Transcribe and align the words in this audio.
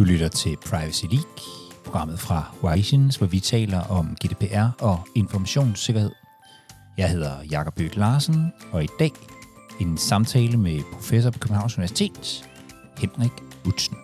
Du 0.00 0.04
lytter 0.04 0.28
til 0.28 0.56
Privacy 0.66 1.04
League, 1.04 1.44
programmet 1.84 2.18
fra 2.18 2.44
Horizons, 2.60 3.16
hvor 3.16 3.26
vi 3.26 3.40
taler 3.40 3.80
om 3.80 4.16
GDPR 4.24 4.84
og 4.84 5.08
informationssikkerhed. 5.14 6.10
Jeg 6.98 7.10
hedder 7.10 7.32
Jakob 7.50 7.74
Bødt 7.74 7.96
Larsen, 7.96 8.52
og 8.72 8.84
i 8.84 8.88
dag 8.98 9.10
en 9.80 9.98
samtale 9.98 10.56
med 10.56 10.80
professor 10.92 11.30
på 11.30 11.38
Københavns 11.38 11.78
Universitet, 11.78 12.50
Henrik 12.98 13.32
Utzen. 13.66 13.96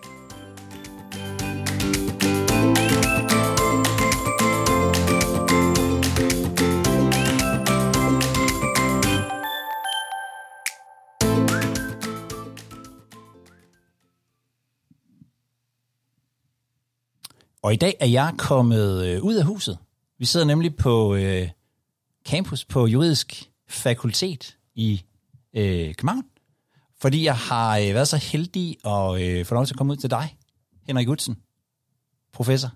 Og 17.67 17.73
i 17.73 17.77
dag 17.77 17.95
er 17.99 18.05
jeg 18.05 18.33
kommet 18.37 19.05
øh, 19.05 19.23
ud 19.23 19.35
af 19.35 19.45
huset. 19.45 19.77
Vi 20.19 20.25
sidder 20.25 20.45
nemlig 20.45 20.75
på 20.75 21.15
øh, 21.15 21.49
campus 22.29 22.65
på 22.65 22.85
juridisk 22.85 23.43
fakultet 23.69 24.57
i 24.75 25.03
øh, 25.53 25.95
København, 25.95 26.23
fordi 27.01 27.23
jeg 27.23 27.35
har 27.35 27.77
øh, 27.77 27.93
været 27.93 28.07
så 28.07 28.17
heldig 28.17 28.77
at 28.85 29.21
øh, 29.21 29.45
få 29.45 29.55
lov 29.55 29.65
til 29.65 29.73
at 29.73 29.77
komme 29.77 29.93
ud 29.93 29.97
til 29.97 30.09
dig, 30.09 30.37
Henrik 30.87 31.07
Utzen, 31.07 31.37
professor 32.33 32.69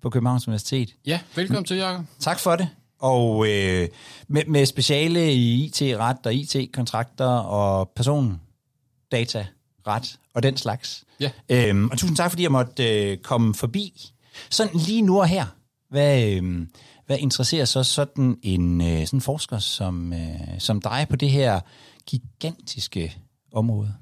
på 0.00 0.10
Københavns 0.10 0.48
Universitet. 0.48 0.94
Ja, 1.06 1.20
velkommen 1.36 1.64
til, 1.64 1.76
Jacob. 1.76 2.04
Tak 2.18 2.38
for 2.38 2.56
det. 2.56 2.68
Og 2.98 3.46
øh, 3.48 3.88
med, 4.28 4.42
med 4.46 4.66
speciale 4.66 5.32
i 5.32 5.64
IT-ret 5.64 6.26
og 6.26 6.34
IT-kontrakter 6.34 7.28
og 7.28 7.92
persondata-ret 7.96 10.18
og 10.34 10.42
den 10.42 10.56
slags. 10.56 11.04
Ja. 11.20 11.30
Øhm, 11.48 11.90
og 11.90 11.98
tusind 11.98 12.16
tak, 12.16 12.30
fordi 12.30 12.42
jeg 12.42 12.52
måtte 12.52 13.10
øh, 13.10 13.18
komme 13.18 13.54
forbi. 13.54 14.12
Sådan 14.50 14.76
lige 14.76 15.02
nu 15.02 15.20
og 15.20 15.28
her, 15.28 15.46
hvad, 15.90 16.32
øh, 16.32 16.66
hvad 17.06 17.18
interesserer 17.18 17.64
så 17.64 17.82
sådan 17.82 18.36
en 18.42 18.80
øh, 18.80 19.06
sådan 19.06 19.20
forsker 19.20 19.58
som, 19.58 20.12
øh, 20.12 20.58
som 20.58 20.80
dig 20.80 21.06
på 21.10 21.16
det 21.16 21.30
her 21.30 21.60
gigantiske 22.06 23.16
område? 23.52 23.94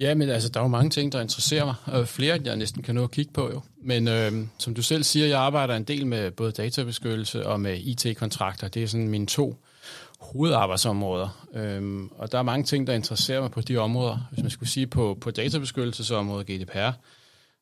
Ja, 0.00 0.14
men 0.14 0.28
altså, 0.28 0.48
der 0.48 0.60
er 0.60 0.64
jo 0.64 0.68
mange 0.68 0.90
ting, 0.90 1.12
der 1.12 1.20
interesserer 1.20 1.64
mig. 1.64 1.74
Og 1.86 2.08
flere, 2.08 2.40
jeg 2.44 2.56
næsten 2.56 2.82
kan 2.82 2.94
nå 2.94 3.04
at 3.04 3.10
kigge 3.10 3.32
på 3.32 3.50
jo. 3.52 3.60
Men 3.82 4.08
øh, 4.08 4.32
som 4.58 4.74
du 4.74 4.82
selv 4.82 5.04
siger, 5.04 5.26
jeg 5.26 5.40
arbejder 5.40 5.76
en 5.76 5.84
del 5.84 6.06
med 6.06 6.30
både 6.30 6.52
databeskyttelse 6.52 7.46
og 7.46 7.60
med 7.60 7.78
IT-kontrakter. 7.78 8.68
Det 8.68 8.82
er 8.82 8.86
sådan 8.86 9.08
mine 9.08 9.26
to 9.26 9.56
hovedarbejdsområder. 10.20 11.46
Øhm, 11.54 12.08
og 12.18 12.32
der 12.32 12.38
er 12.38 12.42
mange 12.42 12.64
ting, 12.64 12.86
der 12.86 12.92
interesserer 12.92 13.40
mig 13.40 13.50
på 13.50 13.60
de 13.60 13.76
områder. 13.76 14.28
Hvis 14.30 14.42
man 14.42 14.50
skulle 14.50 14.68
sige 14.68 14.86
på, 14.86 15.18
på 15.20 15.30
databeskyttelsesområdet 15.30 16.46
GDPR, 16.46 16.90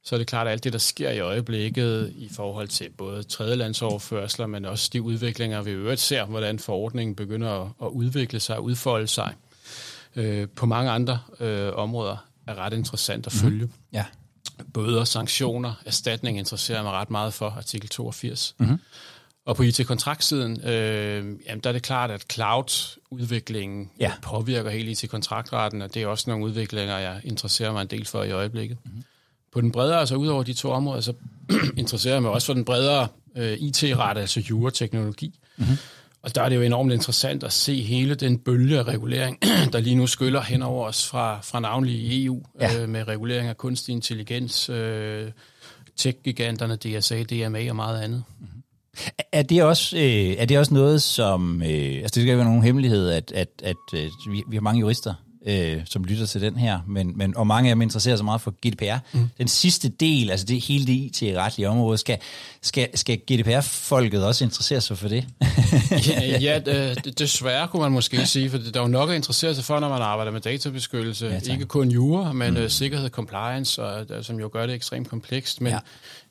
så 0.05 0.15
er 0.15 0.19
det 0.19 0.27
klart, 0.27 0.47
at 0.47 0.53
alt 0.53 0.65
det, 0.65 0.73
der 0.73 0.79
sker 0.79 1.11
i 1.11 1.21
øjeblikket 1.21 2.13
i 2.17 2.29
forhold 2.33 2.69
til 2.69 2.91
både 2.91 3.23
tredjelandsoverførsler, 3.23 4.47
men 4.47 4.65
også 4.65 4.91
de 4.93 5.03
udviklinger, 5.03 5.63
vi 5.63 5.71
øvrigt 5.71 6.01
ser, 6.01 6.25
hvordan 6.25 6.59
forordningen 6.59 7.17
begynder 7.17 7.75
at, 7.83 7.89
udvikle 7.89 8.41
sig 8.41 8.57
og 8.57 8.65
udfolde 8.65 9.07
sig 9.07 9.35
øh, 10.17 10.49
på 10.57 10.67
mange 10.67 10.91
andre 10.91 11.19
øh, 11.41 11.73
områder, 11.75 12.17
er 12.47 12.55
ret 12.55 12.73
interessant 12.73 13.27
at 13.27 13.33
følge. 13.33 13.65
Mm-hmm. 13.65 13.73
Ja. 13.93 14.05
Bøder, 14.75 15.05
sanktioner, 15.05 15.75
erstatning 15.87 16.39
interesserer 16.39 16.83
mig 16.83 16.93
ret 16.93 17.11
meget 17.11 17.35
for, 17.35 17.51
artikel 17.51 17.89
82. 17.89 18.55
Mm-hmm. 18.59 18.79
Og 19.45 19.57
på 19.57 19.63
IT-kontraktsiden, 19.63 20.61
øh, 20.65 21.37
jamen, 21.47 21.61
der 21.65 21.69
er 21.69 21.73
det 21.73 21.83
klart, 21.83 22.11
at 22.11 22.25
cloud-udviklingen 22.33 23.91
Ja. 24.01 24.13
påvirker 24.23 24.71
hele 24.71 24.91
IT-kontraktretten, 24.91 25.83
og 25.83 25.95
det 25.95 26.03
er 26.03 26.07
også 26.07 26.31
nogle 26.31 26.45
udviklinger, 26.45 26.99
jeg 26.99 27.21
interesserer 27.25 27.73
mig 27.73 27.83
en 27.83 27.87
del 27.89 28.07
for 28.07 28.23
i 28.23 28.31
øjeblikket. 28.31 28.79
Mm-hmm. 28.85 29.05
På 29.53 29.61
den 29.61 29.73
bredere, 29.73 29.99
altså 30.01 30.15
ud 30.15 30.27
over 30.27 30.43
de 30.43 30.53
to 30.53 30.71
områder, 30.71 31.01
så 31.01 31.13
interesserer 31.77 32.15
jeg 32.15 32.23
mig 32.23 32.31
også 32.31 32.47
for 32.47 32.55
den 32.55 32.65
bredere 32.65 33.09
øh, 33.37 33.53
IT-ret, 33.53 34.19
altså 34.19 34.41
jura-teknologi. 34.41 35.39
Mm-hmm. 35.57 35.77
Og 36.23 36.35
der 36.35 36.43
er 36.43 36.49
det 36.49 36.57
jo 36.57 36.61
enormt 36.63 36.93
interessant 36.93 37.45
at 37.45 37.53
se 37.53 37.83
hele 37.83 38.15
den 38.15 38.39
bølge 38.39 38.79
af 38.79 38.83
regulering, 38.85 39.39
der 39.73 39.81
lige 39.81 39.97
nu 39.97 40.07
skyller 40.07 40.41
hen 40.43 40.63
over 40.63 40.89
os 40.89 41.07
fra, 41.07 41.41
fra 41.43 41.61
navnlig 41.61 42.25
EU, 42.27 42.43
Ja. 42.61 42.83
øh, 42.83 42.89
med 42.89 43.09
regulering 43.09 43.49
af 43.49 43.57
kunstig 43.57 43.93
intelligens, 43.93 44.69
øh, 44.69 45.31
tech-giganterne, 45.97 46.77
DSA, 46.77 47.23
DMA 47.23 47.71
og 47.71 47.77
meget 47.77 48.03
andet. 48.03 48.25
Er 49.33 49.43
det 49.43 49.63
også, 49.63 49.97
øh, 49.97 50.03
er 50.39 50.45
det 50.45 50.59
også 50.59 50.75
noget, 50.75 51.03
som... 51.03 51.63
Øh, 51.63 51.69
altså, 51.69 52.03
det 52.03 52.11
skal 52.11 52.21
ikke 52.23 52.37
være 52.37 52.45
nogen 52.47 52.63
hemmelighed, 52.63 53.09
at, 53.11 53.33
at, 53.35 53.49
at 53.63 53.77
øh, 53.95 54.05
vi, 54.31 54.43
vi 54.49 54.57
har 54.57 54.61
mange 54.61 54.81
jurister, 54.81 55.15
øh, 55.47 55.81
som 55.85 56.05
lytter 56.05 56.27
til 56.27 56.41
den 56.41 56.57
her, 56.57 56.81
men, 56.87 57.19
men, 57.19 57.37
og 57.37 57.47
mange 57.47 57.71
af 57.71 57.75
dem 57.77 57.83
interesserer 57.83 58.17
sig 58.17 58.25
meget 58.25 58.41
for 58.41 58.51
GDPR. 58.67 58.97
Mm. 59.13 59.29
Den 59.39 59.49
sidste 59.49 59.89
del, 59.89 60.31
altså 60.31 60.47
det 60.47 60.61
hele 60.61 60.87
det 60.87 60.93
IT-retlige 61.23 61.69
område, 61.69 61.99
skal, 61.99 62.19
skal, 62.63 62.89
skal 62.99 63.19
GDPR-folket 63.19 64.25
også 64.27 64.45
interessere 64.45 64.81
sig 64.81 64.99
for 64.99 65.09
det? 65.09 65.25
ja, 66.09 66.39
ja 66.39 66.61
øh, 66.67 66.93
d- 66.93 67.11
desværre 67.11 67.69
kunne 67.69 67.83
man 67.83 67.93
måske 67.93 68.27
sige, 68.27 68.51
for 68.51 68.59
der 68.59 68.81
er 68.81 68.85
jo 68.85 68.89
nok 68.89 69.11
at 69.11 69.17
interessere 69.17 69.55
sig 69.55 69.65
for, 69.65 69.81
når 69.81 69.89
man 69.89 70.03
arbejder 70.03 70.33
med 70.33 70.41
databeskyttelse. 70.41 71.27
Ja, 71.27 71.39
tak. 71.39 71.49
ikke 71.49 71.67
kun 71.67 71.91
jura, 71.91 72.33
men 72.33 72.55
mm. 72.55 72.69
sikkerhed, 72.69 73.11
compliance, 73.11 73.83
og, 73.83 74.07
øh, 74.11 74.25
som 74.25 74.41
jo 74.41 74.51
gør 74.53 74.67
det 74.67 74.75
ekstremt 74.75 75.09
komplekst. 75.09 75.61
Men 75.61 75.73
Ja 75.73 75.79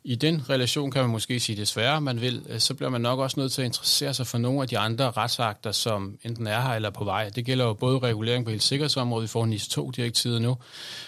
i 0.03 0.15
den 0.15 0.49
relation 0.49 0.91
kan 0.91 1.01
man 1.01 1.11
måske 1.11 1.39
sige 1.39 1.55
desværre, 1.55 2.01
man 2.01 2.21
vil, 2.21 2.45
øh, 2.49 2.59
så 2.59 2.73
bliver 2.73 2.89
man 2.89 3.01
nok 3.01 3.19
også 3.19 3.39
nødt 3.39 3.51
til 3.51 3.61
at 3.61 3.65
interessere 3.65 4.13
sig 4.13 4.27
for 4.27 4.37
nogle 4.37 4.61
af 4.61 4.67
de 4.67 4.77
andre 4.77 5.11
retsakter, 5.11 5.71
som 5.71 6.17
enten 6.23 6.47
er 6.47 6.61
her 6.61 6.73
eller 6.73 6.89
er 6.89 6.93
på 6.93 7.03
vej. 7.03 7.29
Det 7.29 7.45
gælder 7.45 7.65
jo 7.65 7.73
både 7.73 7.99
regulering 7.99 8.45
på 8.45 8.51
hele 8.51 8.61
sikkerhedsområdet, 8.61 9.23
vi 9.23 9.27
får 9.27 9.45
NIS 9.45 9.67
2-direktivet 9.67 10.41
nu, 10.41 10.57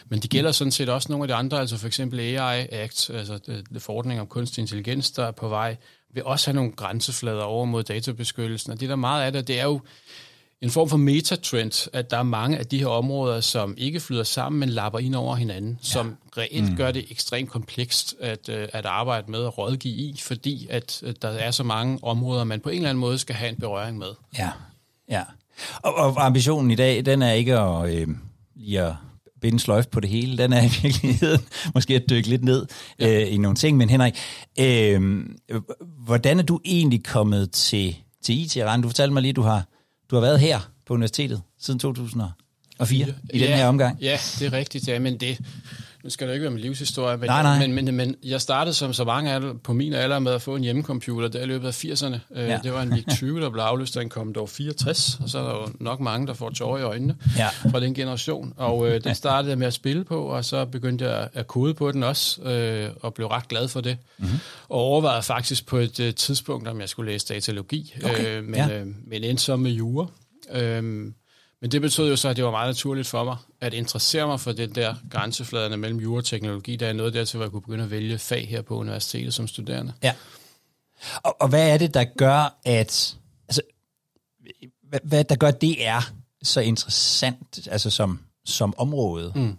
men 0.10 0.20
det 0.20 0.30
gælder 0.30 0.52
sådan 0.52 0.72
set 0.72 0.90
også 0.90 1.12
nogle 1.12 1.24
af 1.24 1.28
de 1.28 1.34
andre, 1.34 1.60
altså 1.60 1.78
for 1.78 1.88
eksempel 1.88 2.20
AI 2.20 2.68
Act, 2.72 3.10
altså 3.10 3.40
forordningen 3.46 3.82
forordning 3.82 4.22
om 4.22 4.28
kunstig 4.28 4.62
intelligens, 4.62 5.12
der 5.12 5.26
er 5.26 5.32
på 5.32 5.48
vej, 5.48 5.76
vil 6.14 6.24
også 6.24 6.48
have 6.48 6.56
nogle 6.56 6.72
grænseflader 6.72 7.44
over 7.44 7.66
mod 7.66 7.84
databeskyttelsen. 7.84 8.72
Og 8.72 8.80
det 8.80 8.90
der 8.90 8.96
meget 8.96 9.26
af 9.26 9.32
det, 9.32 9.48
det 9.48 9.60
er 9.60 9.66
jo 9.66 9.82
en 10.64 10.70
form 10.70 10.90
for 10.90 10.98
metatrend, 10.98 11.90
at 11.94 12.12
der 12.12 12.18
er 12.18 12.24
mange 12.24 12.58
af 12.58 12.66
de 12.66 12.80
her 12.80 12.88
områder, 12.88 13.42
som 13.42 13.74
ikke 13.78 14.00
flyder 14.00 14.24
sammen, 14.24 14.60
men 14.60 14.70
lapper 14.70 15.00
ind 15.00 15.16
over 15.16 15.36
hinanden, 15.36 15.72
ja. 15.72 15.88
som 15.88 16.18
reelt 16.38 16.70
mm. 16.70 16.76
gør 16.76 16.92
det 16.92 17.06
ekstremt 17.12 17.50
komplekst 17.50 18.16
at, 18.20 18.50
øh, 18.50 18.68
at 18.74 18.86
arbejde 18.86 19.32
med 19.32 19.40
og 19.40 19.58
rådgive 19.58 19.94
i, 19.94 20.20
fordi 20.22 20.68
at, 20.70 21.04
der 21.22 21.28
er 21.28 21.52
så 21.52 21.64
mange 21.64 22.00
områder, 22.04 22.44
man 22.44 22.60
på 22.60 22.70
en 22.70 22.76
eller 22.76 22.90
anden 22.90 23.00
måde 23.00 23.20
skal 23.20 23.36
have 23.36 23.50
en 23.50 23.56
berøring 23.56 23.98
med. 23.98 24.08
Ja, 24.38 24.50
ja. 25.10 25.24
Og, 25.76 25.96
og 25.96 26.26
ambitionen 26.26 26.72
i 26.72 26.76
dag, 26.76 27.06
den 27.06 27.22
er 27.22 27.32
ikke 27.32 27.60
at, 27.60 27.96
øh, 27.96 28.08
lige 28.56 28.82
at 28.82 28.94
binde 29.42 29.60
sløjf 29.60 29.88
på 29.88 30.00
det 30.00 30.10
hele, 30.10 30.38
den 30.38 30.54
er 30.54 30.64
i 30.64 30.72
virkeligheden 30.84 31.42
måske 31.74 31.96
at 31.96 32.04
dykke 32.10 32.30
lidt 32.30 32.44
ned 32.44 32.66
ja. 33.00 33.22
øh, 33.22 33.34
i 33.34 33.38
nogle 33.38 33.56
ting. 33.56 33.78
Men 33.78 33.90
Henrik, 33.90 34.14
øh, 34.60 35.24
hvordan 36.06 36.40
er 36.40 36.44
du 36.44 36.60
egentlig 36.66 37.04
kommet 37.04 37.52
til, 37.52 37.96
til 38.24 38.42
IT-retten? 38.42 38.82
Du 38.82 38.90
fortalte 38.90 39.14
mig 39.14 39.22
lige, 39.22 39.30
at 39.30 39.36
du 39.36 39.42
har, 39.42 39.64
du 40.12 40.16
har 40.16 40.22
været 40.22 40.40
her 40.40 40.60
på 40.86 40.94
universitetet 40.94 41.42
siden 41.60 41.80
2004 41.80 42.34
i 43.34 43.40
den 43.40 43.48
ja, 43.50 43.56
her 43.56 43.68
omgang. 43.68 44.02
Ja, 44.02 44.20
det 44.40 44.48
er 44.48 44.54
rigtigt, 44.54 44.88
ja, 44.88 45.00
men 45.00 45.18
det, 45.20 45.40
nu 46.04 46.10
skal 46.10 46.28
det 46.28 46.34
ikke 46.34 46.44
være 46.44 46.52
min 46.52 46.62
livshistorie, 46.62 47.18
men, 47.18 47.28
Nej, 47.30 47.44
nej. 47.44 47.68
Men, 47.68 47.86
men, 47.86 47.96
men 47.96 48.16
jeg 48.24 48.42
startede 48.42 48.74
som 48.74 48.94
så 48.94 49.04
mange 49.04 49.32
af 49.32 49.42
på 49.64 49.74
min 49.74 49.94
alder 49.94 50.20
med 50.20 50.32
at 50.32 50.42
få 50.42 50.56
en 50.56 50.64
hjemmecomputer 50.64 51.28
der 51.28 51.42
i 51.42 51.46
løbet 51.46 51.68
af 51.68 51.84
80'erne. 51.86 52.18
Ja. 52.36 52.46
Ja. 52.46 52.60
Det 52.64 52.74
var 52.74 52.82
en 52.82 52.96
VIC 52.96 53.06
20, 53.16 53.42
der 53.42 53.50
blev 53.50 53.64
afløst 53.64 53.98
af 53.98 54.02
en 54.02 54.10
Commodore 54.10 54.48
64, 54.48 55.20
og 55.24 55.30
så 55.30 55.40
er 55.40 55.44
der 55.44 55.52
jo 55.52 55.68
nok 55.80 56.00
mange, 56.00 56.28
der 56.28 56.34
får 56.34 56.50
tårer 56.50 56.80
i 56.80 56.82
øjnene 56.82 57.16
Ja. 57.38 57.48
fra 57.72 57.80
den 57.80 57.94
generation. 57.94 58.54
Og 58.58 58.88
øh, 58.90 59.04
den 59.04 59.16
startede 59.16 59.50
jeg 59.50 59.58
med 59.58 59.68
at 59.68 59.74
spille 59.74 60.04
på, 60.04 60.22
og 60.24 60.46
så 60.46 60.66
begyndte 60.66 61.06
jeg 61.10 61.30
at 61.34 61.48
kode 61.48 61.74
på 61.74 61.92
den 61.92 62.04
også, 62.04 62.42
øh, 62.42 62.90
og 63.02 63.14
blev 63.14 63.28
ret 63.28 63.48
glad 63.48 63.68
for 63.68 63.82
det. 63.82 63.98
Mhm. 64.18 64.28
Mm-hmm. 64.28 64.40
Og 64.70 64.80
overvejede 64.80 65.24
faktisk 65.24 65.66
på 65.66 65.78
et 65.78 66.00
øh, 66.00 66.14
tidspunkt, 66.16 66.68
om 66.68 66.82
jeg 66.82 66.90
skulle 66.90 67.12
læse 67.12 67.28
datalogi, 67.34 67.94
Okay, 68.04 68.38
øh, 68.38 68.44
men, 68.44 68.56
ja. 68.56 68.80
øh, 68.80 68.88
men 69.08 69.24
endte 69.24 69.44
så 69.44 69.56
med 69.56 69.72
jura. 69.72 70.08
Øh, 70.54 71.06
men 71.64 71.72
det 71.72 71.82
betød 71.82 72.10
jo 72.10 72.16
så, 72.16 72.30
at 72.30 72.36
det 72.36 72.46
var 72.46 72.52
meget 72.52 72.70
naturligt 72.70 73.08
for 73.08 73.24
mig 73.24 73.38
at 73.62 73.74
interessere 73.74 74.28
mig 74.28 74.40
for 74.40 74.52
den 74.52 74.76
der 74.76 74.96
grænsefladerne 75.10 75.78
mellem 75.78 76.00
jura 76.00 76.18
og 76.18 76.26
teknologi. 76.26 76.76
Der 76.76 76.88
er 76.88 76.94
noget 76.94 77.14
dertil, 77.14 77.38
hvor 77.38 77.46
jeg 77.46 77.52
kunne 77.52 77.62
begynde 77.62 77.84
at 77.84 77.92
vælge 77.92 78.18
fag 78.18 78.48
her 78.48 78.62
på 78.62 78.78
universitetet 78.78 79.34
som 79.34 79.48
studerende. 79.48 79.94
Ja. 80.04 80.14
Og, 81.24 81.42
og 81.42 81.48
hvad 81.50 81.74
er 81.74 81.78
det, 81.78 81.94
der 81.94 82.04
gør, 82.04 82.60
at... 82.66 83.18
Altså, 83.48 83.62
hvad, 84.90 85.00
hvad 85.04 85.24
der 85.24 85.36
gør, 85.36 85.52
det 85.52 85.88
er 85.88 86.12
så 86.42 86.62
interessant 86.62 87.68
altså 87.72 87.90
som, 87.90 88.20
som 88.46 88.74
område? 88.78 89.32
Mm. 89.36 89.58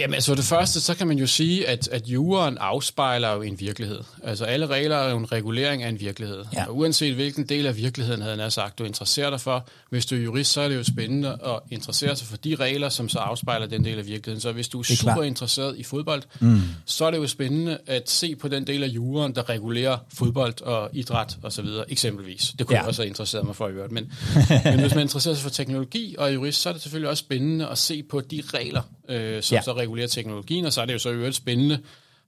Jamen 0.00 0.14
altså 0.14 0.34
det 0.34 0.44
første, 0.44 0.80
så 0.80 0.94
kan 0.94 1.06
man 1.06 1.18
jo 1.18 1.26
sige, 1.26 1.68
at, 1.68 1.88
at 1.88 2.06
juraen 2.08 2.58
afspejler 2.58 3.32
jo 3.32 3.42
en 3.42 3.60
virkelighed. 3.60 4.00
Altså 4.24 4.44
alle 4.44 4.66
regler 4.66 4.96
er 4.96 5.10
jo 5.10 5.16
en 5.16 5.32
regulering 5.32 5.82
af 5.82 5.88
en 5.88 6.00
virkelighed. 6.00 6.44
Ja. 6.54 6.64
Og 6.64 6.76
uanset 6.76 7.14
hvilken 7.14 7.46
del 7.48 7.66
af 7.66 7.76
virkeligheden, 7.76 8.22
havde 8.22 8.42
jeg 8.42 8.52
sagt, 8.52 8.78
du 8.78 8.84
interesserer 8.84 9.30
dig 9.30 9.40
for, 9.40 9.66
hvis 9.90 10.06
du 10.06 10.14
er 10.14 10.20
jurist, 10.20 10.52
så 10.52 10.60
er 10.60 10.68
det 10.68 10.76
jo 10.76 10.82
spændende 10.84 11.28
at 11.28 11.58
interessere 11.70 12.16
sig 12.16 12.26
for 12.26 12.36
de 12.36 12.54
regler, 12.54 12.88
som 12.88 13.08
så 13.08 13.18
afspejler 13.18 13.66
den 13.66 13.84
del 13.84 13.98
af 13.98 14.06
virkeligheden. 14.06 14.40
Så 14.40 14.52
hvis 14.52 14.68
du 14.68 14.78
er, 14.78 14.82
er 14.90 14.96
super 14.96 15.12
klart. 15.14 15.26
interesseret 15.26 15.78
i 15.78 15.82
fodbold, 15.82 16.22
mm. 16.40 16.60
så 16.84 17.04
er 17.04 17.10
det 17.10 17.18
jo 17.18 17.26
spændende 17.26 17.78
at 17.86 18.10
se 18.10 18.36
på 18.36 18.48
den 18.48 18.66
del 18.66 18.82
af 18.82 18.88
juraen, 18.88 19.34
der 19.34 19.48
regulerer 19.48 19.98
fodbold 20.14 20.62
og 20.62 20.90
idræt 20.92 21.36
osv. 21.42 21.66
eksempelvis. 21.88 22.52
Det 22.58 22.66
kunne 22.66 22.76
Ja. 22.76 22.80
jeg 22.80 22.88
også 22.88 23.02
have 23.02 23.08
interesseret 23.08 23.46
mig 23.46 23.56
for 23.56 23.68
i 23.68 23.72
øvrigt. 23.72 23.92
Men, 23.92 24.12
men 24.64 24.80
hvis 24.80 24.94
man 24.94 25.02
interesserer 25.02 25.34
sig 25.34 25.42
for 25.42 25.50
teknologi 25.50 26.14
og 26.18 26.34
jurist, 26.34 26.60
så 26.60 26.68
er 26.68 26.72
det 26.72 26.82
selvfølgelig 26.82 27.10
også 27.10 27.20
spændende 27.20 27.68
at 27.68 27.78
se 27.78 28.02
på 28.02 28.20
de 28.20 28.42
regler, 28.54 28.82
øh, 29.08 29.42
som 29.42 29.54
ja. 29.54 29.62
så 29.62 29.72
regulerer 29.72 29.89
regulere 29.90 30.08
teknologien, 30.08 30.64
og 30.64 30.72
så 30.72 30.80
er 30.80 30.86
det 30.86 30.92
jo 30.92 30.98
så 30.98 31.10
øvrigt 31.10 31.36
spændende, 31.36 31.78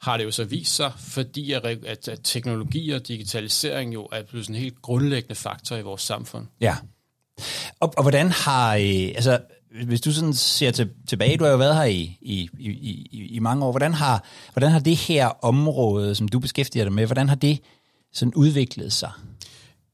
har 0.03 0.17
det 0.17 0.25
jo 0.25 0.31
så 0.31 0.45
vist 0.45 0.75
sig, 0.75 0.93
fordi 0.99 1.53
at, 1.53 1.65
at, 1.65 2.09
at 2.09 2.21
teknologi 2.25 2.91
og 2.91 3.09
digitalisering 3.09 3.95
jo 3.95 4.09
er 4.13 4.23
blevet 4.23 4.49
en 4.49 4.55
helt 4.55 4.83
grundlæggende 4.83 5.35
faktor 5.35 5.77
i 5.77 5.83
vores 5.83 6.03
samfund. 6.03 6.47
Ja. 6.61 6.77
Og, 7.81 7.95
og 7.97 8.03
hvordan 8.03 8.31
har, 8.31 8.75
øh, 8.75 9.13
altså 9.15 9.41
hvis 9.87 10.01
du 10.01 10.13
sådan 10.13 10.35
ser 10.35 10.71
til, 10.71 10.91
tilbage, 11.09 11.37
du 11.37 11.45
har 11.45 11.51
jo 11.51 11.57
været 11.57 11.77
her 11.77 11.85
i, 11.85 12.19
i, 12.21 12.49
i, 12.59 12.71
i, 13.13 13.27
i 13.31 13.39
mange 13.39 13.65
år, 13.65 13.71
hvordan 13.73 13.95
har, 13.95 14.25
hvordan 14.53 14.71
har 14.71 14.79
det 14.79 14.97
her 14.97 15.45
område, 15.45 16.15
som 16.15 16.29
du 16.29 16.39
beskæftiger 16.39 16.85
dig 16.85 16.93
med, 16.93 17.07
hvordan 17.07 17.29
har 17.29 17.37
det 17.37 17.59
sådan 18.13 18.35
udviklet 18.35 18.93
sig? 18.93 19.11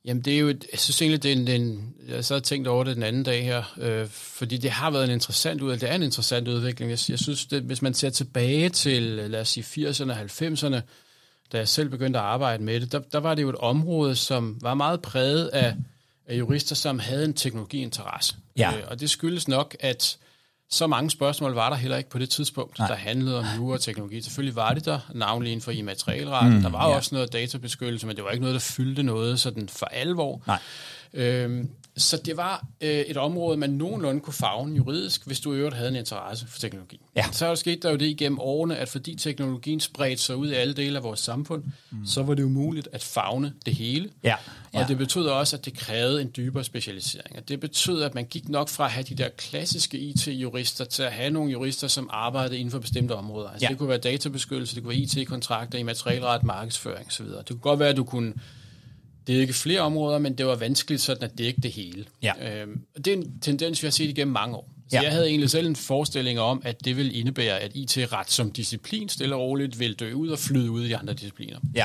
Jamen 0.08 0.22
det 0.22 0.34
er 0.34 0.38
jo, 0.38 0.48
jeg 0.48 0.78
synes 0.78 1.02
egentlig, 1.02 1.22
det 1.22 1.32
er 1.32 1.36
en, 1.36 1.62
en 1.62 1.94
jeg 2.08 2.24
så 2.24 2.34
har 2.34 2.40
tænkt 2.40 2.68
over 2.68 2.84
det 2.84 2.96
den 2.96 3.02
anden 3.02 3.22
dag 3.22 3.44
her, 3.44 3.74
øh, 3.78 4.06
fordi 4.08 4.56
det 4.56 4.70
har 4.70 4.90
været 4.90 5.04
en 5.04 5.10
interessant 5.10 5.60
udvikling, 5.60 5.80
det 5.80 5.90
er 5.90 5.94
en 5.94 6.02
interessant 6.02 6.48
udvikling. 6.48 6.90
Jeg, 6.90 6.98
jeg 7.08 7.18
synes, 7.18 7.46
det, 7.46 7.62
hvis 7.62 7.82
man 7.82 7.94
ser 7.94 8.10
tilbage 8.10 8.68
til, 8.68 9.02
lad 9.02 9.40
os 9.40 9.48
sige, 9.48 9.88
80'erne 9.88 10.10
og 10.10 10.20
90'erne, 10.20 10.80
da 11.52 11.58
jeg 11.58 11.68
selv 11.68 11.88
begyndte 11.88 12.18
at 12.18 12.24
arbejde 12.24 12.62
med 12.62 12.80
det, 12.80 12.92
der, 12.92 12.98
der 12.98 13.18
var 13.18 13.34
det 13.34 13.42
jo 13.42 13.48
et 13.48 13.56
område, 13.56 14.16
som 14.16 14.58
var 14.60 14.74
meget 14.74 15.02
præget 15.02 15.48
af, 15.48 15.74
af 16.26 16.38
jurister, 16.38 16.74
som 16.74 16.98
havde 16.98 17.24
en 17.24 17.34
teknologiinteresse. 17.34 18.36
Ja. 18.56 18.76
Øh, 18.76 18.82
og 18.86 19.00
det 19.00 19.10
skyldes 19.10 19.48
nok, 19.48 19.76
at 19.80 20.18
så 20.70 20.86
mange 20.86 21.10
spørgsmål 21.10 21.52
var 21.54 21.70
der 21.70 21.76
heller 21.76 21.96
ikke 21.96 22.10
på 22.10 22.18
det 22.18 22.30
tidspunkt, 22.30 22.78
Nej. 22.78 22.88
der 22.88 22.94
handlede 22.94 23.38
om 23.38 23.44
jura 23.56 23.74
og 23.74 23.80
teknologi. 23.80 24.22
Selvfølgelig 24.22 24.56
var 24.56 24.74
det 24.74 24.84
der, 24.84 24.98
navnlig 25.14 25.52
inden 25.52 25.62
for 25.62 25.70
immaterialretten. 25.70 26.54
Mm, 26.54 26.62
der 26.62 26.70
var 26.70 26.88
ja. 26.88 26.96
også 26.96 27.14
noget 27.14 27.32
databeskyttelse, 27.32 28.06
men 28.06 28.16
det 28.16 28.24
var 28.24 28.30
ikke 28.30 28.40
noget, 28.42 28.54
der 28.54 28.60
fyldte 28.60 29.02
noget 29.02 29.40
sådan 29.40 29.68
for 29.68 29.86
alvor. 29.86 30.42
Nej. 30.46 30.58
Øhm, 31.14 31.70
så 31.98 32.16
det 32.16 32.36
var 32.36 32.66
øh, 32.80 32.88
et 32.90 33.16
område, 33.16 33.56
man 33.56 33.70
nogenlunde 33.70 34.20
kunne 34.20 34.34
fagne 34.34 34.76
juridisk, 34.76 35.26
hvis 35.26 35.40
du 35.40 35.54
i 35.54 35.56
øvrigt 35.56 35.76
havde 35.76 35.88
en 35.88 35.96
interesse 35.96 36.46
for 36.46 36.58
teknologi. 36.58 37.00
Ja. 37.16 37.24
Så 37.32 37.44
er 37.44 37.48
der 37.48 37.54
sket 37.56 37.82
der 37.82 37.90
jo 37.90 37.96
det 37.96 38.06
igennem 38.06 38.38
årene, 38.38 38.76
at 38.76 38.88
fordi 38.88 39.14
teknologien 39.14 39.80
spredte 39.80 40.22
sig 40.22 40.36
ud 40.36 40.50
i 40.50 40.54
alle 40.54 40.74
dele 40.74 40.96
af 40.96 41.02
vores 41.02 41.20
samfund, 41.20 41.64
mm. 41.90 42.06
så 42.06 42.22
var 42.22 42.34
det 42.34 42.42
umuligt 42.42 42.88
at 42.92 43.02
fagne 43.02 43.52
det 43.66 43.74
hele. 43.74 44.10
Ja. 44.24 44.34
Ja. 44.74 44.82
Og 44.82 44.88
det 44.88 44.98
betød 44.98 45.26
også, 45.26 45.56
at 45.56 45.64
det 45.64 45.74
krævede 45.74 46.22
en 46.22 46.30
dybere 46.36 46.64
specialisering. 46.64 47.36
Og 47.36 47.48
det 47.48 47.60
betød, 47.60 48.02
at 48.02 48.14
man 48.14 48.24
gik 48.24 48.48
nok 48.48 48.68
fra 48.68 48.84
at 48.84 48.90
have 48.90 49.04
de 49.04 49.14
der 49.14 49.28
klassiske 49.36 49.98
IT-jurister 49.98 50.84
til 50.84 51.02
at 51.02 51.12
have 51.12 51.30
nogle 51.30 51.50
jurister, 51.52 51.88
som 51.88 52.10
arbejdede 52.12 52.58
inden 52.58 52.70
for 52.70 52.78
bestemte 52.78 53.12
områder. 53.12 53.48
Altså 53.48 53.64
Ja. 53.66 53.68
det 53.70 53.78
kunne 53.78 53.88
være 53.88 53.98
databeskyttelse, 53.98 54.74
det 54.74 54.82
kunne 54.82 54.90
være 54.90 54.98
IT-kontrakter, 55.22 55.78
immaterialret, 55.78 56.44
markedsføring 56.44 57.06
osv. 57.06 57.26
Det 57.26 57.46
kunne 57.48 57.58
godt 57.58 57.80
være, 57.80 57.88
at 57.88 57.96
du 57.96 58.04
kunne 58.04 58.32
det 59.28 59.36
er 59.36 59.40
ikke 59.40 59.52
flere 59.52 59.80
områder, 59.80 60.18
men 60.18 60.34
det 60.38 60.46
var 60.46 60.56
vanskeligt 60.56 61.02
sådan 61.02 61.22
at 61.22 61.38
dække 61.38 61.60
det 61.60 61.70
hele. 61.70 62.04
Ja. 62.22 62.60
Øhm, 62.62 62.80
og 62.96 63.04
det 63.04 63.12
er 63.12 63.16
en 63.16 63.40
tendens, 63.40 63.82
vi 63.82 63.86
har 63.86 63.90
set 63.92 64.08
igennem 64.10 64.32
mange 64.32 64.56
år. 64.56 64.70
Så 64.90 64.96
Ja. 64.96 65.02
jeg 65.02 65.12
havde 65.12 65.26
egentlig 65.28 65.50
selv 65.50 65.66
en 65.66 65.76
forestilling 65.76 66.40
om, 66.40 66.62
at 66.64 66.84
det 66.84 66.96
vil 66.96 67.18
indebære, 67.18 67.58
at 67.60 67.70
IT-ret 67.74 68.30
som 68.30 68.50
disciplin 68.50 69.08
stille 69.08 69.34
og 69.34 69.40
roligt 69.40 69.78
vil 69.80 69.94
dø 69.94 70.12
ud 70.12 70.28
og 70.28 70.38
flyde 70.38 70.70
ud 70.70 70.84
i 70.86 70.92
andre 70.92 71.12
discipliner. 71.14 71.58
Ja. 71.74 71.84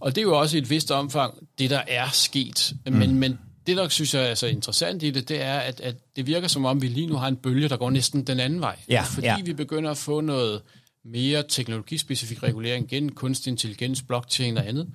Og 0.00 0.14
det 0.14 0.20
er 0.20 0.22
jo 0.22 0.38
også 0.38 0.56
i 0.56 0.60
et 0.60 0.70
vist 0.70 0.90
omfang 0.90 1.34
det, 1.58 1.70
der 1.70 1.80
er 1.88 2.08
sket. 2.12 2.72
Mm. 2.86 2.92
Men, 2.92 3.14
men 3.18 3.38
det, 3.66 3.76
der 3.76 3.88
synes 3.88 4.14
jeg 4.14 4.30
er 4.30 4.34
så 4.34 4.46
interessant 4.46 5.02
i 5.02 5.10
det, 5.10 5.28
det 5.28 5.42
er, 5.42 5.58
at, 5.58 5.80
at 5.80 5.96
det 6.16 6.26
virker 6.26 6.48
som 6.48 6.64
om, 6.64 6.82
vi 6.82 6.86
lige 6.88 7.06
nu 7.06 7.14
har 7.16 7.28
en 7.28 7.36
bølge, 7.36 7.68
der 7.68 7.76
går 7.76 7.90
næsten 7.90 8.24
den 8.24 8.40
anden 8.40 8.60
vej. 8.60 8.76
Ja, 8.88 9.02
Fordi 9.02 9.26
ja. 9.26 9.36
vi 9.44 9.52
begynder 9.52 9.90
at 9.90 9.96
få 9.98 10.20
noget 10.20 10.60
mere 11.04 11.42
teknologispecifik 11.48 12.42
regulering 12.42 12.88
gennem 12.88 13.12
kunstig 13.12 13.50
intelligens, 13.50 14.02
blockchain 14.02 14.56
og 14.58 14.68
andet, 14.68 14.88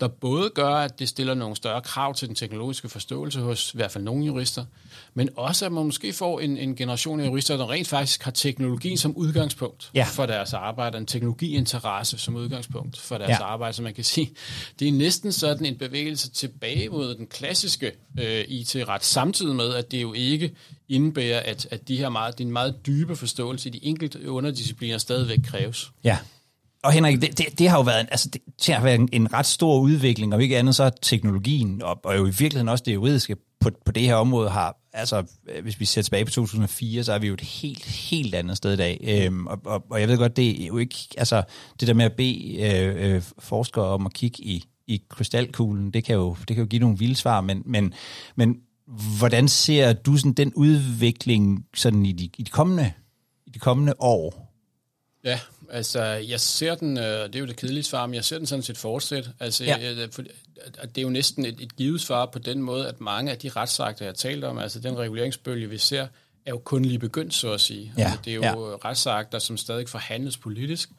der 0.00 0.08
både 0.08 0.50
gør, 0.50 0.74
at 0.74 0.98
det 0.98 1.08
stiller 1.08 1.34
nogle 1.34 1.56
større 1.56 1.80
krav 1.82 2.14
til 2.14 2.28
den 2.28 2.34
teknologiske 2.34 2.88
forståelse 2.88 3.40
hos 3.40 3.74
i 3.74 3.76
hvert 3.76 3.90
fald 3.90 4.04
nogle 4.04 4.26
jurister, 4.26 4.64
men 5.14 5.28
også 5.36 5.66
at 5.66 5.72
man 5.72 5.84
måske 5.84 6.12
får 6.12 6.40
en, 6.40 6.58
en 6.58 6.76
generation 6.76 7.20
af 7.20 7.26
jurister, 7.26 7.56
der 7.56 7.70
rent 7.70 7.88
faktisk 7.88 8.22
har 8.22 8.30
teknologien 8.30 8.96
som 8.98 9.16
udgangspunkt 9.16 9.90
Ja. 9.94 10.04
for 10.12 10.26
deres 10.26 10.52
arbejde, 10.52 10.98
en 10.98 11.06
teknologiinteresse 11.06 12.18
som 12.18 12.36
udgangspunkt 12.36 12.98
for 12.98 13.18
deres 13.18 13.30
Ja. 13.30 13.44
arbejde, 13.44 13.72
så 13.76 13.82
man 13.82 13.94
kan 13.94 14.04
sige, 14.04 14.30
det 14.78 14.88
er 14.88 14.92
næsten 14.92 15.32
sådan 15.32 15.66
en 15.66 15.76
bevægelse 15.78 16.30
tilbage 16.30 16.88
mod 16.88 17.14
den 17.14 17.26
klassiske 17.26 17.92
øh, 18.20 18.44
IT-ret, 18.48 19.04
samtidig 19.04 19.54
med, 19.56 19.74
at 19.74 19.90
det 19.90 20.02
jo 20.02 20.12
ikke 20.12 20.54
indebærer, 20.88 21.40
at, 21.40 21.68
at 21.70 21.88
de 21.88 21.96
her 21.96 22.08
meget, 22.08 22.38
din 22.38 22.50
meget 22.50 22.86
dybe 22.86 23.16
forståelse 23.16 23.68
i 23.68 23.72
de 23.72 23.84
enkelte 23.84 24.30
underdiscipliner 24.30 24.98
stadigvæk 24.98 25.38
kræves. 25.44 25.90
Ja. 26.04 26.18
Og 26.82 26.92
Henrik, 26.92 27.20
det, 27.20 27.38
det, 27.38 27.58
det 27.58 27.68
har 27.68 27.76
jo 27.76 27.82
været, 27.82 28.00
en, 28.00 28.06
altså 28.10 28.28
det, 28.28 28.42
det 28.66 28.74
har 28.74 28.82
været 28.82 29.00
en, 29.00 29.08
en 29.12 29.32
ret 29.32 29.46
stor 29.46 29.80
udvikling, 29.80 30.34
og 30.34 30.42
ikke 30.42 30.58
andet 30.58 30.74
så 30.74 30.90
teknologien, 31.02 31.82
og, 31.82 32.00
og 32.04 32.16
jo 32.16 32.22
i 32.26 32.30
virkeligheden 32.30 32.68
også 32.68 32.84
det 32.86 32.94
juridiske 32.94 33.36
på, 33.60 33.70
på 33.84 33.92
det 33.92 34.02
her 34.02 34.14
område 34.14 34.50
har, 34.50 34.76
altså 34.92 35.24
øh, 35.48 35.62
hvis 35.62 35.80
vi 35.80 35.84
ser 35.84 36.02
tilbage 36.02 36.24
på 36.24 36.30
2004, 36.30 37.04
så 37.04 37.12
er 37.12 37.18
vi 37.18 37.26
jo 37.26 37.34
et 37.34 37.40
helt, 37.40 37.84
helt 37.84 38.34
andet 38.34 38.56
sted 38.56 38.72
i 38.72 38.76
dag. 38.76 39.00
Øhm, 39.04 39.46
og, 39.46 39.58
og, 39.64 39.84
og 39.90 40.00
jeg 40.00 40.08
ved 40.08 40.18
godt, 40.18 40.36
det 40.36 40.62
er 40.62 40.66
jo 40.66 40.78
ikke, 40.78 40.96
altså 41.16 41.42
det 41.80 41.88
der 41.88 41.94
med 41.94 42.04
at 42.04 42.12
bede 42.12 42.56
øh, 42.60 43.14
øh, 43.14 43.22
forskere 43.38 43.84
om 43.84 44.06
at 44.06 44.12
kigge 44.12 44.42
i, 44.42 44.64
i 44.86 45.02
krystalkuglen, 45.08 45.90
det 45.90 46.04
kan 46.04 46.14
jo, 46.14 46.36
det 46.48 46.56
kan 46.56 46.58
jo 46.64 46.68
give 46.68 46.80
nogle 46.80 46.98
vilde 46.98 47.16
svar, 47.16 47.40
men, 47.40 47.62
men, 47.66 47.94
men 48.36 48.56
hvordan 49.18 49.48
ser 49.48 49.92
du 49.92 50.16
sådan 50.16 50.32
den 50.32 50.52
udvikling 50.54 51.66
sådan 51.76 52.06
i 52.06 52.12
de, 52.12 52.24
i 52.38 52.42
de 52.42 52.50
kommende 52.50 52.92
i 53.46 53.50
de 53.50 53.58
kommende 53.58 53.94
år? 53.98 54.54
Ja, 55.24 55.40
altså 55.70 56.02
jeg 56.04 56.40
ser 56.40 56.74
den, 56.74 56.98
øh, 56.98 57.04
det 57.04 57.34
er 57.34 57.40
jo 57.40 57.46
det 57.46 57.56
kedelige 57.56 57.82
svar, 57.82 58.06
men 58.06 58.14
jeg 58.14 58.24
ser 58.24 58.38
den 58.38 58.46
sådan 58.46 58.62
set 58.62 58.78
fortsæt. 58.78 59.30
Altså, 59.40 59.64
Ja. 59.64 59.76
jeg, 59.80 60.08
for, 60.12 60.22
at 60.78 60.88
det 60.94 60.98
er 60.98 61.02
jo 61.02 61.08
næsten 61.10 61.44
et, 61.46 61.60
et 61.60 61.76
givet 61.76 62.00
svar 62.00 62.26
på 62.26 62.38
den 62.38 62.62
måde, 62.62 62.88
at 62.88 63.00
mange 63.00 63.30
af 63.32 63.38
de 63.38 63.48
retsakter, 63.48 64.04
jeg 64.04 64.10
har 64.10 64.14
talt 64.16 64.44
om, 64.44 64.58
altså 64.58 64.80
den 64.80 64.98
reguleringsbølge, 64.98 65.68
vi 65.68 65.78
ser, 65.78 66.02
er 66.46 66.50
jo 66.50 66.58
kun 66.58 66.82
lige 66.84 66.98
begyndt, 66.98 67.34
så 67.34 67.52
at 67.52 67.60
sige. 67.60 67.92
Ja, 67.98 68.02
Altså, 68.02 68.18
det 68.24 68.30
er 68.30 68.34
jo 68.34 68.42
ja. 68.42 68.54
retsakter, 68.54 69.38
som 69.38 69.56
stadig 69.56 69.88
forhandles 69.88 70.36
politisk. 70.36 70.90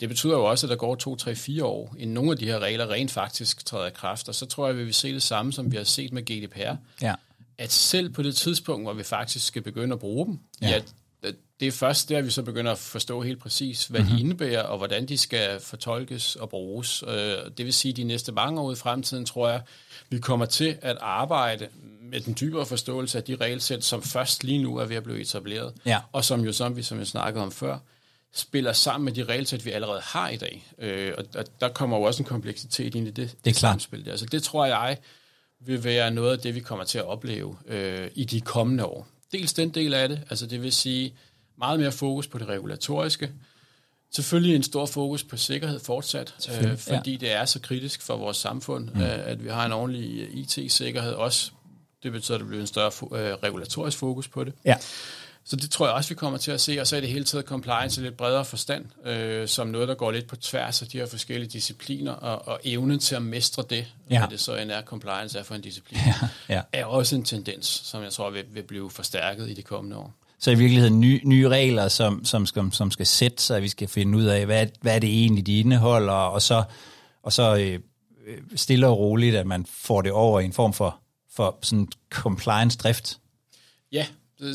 Det 0.00 0.08
betyder 0.08 0.32
jo 0.32 0.44
også, 0.44 0.66
at 0.66 0.70
der 0.70 0.76
går 0.76 0.94
to, 0.94 1.16
tre, 1.16 1.34
fire 1.34 1.64
år, 1.64 1.94
inden 1.98 2.14
nogle 2.14 2.30
af 2.32 2.36
de 2.38 2.44
her 2.44 2.58
regler 2.58 2.90
rent 2.90 3.10
faktisk 3.10 3.66
træder 3.66 3.86
i 3.86 3.90
kraft. 3.90 4.28
Og 4.28 4.34
så 4.34 4.46
tror 4.46 4.66
jeg, 4.66 4.70
at 4.72 4.78
vi 4.78 4.84
vil 4.84 4.94
se 4.94 5.12
det 5.14 5.22
samme, 5.22 5.52
som 5.52 5.72
vi 5.72 5.76
har 5.76 5.84
set 5.84 6.12
med 6.12 6.22
GDPR 6.22 6.74
Ja. 7.02 7.14
at 7.58 7.72
selv 7.72 8.10
på 8.10 8.22
det 8.22 8.36
tidspunkt, 8.36 8.84
hvor 8.84 8.92
vi 8.92 9.02
faktisk 9.02 9.46
skal 9.46 9.62
begynde 9.62 9.92
at 9.92 9.98
bruge 9.98 10.26
dem, 10.26 10.38
Ja. 10.62 10.68
ja. 10.68 10.80
det 11.60 11.68
er 11.68 11.72
først 11.72 12.08
der, 12.08 12.20
vi 12.22 12.30
så 12.30 12.42
begynder 12.42 12.72
at 12.72 12.78
forstå 12.78 13.22
helt 13.22 13.40
præcis, 13.40 13.86
hvad 13.86 14.00
mm-hmm. 14.00 14.16
de 14.16 14.20
indebærer, 14.22 14.62
og 14.62 14.78
hvordan 14.78 15.06
de 15.06 15.18
skal 15.18 15.60
fortolkes 15.60 16.36
og 16.36 16.48
bruges. 16.48 17.04
Øh, 17.08 17.12
Det 17.56 17.64
vil 17.66 17.72
sige, 17.74 17.90
at 17.92 17.96
de 17.96 18.04
næste 18.04 18.32
mange 18.32 18.60
år 18.60 18.72
i 18.72 18.74
fremtiden, 18.74 19.24
tror 19.26 19.48
jeg, 19.48 19.60
vi 20.10 20.18
kommer 20.18 20.46
til 20.46 20.76
at 20.82 20.96
arbejde 21.00 21.68
med 22.02 22.20
den 22.20 22.36
dybere 22.40 22.66
forståelse 22.66 23.18
af 23.18 23.24
de 23.24 23.36
regelsæt, 23.36 23.84
som 23.84 24.02
først 24.02 24.44
lige 24.44 24.62
nu 24.62 24.76
er 24.76 24.84
ved 24.84 24.96
at 24.96 25.02
blive 25.04 25.20
etableret, 25.20 25.72
Ja. 25.86 25.98
og 26.12 26.24
som 26.24 26.44
jo, 26.44 26.52
som 26.52 26.76
vi, 26.76 26.82
som 26.82 26.98
jeg 26.98 27.06
snakkede 27.06 27.44
om 27.44 27.52
før, 27.52 27.78
spiller 28.34 28.72
sammen 28.72 29.04
med 29.04 29.12
de 29.12 29.24
regelsæt, 29.24 29.64
vi 29.64 29.70
allerede 29.70 30.00
har 30.04 30.28
i 30.28 30.36
dag. 30.36 30.66
Øh, 30.78 31.12
Og 31.18 31.24
og 31.34 31.44
der 31.60 31.68
kommer 31.68 31.96
jo 31.96 32.02
også 32.02 32.22
en 32.22 32.28
kompleksitet 32.28 32.94
ind 32.94 33.08
i 33.08 33.10
det, 33.10 33.16
Det 33.44 33.50
er 33.50 33.54
klart. 33.54 33.72
samspil 33.72 34.04
der. 34.04 34.16
Så 34.16 34.26
det 34.26 34.42
tror 34.42 34.66
jeg 34.66 34.98
vil 35.60 35.84
være 35.84 36.10
noget 36.10 36.32
af 36.32 36.38
det, 36.38 36.54
vi 36.54 36.60
kommer 36.60 36.84
til 36.84 36.98
at 36.98 37.04
opleve 37.04 37.56
øh, 37.66 38.10
i 38.14 38.24
de 38.24 38.40
kommende 38.40 38.84
år. 38.84 39.08
Dels 39.32 39.52
den 39.52 39.68
del 39.70 39.94
af 39.94 40.08
det, 40.08 40.20
altså 40.30 40.46
det 40.46 40.62
vil 40.62 40.72
sige 40.72 41.14
meget 41.58 41.80
mere 41.80 41.92
fokus 41.92 42.26
på 42.26 42.38
det 42.38 42.48
regulatoriske. 42.48 43.30
Selvfølgelig 44.14 44.56
en 44.56 44.62
stor 44.62 44.86
fokus 44.86 45.24
på 45.24 45.36
sikkerhed 45.36 45.80
fortsat, 45.80 46.34
øh, 46.62 46.76
fordi 46.78 47.16
det 47.16 47.32
er 47.32 47.44
så 47.44 47.60
kritisk 47.60 48.02
for 48.02 48.16
vores 48.16 48.36
samfund, 48.36 48.90
mm. 48.94 49.00
øh, 49.00 49.26
at 49.28 49.44
vi 49.44 49.48
har 49.48 49.66
en 49.66 49.72
ordentlig 49.72 50.28
IT-sikkerhed 50.38 51.12
også. 51.12 51.50
Det 52.02 52.12
betyder, 52.12 52.34
at 52.36 52.40
der 52.40 52.46
bliver 52.46 52.60
en 52.60 52.66
større 52.66 52.90
fo- 52.90 53.16
øh, 53.16 53.34
regulatorisk 53.34 53.98
fokus 53.98 54.28
på 54.28 54.44
det. 54.44 54.52
Ja. 54.64 54.76
Så 55.50 55.56
det 55.56 55.70
tror 55.70 55.86
jeg 55.86 55.94
også, 55.94 56.08
vi 56.08 56.14
kommer 56.14 56.38
til 56.38 56.50
at 56.50 56.60
se, 56.60 56.80
og 56.80 56.86
så 56.86 56.96
er 56.96 57.00
det 57.00 57.08
hele 57.10 57.24
taget 57.24 57.46
compliance 57.46 58.00
i 58.00 58.04
lidt 58.04 58.16
bredere 58.16 58.44
forstand, 58.44 59.06
øh, 59.06 59.48
som 59.48 59.66
noget, 59.66 59.88
der 59.88 59.94
går 59.94 60.10
lidt 60.10 60.26
på 60.26 60.36
tværs 60.36 60.82
af 60.82 60.88
de 60.88 60.98
her 60.98 61.06
forskellige 61.06 61.48
discipliner, 61.50 62.12
og, 62.12 62.48
og 62.48 62.60
evnen 62.64 62.98
til 62.98 63.14
at 63.14 63.22
mestre 63.22 63.64
det, 63.70 63.86
Ja. 64.10 64.18
hvad 64.18 64.28
det 64.28 64.40
så 64.40 64.56
end 64.56 64.70
er 64.70 64.82
compliance 64.82 65.38
er 65.38 65.42
for 65.42 65.54
en 65.54 65.60
disciplin, 65.60 66.00
ja. 66.48 66.62
er 66.72 66.84
også 66.84 67.16
en 67.16 67.24
tendens, 67.24 67.66
som 67.66 68.02
jeg 68.02 68.12
tror 68.12 68.30
vil, 68.30 68.44
vil 68.52 68.62
blive 68.62 68.90
forstærket 68.90 69.50
i 69.50 69.54
de 69.54 69.62
kommende 69.62 69.96
år. 69.96 70.14
Så 70.38 70.50
i 70.50 70.54
virkeligheden 70.54 71.00
nye, 71.00 71.20
nye 71.24 71.48
regler, 71.48 71.88
som, 71.88 72.24
som, 72.24 72.46
skal, 72.46 72.72
som 72.72 72.90
skal 72.90 73.06
sætte 73.06 73.42
sig, 73.42 73.62
vi 73.62 73.68
skal 73.68 73.88
finde 73.88 74.18
ud 74.18 74.24
af, 74.24 74.46
hvad, 74.46 74.66
hvad 74.80 74.94
er 74.94 74.98
det 74.98 75.10
egentlig, 75.10 75.46
de 75.46 75.58
indeholder, 75.58 76.12
og 76.12 76.42
så, 76.42 76.62
og 77.22 77.32
så 77.32 77.56
øh, 77.56 77.78
øh, 78.26 78.38
stille 78.56 78.86
og 78.86 78.98
roligt, 78.98 79.36
at 79.36 79.46
man 79.46 79.66
får 79.66 80.02
det 80.02 80.12
over 80.12 80.40
i 80.40 80.44
en 80.44 80.52
form 80.52 80.72
for, 80.72 80.98
for 81.36 81.58
sådan 81.62 81.88
compliance-drift. 82.10 83.18
Ja, 83.92 84.06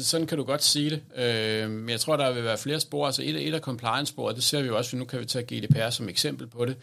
sådan 0.03 0.27
kan 0.27 0.37
du 0.37 0.43
godt 0.43 0.63
sige 0.63 0.89
det. 0.89 1.01
Øh, 1.23 1.69
men 1.71 1.89
jeg 1.89 1.99
tror, 1.99 2.17
der 2.17 2.31
vil 2.33 2.43
være 2.43 2.57
flere 2.57 2.79
spor. 2.79 3.05
Altså 3.05 3.21
et, 3.25 3.47
et 3.47 3.53
af 3.53 3.59
compliance-sporet, 3.59 4.35
det 4.35 4.43
ser 4.43 4.61
vi 4.61 4.67
jo 4.67 4.77
også, 4.77 4.89
for 4.89 4.97
nu 4.97 5.05
kan 5.05 5.19
vi 5.19 5.25
tage 5.25 5.45
GDPR 5.59 5.89
som 5.89 6.09
eksempel 6.09 6.47
på 6.47 6.65
det, 6.65 6.75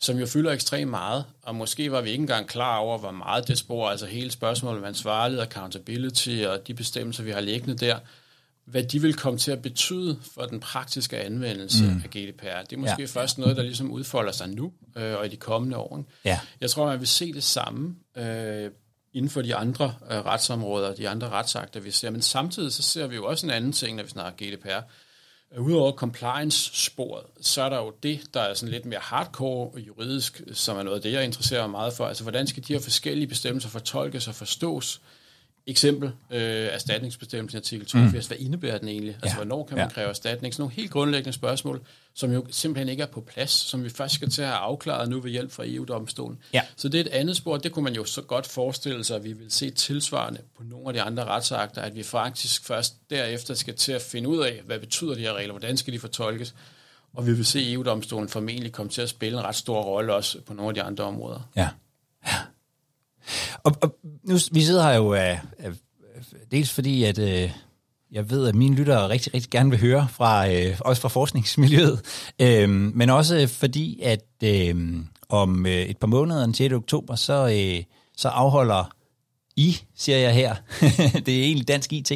som 0.00 0.18
jo 0.18 0.26
fylder 0.26 0.52
ekstremt 0.52 0.90
meget, 0.90 1.24
og 1.42 1.54
måske 1.54 1.92
var 1.92 2.00
vi 2.00 2.10
ikke 2.10 2.20
engang 2.22 2.46
klar 2.48 2.76
over, 2.78 2.98
hvor 2.98 3.10
meget 3.10 3.48
det 3.48 3.58
spor, 3.58 3.88
altså 3.88 4.06
hele 4.06 4.30
spørgsmålet 4.30 4.78
om 4.80 4.84
ansvarlighed, 4.88 5.42
accountability 5.42 6.42
og 6.48 6.66
de 6.66 6.74
bestemmelser, 6.74 7.22
vi 7.22 7.30
har 7.30 7.40
liggende 7.40 7.76
der, 7.86 7.98
hvad 8.64 8.82
de 8.82 9.00
vil 9.02 9.14
komme 9.14 9.38
til 9.38 9.50
at 9.52 9.62
betyde 9.62 10.18
for 10.34 10.42
den 10.42 10.60
praktiske 10.60 11.18
anvendelse 11.18 11.84
mm. 11.84 12.02
af 12.04 12.10
GDPR. 12.10 12.62
Det 12.70 12.72
er 12.72 12.76
måske 12.76 12.94
Ja. 13.02 13.06
først 13.06 13.38
noget, 13.38 13.56
der 13.56 13.62
ligesom 13.62 13.90
udfolder 13.90 14.32
sig 14.32 14.48
nu 14.48 14.72
øh, 14.96 15.16
og 15.18 15.26
i 15.26 15.28
de 15.28 15.36
kommende 15.36 15.76
år. 15.76 16.04
Ja. 16.24 16.40
Jeg 16.60 16.70
tror, 16.70 16.86
man 16.86 16.98
vil 17.00 17.08
se 17.08 17.32
det 17.32 17.44
samme 17.44 17.96
øh, 18.16 18.70
inden 19.16 19.30
for 19.30 19.42
de 19.42 19.54
andre 19.54 19.94
øh, 20.10 20.16
retsområder, 20.18 20.94
de 20.94 21.08
andre 21.08 21.28
retsakter, 21.28 21.80
vi 21.80 21.90
ser. 21.90 22.10
Men 22.10 22.22
samtidig 22.22 22.72
så 22.72 22.82
ser 22.82 23.06
vi 23.06 23.16
jo 23.16 23.26
også 23.26 23.46
en 23.46 23.52
anden 23.52 23.72
ting, 23.72 23.96
når 23.96 24.02
vi 24.02 24.08
snakker 24.08 24.56
GDPR. 24.56 24.80
Øh, 25.54 25.62
udover 25.62 25.92
compliance-sporet, 25.92 27.24
så 27.40 27.62
er 27.62 27.68
der 27.68 27.76
jo 27.76 27.92
det, 28.02 28.20
der 28.34 28.40
er 28.40 28.54
sådan 28.54 28.72
lidt 28.72 28.84
mere 28.84 29.00
hardcore 29.02 29.80
juridisk, 29.80 30.42
som 30.52 30.76
er 30.76 30.82
noget 30.82 30.96
af 30.96 31.02
det, 31.02 31.12
jeg 31.12 31.24
interesserer 31.24 31.62
mig 31.62 31.70
meget 31.70 31.92
for. 31.92 32.06
Altså, 32.06 32.22
hvordan 32.22 32.46
skal 32.46 32.64
de 32.68 32.72
her 32.72 32.80
forskellige 32.80 33.26
bestemmelser 33.26 33.68
fortolkes 33.68 34.28
og 34.28 34.34
forstås? 34.34 35.00
Eksempel, 35.68 36.12
øh, 36.30 36.40
erstatningsbestemmelsen 36.40 37.56
i 37.56 37.60
artikel 37.60 37.86
82, 37.86 38.24
mm. 38.24 38.28
hvad 38.28 38.46
indebærer 38.46 38.78
den 38.78 38.88
egentlig? 38.88 39.14
Altså, 39.14 39.28
ja. 39.28 39.34
hvornår 39.34 39.64
kan 39.64 39.76
man 39.76 39.86
ja. 39.86 39.92
kræve 39.92 40.08
erstatning? 40.08 40.54
Sådan 40.54 40.62
nogle 40.62 40.74
helt 40.74 40.90
grundlæggende 40.90 41.32
spørgsmål, 41.32 41.80
som 42.14 42.32
jo 42.32 42.46
simpelthen 42.50 42.88
ikke 42.88 43.02
er 43.02 43.06
på 43.06 43.20
plads, 43.20 43.50
som 43.50 43.84
vi 43.84 43.88
først 43.88 44.14
skal 44.14 44.30
til 44.30 44.42
at 44.42 44.48
have 44.48 44.58
afklaret 44.58 45.08
nu 45.08 45.20
ved 45.20 45.30
hjælp 45.30 45.52
fra 45.52 45.64
EU-domstolen. 45.66 46.38
Ja. 46.52 46.62
Så 46.76 46.88
det 46.88 47.00
er 47.00 47.04
et 47.04 47.10
andet 47.10 47.36
spor, 47.36 47.56
det 47.56 47.72
kunne 47.72 47.82
man 47.82 47.94
jo 47.94 48.04
så 48.04 48.22
godt 48.22 48.46
forestille 48.46 49.04
sig, 49.04 49.16
at 49.16 49.24
vi 49.24 49.32
vil 49.32 49.50
se 49.50 49.70
tilsvarende 49.70 50.40
på 50.56 50.62
nogle 50.62 50.86
af 50.86 50.92
de 50.92 51.02
andre 51.02 51.24
retsakter, 51.24 51.82
at 51.82 51.94
vi 51.94 52.02
faktisk 52.02 52.64
først 52.64 52.94
derefter 53.10 53.54
skal 53.54 53.74
til 53.74 53.92
at 53.92 54.02
finde 54.02 54.28
ud 54.28 54.42
af, 54.42 54.62
hvad 54.64 54.78
betyder 54.78 55.14
de 55.14 55.20
her 55.20 55.32
regler, 55.32 55.52
hvordan 55.52 55.76
skal 55.76 55.92
de 55.92 55.98
fortolkes, 55.98 56.54
og 57.12 57.26
vi 57.26 57.32
vil 57.32 57.46
se 57.46 57.72
EU-domstolen 57.72 58.28
formentlig 58.28 58.72
komme 58.72 58.90
til 58.90 59.02
at 59.02 59.08
spille 59.08 59.38
en 59.38 59.44
ret 59.44 59.56
stor 59.56 59.82
rolle 59.82 60.14
også 60.14 60.40
på 60.40 60.54
nogle 60.54 60.68
af 60.68 60.74
de 60.74 60.82
andre 60.82 61.04
områder. 61.04 61.40
Ja. 61.56 61.68
Og, 63.66 63.72
og 63.82 63.96
nu, 64.24 64.34
vi 64.52 64.62
sidder 64.62 64.82
her 64.82 64.96
jo 64.96 65.12
af, 65.12 65.40
af 65.58 65.70
dels 66.50 66.72
fordi, 66.72 67.04
at 67.04 67.18
øh, 67.18 67.50
jeg 68.12 68.30
ved, 68.30 68.48
at 68.48 68.54
mine 68.54 68.76
lyttere 68.76 69.08
rigtig, 69.08 69.34
rigtig 69.34 69.50
gerne 69.50 69.70
vil 69.70 69.80
høre 69.80 70.08
fra, 70.10 70.52
øh, 70.52 70.80
også 70.80 71.02
fra 71.02 71.08
forskningsmiljøet, 71.08 72.00
øh, 72.42 72.70
men 72.70 73.10
også 73.10 73.46
fordi, 73.46 74.00
at 74.02 74.24
øh, 74.44 74.96
om 75.28 75.66
øh, 75.66 75.72
et 75.72 75.98
par 75.98 76.06
måneder, 76.06 76.40
den 76.40 76.54
6. 76.54 76.74
oktober, 76.74 77.14
så, 77.14 77.46
øh, 77.46 77.84
så 78.16 78.28
afholder 78.28 78.94
I, 79.56 79.78
siger 79.96 80.18
jeg 80.18 80.34
her, 80.34 80.54
det 81.26 81.38
er 81.38 81.42
egentlig 81.44 81.68
dansk 81.68 81.92
IT, 81.92 82.12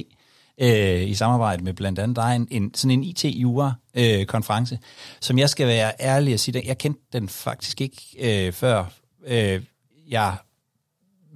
øh, 0.60 1.08
i 1.08 1.14
samarbejde 1.14 1.64
med 1.64 1.74
blandt 1.74 1.98
andet 1.98 2.16
dig, 2.16 2.36
en, 2.36 2.48
en, 2.50 2.74
sådan 2.74 2.90
en 2.90 3.04
IT-jura-konference, 3.04 4.74
øh, 4.74 4.80
som 5.20 5.38
jeg 5.38 5.50
skal 5.50 5.66
være 5.66 5.92
ærlig 6.00 6.34
at 6.34 6.40
sige, 6.40 6.62
jeg 6.66 6.78
kendte 6.78 7.02
den 7.12 7.28
faktisk 7.28 7.80
ikke 7.80 8.02
øh, 8.20 8.52
før 8.52 8.84
øh, 9.26 9.62
jeg 10.08 10.36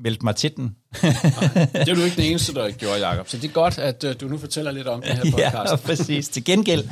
meldte 0.02 0.24
mig 0.24 0.36
til 0.36 0.56
den. 0.56 0.76
Det 0.92 1.88
er 1.88 1.94
du 1.94 2.02
ikke 2.02 2.16
den 2.16 2.24
eneste, 2.24 2.54
der 2.54 2.70
gjorde, 2.70 3.08
Jacob. 3.08 3.28
Så 3.28 3.36
det 3.36 3.48
er 3.48 3.52
godt, 3.52 3.78
at 3.78 4.04
uh, 4.04 4.10
du 4.20 4.28
nu 4.28 4.38
fortæller 4.38 4.70
lidt 4.70 4.86
om 4.86 5.02
det 5.02 5.10
her 5.10 5.24
podcast. 5.30 5.70
Ja, 5.70 5.76
præcis. 5.76 6.28
Til 6.28 6.44
gengæld, 6.44 6.84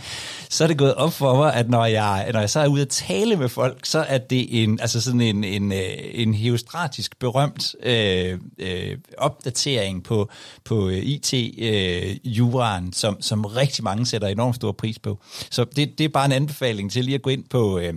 så 0.49 0.65
er 0.65 0.69
det 0.69 0.79
gået 0.79 0.95
op 0.95 1.13
for 1.13 1.37
mig, 1.37 1.55
at 1.55 1.71
når 1.71 1.85
jeg, 1.85 2.31
når 2.33 2.41
jeg 2.41 2.51
så 2.51 2.61
er 2.61 2.67
ude 2.67 2.83
at 2.83 2.89
tale 2.89 3.37
med 3.37 3.49
folk, 3.49 3.87
så 3.87 3.99
er 3.99 4.19
det 4.19 4.63
en, 4.63 4.81
altså 4.81 5.01
sådan 5.01 5.21
en, 5.21 5.45
en, 5.45 5.73
øh, 5.73 5.79
en 6.13 6.35
heostratisk 6.35 7.19
berømt 7.19 7.75
øh, 7.83 8.39
øh, 8.59 8.97
opdatering 9.19 10.05
på, 10.05 10.31
på 10.65 10.89
IT-juraen, 10.89 12.87
øh, 12.87 12.93
som, 12.93 13.23
som 13.23 13.45
rigtig 13.45 13.85
mange 13.85 14.07
sætter 14.07 14.29
enormt 14.29 14.57
stor 14.57 14.73
pris 14.73 14.99
på. 14.99 15.19
Så 15.51 15.65
det, 15.65 15.99
det 15.99 16.05
er 16.05 16.09
bare 16.09 16.25
en 16.25 16.33
anbefaling 16.33 16.93
til 16.93 17.05
lige 17.05 17.15
at 17.15 17.23
gå 17.23 17.31
ind 17.31 17.45
på, 17.51 17.79
øh, 17.79 17.95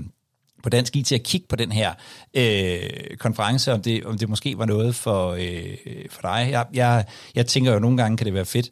på 0.65 0.69
Dansk 0.69 0.95
IT 0.95 1.11
at 1.11 1.23
kigge 1.23 1.47
på 1.47 1.55
den 1.55 1.71
her 1.71 1.93
øh, 2.33 3.17
konference, 3.17 3.73
om 3.73 3.81
det, 3.81 4.05
om 4.05 4.17
det 4.17 4.29
måske 4.29 4.57
var 4.57 4.65
noget 4.65 4.95
for, 4.95 5.31
øh, 5.31 5.77
for 6.09 6.21
dig. 6.21 6.47
Jeg, 6.51 6.65
jeg, 6.73 7.05
jeg 7.35 7.45
tænker 7.45 7.73
jo, 7.73 7.79
nogle 7.79 7.97
gange 7.97 8.17
kan 8.17 8.25
det 8.25 8.33
være 8.33 8.45
fedt 8.45 8.69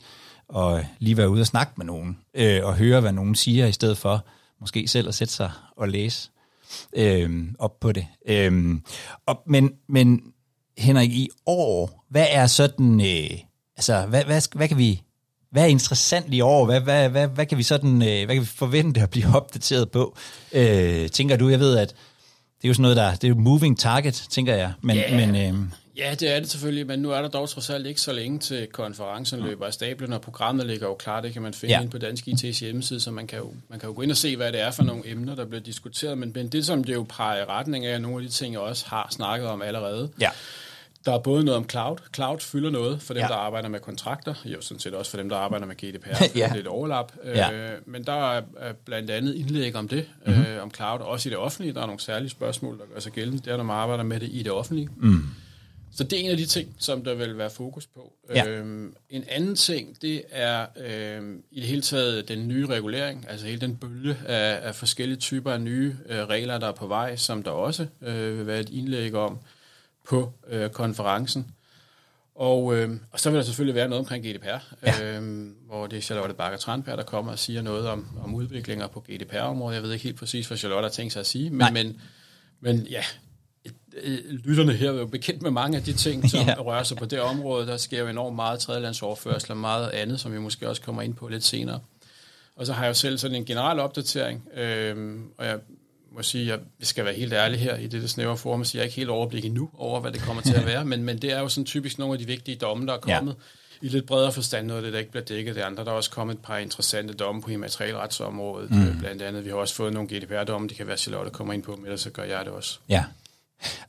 at 0.56 0.86
lige 1.00 1.18
være 1.18 1.30
ude 1.30 1.42
og 1.42 1.48
snakke 1.48 1.74
med 1.78 1.86
nogen, 1.86 2.18
øh, 2.34 2.66
og 2.66 2.76
høre, 2.76 3.02
hvad 3.02 3.12
nogen 3.12 3.36
siger, 3.36 3.68
i 3.68 3.72
stedet 3.72 3.98
for 3.98 4.26
måske 4.62 4.88
selv 4.88 5.08
at 5.08 5.16
sætte 5.16 5.34
sig 5.34 5.52
og 5.78 5.90
læse 5.90 6.30
øh, 6.96 7.44
op 7.60 7.80
på 7.80 7.92
det. 7.92 8.08
Øh, 8.28 8.76
og, 9.26 9.44
men, 9.48 9.72
men 9.90 10.22
Henrik, 10.78 11.12
i 11.12 11.30
år, 11.46 12.06
hvad 12.10 12.28
er 12.30 12.48
sådan, 12.48 13.02
øh, 13.02 13.40
altså, 13.78 14.06
hvad, 14.06 14.24
hvad, 14.24 14.56
hvad 14.56 14.68
kan 14.68 14.78
vi 14.78 15.02
hvad 15.54 15.64
er 15.64 15.68
interessant 15.68 16.34
i 16.34 16.42
år? 16.42 16.66
Hvad, 16.66 16.82
hvad, 16.82 17.10
hvad, 17.10 17.28
hvad, 17.28 17.46
kan 17.46 17.58
vi 17.58 17.64
sådan, 17.64 18.02
øh, 18.02 18.26
hvad 18.26 18.36
kan 18.36 18.42
vi 18.42 18.46
forvente 18.46 19.02
at 19.02 19.10
blive 19.10 19.36
opdateret 19.36 19.92
på? 19.92 20.18
Øh, 20.54 21.10
tænker 21.10 21.38
du, 21.38 21.50
jeg 21.50 21.60
ved, 21.60 21.78
at 21.78 21.90
det 21.90 22.64
er 22.64 22.68
jo 22.68 22.74
sådan 22.74 22.82
noget, 22.82 22.98
der 22.98 23.12
det 23.12 23.24
er 23.24 23.28
jo 23.28 23.36
moving 23.36 23.80
target, 23.80 24.28
tænker 24.30 24.56
jeg. 24.56 24.74
Men, 24.82 24.98
yeah. 24.98 25.34
men, 25.34 25.36
øh, 25.36 25.70
Ja, 25.98 26.16
det 26.20 26.36
er 26.36 26.40
det 26.40 26.50
selvfølgelig, 26.50 26.88
men 26.88 27.00
nu 27.00 27.12
er 27.12 27.22
der 27.22 27.28
dog 27.28 27.50
trods 27.50 27.70
alt 27.70 27.88
ikke 27.88 28.02
så 28.02 28.14
længe 28.14 28.40
til 28.40 28.68
konferencen 28.72 29.40
løber 29.40 29.66
af 29.66 29.74
stablen, 29.74 30.14
og 30.14 30.22
programmet 30.22 30.66
ligger 30.66 30.88
jo 30.88 30.94
klar, 30.94 31.22
det 31.22 31.34
kan 31.34 31.42
man 31.42 31.54
finde 31.54 31.76
ja. 31.76 31.82
ind 31.82 31.90
på 31.90 31.98
Dansk 31.98 32.28
IT's 32.28 32.60
hjemmeside, 32.60 33.00
så 33.00 33.12
man 33.12 33.28
kan, 33.28 33.40
jo, 33.40 33.54
man 33.70 33.80
kan 33.80 33.90
jo 33.90 33.96
gå 33.96 34.02
ind 34.02 34.12
og 34.12 34.18
se, 34.18 34.36
hvad 34.36 34.52
det 34.52 34.62
er 34.62 34.72
for 34.72 34.84
nogle 34.84 35.10
emner, 35.10 35.36
der 35.36 35.46
bliver 35.46 35.62
diskuteret, 35.62 36.18
men, 36.18 36.32
men 36.36 36.48
det 36.48 36.66
som 36.66 36.84
det 36.84 36.94
jo 36.94 37.06
peger 37.10 37.42
i 37.42 37.46
retning 37.46 37.86
af, 37.86 38.02
nogle 38.02 38.18
af 38.18 38.24
de 38.24 38.30
ting, 38.30 38.54
jeg 38.54 38.62
også 38.62 38.86
har 38.88 39.08
snakket 39.12 39.50
om 39.50 39.62
allerede, 39.62 40.10
ja. 40.20 40.30
Der 41.06 41.14
er 41.14 41.20
både 41.20 41.44
noget 41.44 41.58
om 41.58 41.70
cloud. 41.70 41.98
Cloud 42.16 42.40
fylder 42.40 42.70
noget 42.70 43.02
for 43.02 43.14
dem, 43.14 43.22
ja. 43.22 43.28
der 43.28 43.34
arbejder 43.34 43.70
med 43.70 43.80
kontrakter. 43.80 44.34
Jo, 44.46 44.62
sådan 44.62 44.80
set 44.80 44.94
også 44.94 45.12
for 45.12 45.18
dem, 45.18 45.30
der 45.30 45.36
arbejder 45.38 45.66
med 45.66 45.76
GDPR. 45.76 46.08
ja. 46.10 46.26
Det 46.34 46.44
er 46.44 46.54
et 46.54 46.68
overlap. 46.68 47.14
Ja. 47.26 47.52
Øh, 47.52 47.80
men 47.86 48.04
der 48.04 48.32
er 48.32 48.42
blandt 48.86 49.10
andet 49.10 49.36
indlæg 49.36 49.76
om 49.76 49.88
det, 49.88 50.10
mm-hmm. 50.26 50.44
øh, 50.44 50.64
om 50.64 50.72
cloud. 50.74 51.00
Også 51.00 51.30
i 51.30 51.32
det 51.32 51.38
offentlige. 51.38 51.74
Der 51.74 51.82
er 51.82 51.86
nogle 51.86 52.02
særlige 52.02 52.30
spørgsmål, 52.30 52.80
der 52.80 52.86
gør 52.94 53.00
sig 53.00 53.12
gældende. 53.12 53.42
Det 53.46 53.54
er, 53.54 53.58
når 53.58 53.64
man 53.64 53.76
arbejder 53.76 54.04
med 54.04 54.20
det 54.20 54.30
i 54.32 54.44
det 54.44 54.52
offentlige. 54.52 54.90
Mm. 54.98 55.24
Så 55.96 56.04
det 56.04 56.14
er 56.14 56.24
en 56.24 56.32
af 56.32 56.38
de 56.38 56.46
ting, 56.46 56.76
som 56.80 57.04
der 57.04 57.16
vil 57.16 57.38
være 57.38 57.50
fokus 57.50 57.88
på. 57.88 58.14
Ja. 58.36 58.48
Øhm, 58.48 58.96
en 59.10 59.24
anden 59.30 59.56
ting, 59.56 60.02
det 60.02 60.24
er 60.32 60.66
øhm, 60.86 61.44
i 61.52 61.60
det 61.60 61.70
hele 61.70 61.82
taget 61.82 62.28
den 62.28 62.48
nye 62.48 62.66
regulering, 62.66 63.26
altså 63.30 63.46
hele 63.46 63.62
den 63.62 63.76
bølge 63.76 64.18
af, 64.26 64.68
af 64.68 64.76
forskellige 64.76 65.18
typer 65.18 65.52
af 65.52 65.62
nye 65.62 65.96
øh, 66.10 66.20
regler, 66.20 66.58
der 66.58 66.68
er 66.68 66.72
på 66.72 66.88
vej, 66.88 67.16
som 67.16 67.44
der 67.44 67.52
også 67.52 67.88
øh, 68.02 68.38
vil 68.38 68.48
være 68.48 68.60
et 68.60 68.70
indlæg 68.70 69.16
om 69.16 69.40
på 70.08 70.34
øh, 70.48 70.70
konferencen. 70.70 71.56
Og, 72.36 72.76
øh, 72.76 72.92
og 73.12 73.20
så 73.20 73.30
vil 73.30 73.38
der 73.38 73.44
selvfølgelig 73.44 73.76
være 73.76 73.88
noget 73.88 74.00
omkring 74.00 74.26
GDPR, 74.26 74.76
ja. 74.86 75.20
øh, 75.20 75.48
hvor 75.66 75.88
det 75.88 75.98
er 75.98 76.02
Charlotte 76.02 76.34
Bakker 76.34 76.58
Tranberg, 76.58 76.98
der 76.98 77.04
kommer 77.04 77.32
og 77.32 77.40
siger 77.40 77.62
noget 77.62 77.88
om, 77.88 78.08
om 78.24 78.36
udviklinger 78.36 78.88
på 78.88 79.00
GDPR-området. 79.00 79.76
Jeg 79.76 79.84
ved 79.84 79.92
ikke 79.92 80.04
helt 80.04 80.20
præcis, 80.20 80.48
hvad 80.48 80.58
Charlotte 80.58 80.86
har 80.86 80.90
tænkt 80.90 81.14
sig 81.14 81.20
at 81.20 81.26
sige, 81.26 81.50
men, 81.50 81.74
men, 81.74 82.02
men 82.60 82.80
ja, 82.80 83.04
lytterne 84.30 84.74
her 84.74 84.92
er 84.92 84.94
jo 84.94 85.06
bekendt 85.06 85.42
med 85.42 85.52
mange 85.52 85.78
af 85.78 85.84
de 85.84 85.94
ting, 85.94 86.24
som 86.30 86.48
ja. 86.48 86.62
rører 86.62 86.84
sig 86.84 86.98
på 86.98 87.06
det 87.06 87.22
område. 87.22 87.68
Der 87.68 87.78
sker 87.78 88.00
jo 88.00 88.08
enormt 88.08 88.36
meget 88.36 88.60
tredjelandsoverførsel 88.60 89.52
og 89.52 89.58
meget 89.58 89.90
andet, 89.90 90.20
som 90.20 90.34
vi 90.34 90.40
måske 90.40 90.70
også 90.70 90.82
kommer 90.82 91.02
ind 91.02 91.14
på 91.14 91.28
lidt 91.28 91.44
senere. 91.44 91.80
Og 92.56 92.66
så 92.66 92.74
har 92.74 92.84
jeg 92.84 92.90
jo 92.90 92.94
selv 92.94 93.18
sådan 93.18 93.36
en 93.36 93.46
generel 93.46 93.80
opdatering, 93.80 94.48
øh, 94.56 95.20
og 95.38 95.46
jeg 95.46 95.60
må 96.16 96.24
sige, 96.24 96.54
at 96.54 96.60
jeg 96.80 96.88
skal 96.88 97.06
være 97.06 97.14
helt 97.14 97.34
ærlig 97.34 97.60
her 97.60 97.76
i 97.76 97.88
det 97.88 98.10
snævre 98.10 98.38
forum, 98.38 98.66
så 98.66 98.78
jeg 98.78 98.82
er 98.82 98.86
ikke 98.86 98.96
helt 98.96 99.10
overblik 99.10 99.46
endnu 99.46 99.70
over, 99.78 100.00
hvad 100.00 100.12
det 100.12 100.22
kommer 100.22 100.42
til 100.42 100.54
at 100.54 100.66
være, 100.72 100.86
men, 100.86 101.04
men 101.04 101.18
det 101.18 101.32
er 101.32 101.40
jo 101.40 101.48
sådan 101.48 101.66
typisk 101.66 102.00
nogle 102.00 102.14
af 102.14 102.20
de 102.20 102.28
vigtige 102.28 102.58
domme, 102.58 102.88
der 102.88 102.94
er 102.94 102.98
kommet. 102.98 103.36
Ja. 103.82 103.88
I 103.88 103.90
lidt 103.90 104.06
bredere 104.06 104.32
forstand 104.32 104.68
noget 104.68 104.78
af 104.78 104.84
det, 104.84 104.94
der 104.94 105.00
ikke 105.00 105.12
bliver 105.12 105.26
dækket. 105.26 105.56
Det 105.56 105.62
andre, 105.62 105.86
der 105.86 105.92
er 105.92 105.96
også 105.96 106.12
kommet 106.12 106.34
et 106.34 106.42
par 106.42 106.58
interessante 106.58 107.14
domme 107.14 107.42
på 107.42 107.50
immaterialretsområdet. 107.50 108.72
Mm. 108.72 109.00
Blandt 109.00 109.22
andet, 109.22 109.46
vi 109.46 109.50
har 109.50 109.56
også 109.56 109.76
fået 109.76 109.94
nogle 109.94 110.10
GDPR-domme, 110.10 110.68
det 110.68 110.78
kan 110.78 110.88
være 110.88 110.98
Charlotte 110.98 111.32
kommer 111.32 111.54
ind 111.54 111.64
på, 111.64 111.76
men 111.76 111.86
ellers 111.86 112.02
så 112.02 112.10
gør 112.10 112.24
jeg 112.24 112.46
det 112.46 112.54
også. 112.54 112.80
Ja. 112.90 113.04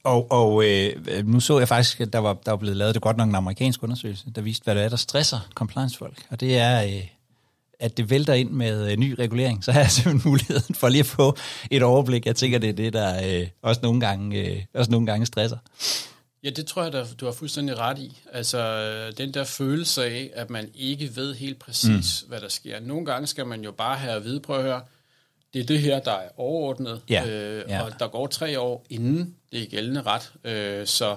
Og, 0.02 0.30
og 0.30 0.64
øh, 0.64 1.26
nu 1.26 1.40
så 1.40 1.58
jeg 1.58 1.68
faktisk, 1.68 2.00
at 2.00 2.12
der 2.12 2.18
var, 2.18 2.34
der 2.34 2.50
var 2.50 2.56
blevet 2.56 2.76
lavet 2.76 2.94
det 2.94 3.02
godt 3.02 3.16
nok 3.16 3.28
en 3.28 3.34
amerikansk 3.34 3.82
undersøgelse, 3.82 4.24
der 4.34 4.42
viste, 4.42 4.64
hvad 4.64 4.74
det 4.74 4.82
er, 4.84 4.88
der 4.88 4.96
stresser 4.96 5.48
compliance-folk. 5.54 6.26
Og 6.30 6.40
det 6.40 6.58
er 6.58 6.84
øh, 6.84 7.06
at 7.80 7.96
det 7.96 8.10
vælter 8.10 8.32
ind 8.32 8.50
med 8.50 8.90
øh, 8.90 8.96
ny 8.96 9.14
regulering, 9.18 9.64
så 9.64 9.72
har 9.72 9.80
jeg 9.80 9.90
simpelthen 9.96 10.30
muligheden 10.30 10.74
for 10.74 10.88
lige 10.88 11.00
at 11.00 11.06
få 11.06 11.36
et 11.70 11.82
overblik. 11.82 12.26
Jeg 12.26 12.36
tænker, 12.36 12.58
det 12.58 12.68
er 12.68 12.72
det, 12.72 12.92
der 12.92 13.40
øh, 13.40 13.48
også, 13.62 13.80
nogle 13.82 14.00
gange, 14.00 14.38
øh, 14.38 14.62
også 14.74 14.90
nogle 14.90 15.06
gange 15.06 15.26
stresser. 15.26 15.58
Ja, 16.44 16.50
det 16.50 16.66
tror 16.66 16.82
jeg, 16.82 16.92
der, 16.92 17.06
du 17.20 17.24
har 17.24 17.32
fuldstændig 17.32 17.78
ret 17.78 17.98
i. 17.98 18.20
Altså, 18.32 19.10
den 19.18 19.34
der 19.34 19.44
følelse 19.44 20.04
af, 20.04 20.30
at 20.34 20.50
man 20.50 20.70
ikke 20.74 21.16
ved 21.16 21.34
helt 21.34 21.58
præcis, 21.58 22.22
mm. 22.22 22.28
hvad 22.28 22.40
der 22.40 22.48
sker. 22.48 22.80
Nogle 22.80 23.06
gange 23.06 23.26
skal 23.26 23.46
man 23.46 23.64
jo 23.64 23.72
bare 23.72 23.96
have 23.96 24.12
at 24.12 24.24
vide, 24.24 24.40
prøv 24.40 24.56
at 24.56 24.62
høre, 24.62 24.80
det 25.54 25.60
er 25.60 25.66
det 25.66 25.80
her, 25.80 26.00
der 26.00 26.12
er 26.12 26.28
overordnet, 26.36 27.02
ja. 27.10 27.26
Øh, 27.26 27.64
ja. 27.68 27.82
og 27.82 27.92
der 27.98 28.08
går 28.08 28.26
tre 28.26 28.60
år, 28.60 28.86
inden 28.90 29.34
det 29.52 29.62
er 29.62 29.66
gældende 29.66 30.02
ret. 30.02 30.32
Øh, 30.44 30.86
så 30.86 31.16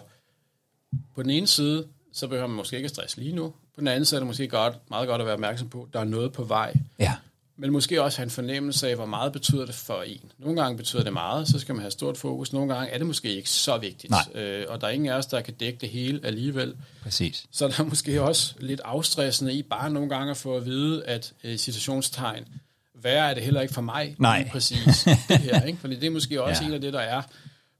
på 1.15 1.23
den 1.23 1.29
ene 1.29 1.47
side, 1.47 1.87
så 2.13 2.27
behøver 2.27 2.47
man 2.47 2.55
måske 2.55 2.75
ikke 2.75 2.85
at 2.85 2.91
stresse 2.91 3.17
lige 3.17 3.35
nu. 3.35 3.53
På 3.77 3.81
den 3.81 3.87
anden 3.87 4.05
side 4.05 4.17
er 4.17 4.19
det 4.19 4.27
måske 4.27 4.47
godt, 4.47 4.73
meget 4.89 5.07
godt 5.07 5.21
at 5.21 5.25
være 5.25 5.33
opmærksom 5.33 5.69
på, 5.69 5.81
at 5.81 5.93
der 5.93 5.99
er 5.99 6.03
noget 6.03 6.33
på 6.33 6.43
vej. 6.43 6.73
Ja. 6.99 7.13
Men 7.57 7.71
måske 7.71 8.03
også 8.03 8.17
have 8.17 8.23
en 8.23 8.29
fornemmelse 8.29 8.89
af, 8.89 8.95
hvor 8.95 9.05
meget 9.05 9.33
betyder 9.33 9.65
det 9.65 9.75
for 9.75 10.01
en. 10.01 10.31
Nogle 10.37 10.61
gange 10.61 10.77
betyder 10.77 11.03
det 11.03 11.13
meget, 11.13 11.47
så 11.47 11.59
skal 11.59 11.75
man 11.75 11.81
have 11.81 11.91
stort 11.91 12.17
fokus. 12.17 12.53
Nogle 12.53 12.73
gange 12.73 12.91
er 12.91 12.97
det 12.97 13.07
måske 13.07 13.35
ikke 13.35 13.49
så 13.49 13.77
vigtigt. 13.77 14.11
Nej. 14.11 14.41
Øh, 14.41 14.65
og 14.69 14.81
der 14.81 14.87
er 14.87 14.91
ingen 14.91 15.09
af 15.09 15.17
os, 15.17 15.25
der 15.25 15.41
kan 15.41 15.53
dække 15.53 15.79
det 15.81 15.89
hele 15.89 16.19
alligevel. 16.23 16.75
Præcis. 17.03 17.45
Så 17.51 17.67
der 17.67 17.73
er 17.79 17.83
måske 17.83 18.21
også 18.21 18.55
lidt 18.59 18.81
afstressende 18.85 19.53
i 19.53 19.63
bare 19.63 19.89
nogle 19.89 20.09
gange 20.09 20.31
at 20.31 20.37
få 20.37 20.55
at 20.55 20.65
vide, 20.65 21.05
at 21.05 21.33
øh, 21.43 21.57
citationstegn, 21.57 22.43
værre 22.93 23.29
er 23.29 23.33
det 23.33 23.43
heller 23.43 23.61
ikke 23.61 23.73
for 23.73 23.81
mig, 23.81 24.15
Nej. 24.19 24.49
præcis 24.51 25.07
det 25.27 25.37
her. 25.37 25.61
Ikke? 25.67 25.79
Fordi 25.79 25.95
det 25.95 26.03
er 26.03 26.11
måske 26.11 26.43
også 26.43 26.63
ja. 26.63 26.67
en 26.67 26.73
af 26.73 26.81
det, 26.81 26.93
der 26.93 26.99
er 26.99 27.21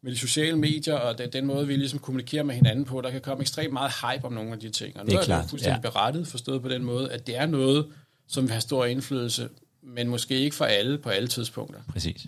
med 0.04 0.12
de 0.12 0.18
sociale 0.18 0.58
medier 0.58 0.96
og 0.96 1.18
den, 1.18 1.30
den 1.34 1.46
måde, 1.46 1.68
vi 1.68 1.76
ligesom 1.76 2.00
kommunikerer 2.00 2.44
med 2.44 2.56
hinanden 2.56 2.86
på, 2.86 3.02
der 3.02 3.12
kan 3.12 3.22
komme 3.22 3.42
ekstremt 3.42 3.74
meget 3.74 3.92
hype 3.92 4.26
om 4.26 4.34
nogle 4.34 4.52
af 4.52 4.60
de 4.60 4.70
ting. 4.70 4.98
Og 5.00 5.06
nu 5.06 5.10
det 5.10 5.16
er, 5.16 5.20
er 5.20 5.26
klart, 5.26 5.42
det 5.42 5.50
fuldstændig 5.50 5.84
ja. 5.84 5.90
berettet, 5.90 6.28
forstået 6.28 6.62
på 6.62 6.70
den 6.70 6.84
måde, 6.84 7.12
at 7.12 7.28
det 7.28 7.38
er 7.38 7.46
noget, 7.46 7.86
som 8.28 8.44
vil 8.44 8.52
have 8.52 8.62
stor 8.62 8.86
indflydelse, 8.86 9.50
men 9.84 10.08
måske 10.08 10.40
ikke 10.40 10.56
for 10.56 10.66
alle 10.66 10.98
på 10.98 11.10
alle 11.10 11.28
tidspunkter. 11.28 11.80
Præcis. 11.92 12.28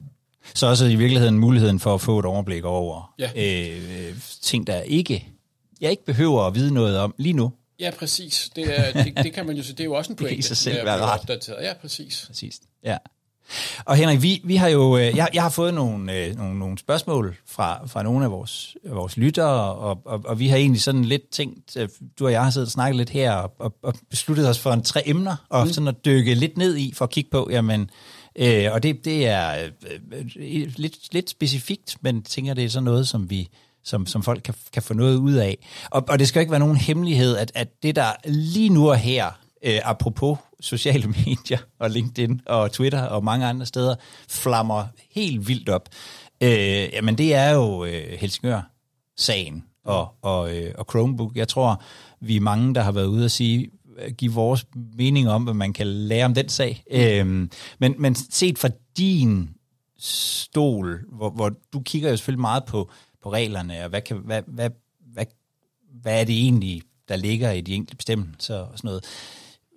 Så 0.56 0.68
også 0.68 0.86
i 0.86 0.96
virkeligheden 0.96 1.40
muligheden 1.40 1.80
for 1.80 1.94
at 1.94 2.02
få 2.02 2.20
et 2.20 2.26
overblik 2.26 2.64
over 2.64 3.14
ja. 3.20 3.32
øh, 3.36 4.16
ting, 4.42 4.68
der 4.68 4.82
ikke, 4.82 5.28
jeg 5.82 5.92
ikke 5.92 6.06
behøver 6.06 6.42
at 6.42 6.56
vide 6.56 6.74
noget 6.74 6.98
om 6.98 7.16
lige 7.18 7.34
nu. 7.34 7.52
Ja, 7.80 7.92
præcis. 7.92 8.50
Det, 8.56 8.80
er, 8.80 9.04
det, 9.04 9.18
det 9.24 9.34
kan 9.34 9.46
man 9.46 9.58
jo 9.58 9.64
sige. 9.64 9.74
Det 9.74 9.80
er 9.80 9.86
jo 9.86 9.94
også 9.94 10.12
en 10.12 10.16
pointe. 10.20 10.36
Det 10.36 10.40
i 10.40 10.42
sig 10.42 10.58
selv 10.58 10.86
være 10.86 11.02
rart. 11.02 11.20
Opdateret. 11.20 11.64
Ja, 11.64 11.74
præcis. 11.74 12.24
Præcis. 12.28 12.60
Ja. 12.84 12.98
Og 13.86 13.96
Henrik, 13.96 14.22
vi, 14.22 14.42
vi 14.44 14.56
har 14.56 14.68
jo, 14.68 14.98
øh, 14.98 15.16
jeg, 15.16 15.30
jeg 15.34 15.42
har 15.42 15.50
fået 15.50 15.74
nogle, 15.74 16.14
øh, 16.14 16.36
nogle, 16.36 16.60
nogle 16.60 16.78
spørgsmål 16.78 17.36
fra, 17.48 17.88
fra 17.88 18.04
nogle 18.04 18.26
af 18.26 18.32
vores, 18.32 18.78
vores 18.90 19.18
lyttere, 19.18 19.74
og, 19.74 20.02
og, 20.06 20.22
og 20.26 20.40
vi 20.40 20.48
har 20.48 20.58
egentlig 20.58 20.82
sådan 20.82 21.06
lidt 21.06 21.30
tænkt, 21.30 21.78
øh, 21.78 21.90
du 22.20 22.26
og 22.26 22.32
jeg 22.32 22.44
har 22.44 22.50
siddet 22.50 22.68
og 22.68 22.72
snakket 22.72 22.96
lidt 22.96 23.10
her, 23.10 23.34
og, 23.34 23.54
og, 23.60 23.74
og 23.84 23.94
besluttet 24.10 24.50
os 24.50 24.60
for 24.60 24.72
en 24.72 24.84
tre 24.84 25.10
emner, 25.10 25.36
og 25.50 25.66
mm. 25.66 25.74
sådan 25.74 25.88
at 25.88 26.06
dykke 26.06 26.34
lidt 26.34 26.58
ned 26.58 26.78
i, 26.78 26.94
for 26.96 27.06
at 27.06 27.12
kigge 27.12 27.30
på, 27.30 27.48
jamen, 27.52 27.90
øh, 28.36 28.66
og 28.72 28.84
det, 28.84 29.06
det 29.06 29.28
er 29.28 29.70
øh, 30.36 30.74
lidt, 30.78 31.14
lidt 31.14 31.30
specifikt, 31.30 31.98
men 32.02 32.24
tænker, 32.24 32.54
det 32.54 32.66
er 32.66 32.70
sådan 32.70 32.84
noget, 32.84 33.08
som 33.08 33.30
vi, 33.30 33.50
som, 33.84 34.06
som 34.06 34.24
folk 34.24 34.42
kan, 34.44 34.54
kan 34.74 34.84
få 34.84 34.94
noget 34.94 35.18
ud 35.18 35.34
af. 35.34 35.68
Og, 35.90 36.06
og 36.10 36.20
det 36.20 36.28
skal 36.28 36.40
ikke 36.40 36.52
være 36.52 36.60
nogen 36.60 36.78
hemmelighed, 36.78 37.38
at, 37.38 37.52
at 37.56 37.84
det, 37.84 37.96
der 37.96 38.12
lige 38.26 38.70
nu 38.70 38.90
og 38.90 38.98
her, 38.98 39.32
øh, 39.64 39.80
apropos 39.84 40.38
sociale 40.60 41.08
medier 41.26 41.60
og 41.80 41.90
LinkedIn 41.90 42.42
og 42.46 42.72
Twitter 42.72 43.02
og 43.02 43.24
mange 43.24 43.46
andre 43.46 43.66
steder, 43.66 43.96
flammer 44.30 44.86
helt 45.12 45.48
vildt 45.48 45.70
op, 45.70 45.90
øh, 46.42 46.50
jamen 46.94 47.18
det 47.18 47.36
er 47.36 47.52
jo 47.52 47.86
øh, 47.86 48.18
Helsingør-sagen 48.20 49.64
og, 49.86 50.08
og, 50.22 50.58
øh, 50.58 50.74
og 50.78 50.86
Chromebook. 50.90 51.36
Jeg 51.36 51.48
tror, 51.48 51.84
vi 52.22 52.36
er 52.36 52.42
mange, 52.42 52.76
der 52.76 52.82
har 52.82 52.92
været 52.92 53.06
ude 53.06 53.26
og 53.26 53.32
sige, 53.32 53.70
øh, 53.98 54.12
give 54.12 54.34
vores 54.34 54.66
mening 54.98 55.30
om, 55.30 55.44
hvad 55.44 55.54
man 55.54 55.74
kan 55.74 55.88
lære 55.88 56.26
om 56.26 56.34
den 56.34 56.50
sag. 56.50 56.84
Øh, 56.92 57.26
men, 57.80 57.96
men 57.98 58.16
set 58.16 58.58
fra 58.58 58.70
din 58.98 59.50
stol, 60.00 61.06
hvor, 61.12 61.30
hvor 61.30 61.52
du 61.74 61.80
kigger 61.80 62.10
jo 62.10 62.18
selvfølgelig 62.18 62.42
meget 62.42 62.66
på 62.66 62.92
på 63.24 63.32
reglerne, 63.32 63.84
og 63.84 63.90
hvad, 63.90 64.02
kan, 64.02 64.18
hvad, 64.18 64.42
hvad, 64.48 64.70
hvad, 65.14 65.26
hvad 66.02 66.22
er 66.22 66.26
det 66.26 66.36
egentlig, 66.36 66.82
der 67.08 67.16
ligger 67.16 67.52
i 67.52 67.62
de 67.62 67.74
enkelte 67.74 67.98
bestemmelser 67.98 68.56
og 68.56 68.78
sådan 68.78 68.88
noget. 68.88 69.04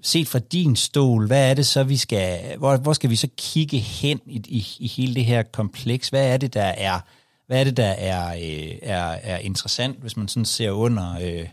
Set 0.03 0.29
fra 0.29 0.39
din 0.39 0.77
stol, 0.77 1.27
hvad 1.27 1.51
er 1.51 1.55
det 1.55 1.67
så, 1.67 1.85
vi 1.85 1.97
skal, 1.97 2.57
hvor, 2.59 2.77
hvor 2.77 2.93
skal 2.93 3.11
vi 3.11 3.17
så 3.17 3.29
kigge 3.37 3.79
hen 3.79 4.21
i, 4.27 4.43
i, 4.49 4.67
i 4.79 4.87
hele 4.87 5.15
det 5.15 5.25
her 5.25 5.43
kompleks? 5.43 6.09
Hvad 6.09 6.27
er 6.27 6.37
det, 6.37 6.55
der 6.55 6.63
er, 6.63 7.01
hvad 7.47 7.61
er 7.61 7.65
det, 7.65 7.77
der 7.77 7.87
er, 7.87 8.35
øh, 8.35 8.79
er, 8.83 9.19
er 9.23 9.39
interessant, 9.39 10.01
hvis 10.01 10.17
man 10.17 10.29
sådan 10.29 10.45
ser 10.45 10.71
under 10.71 11.19
øh, 11.23 11.47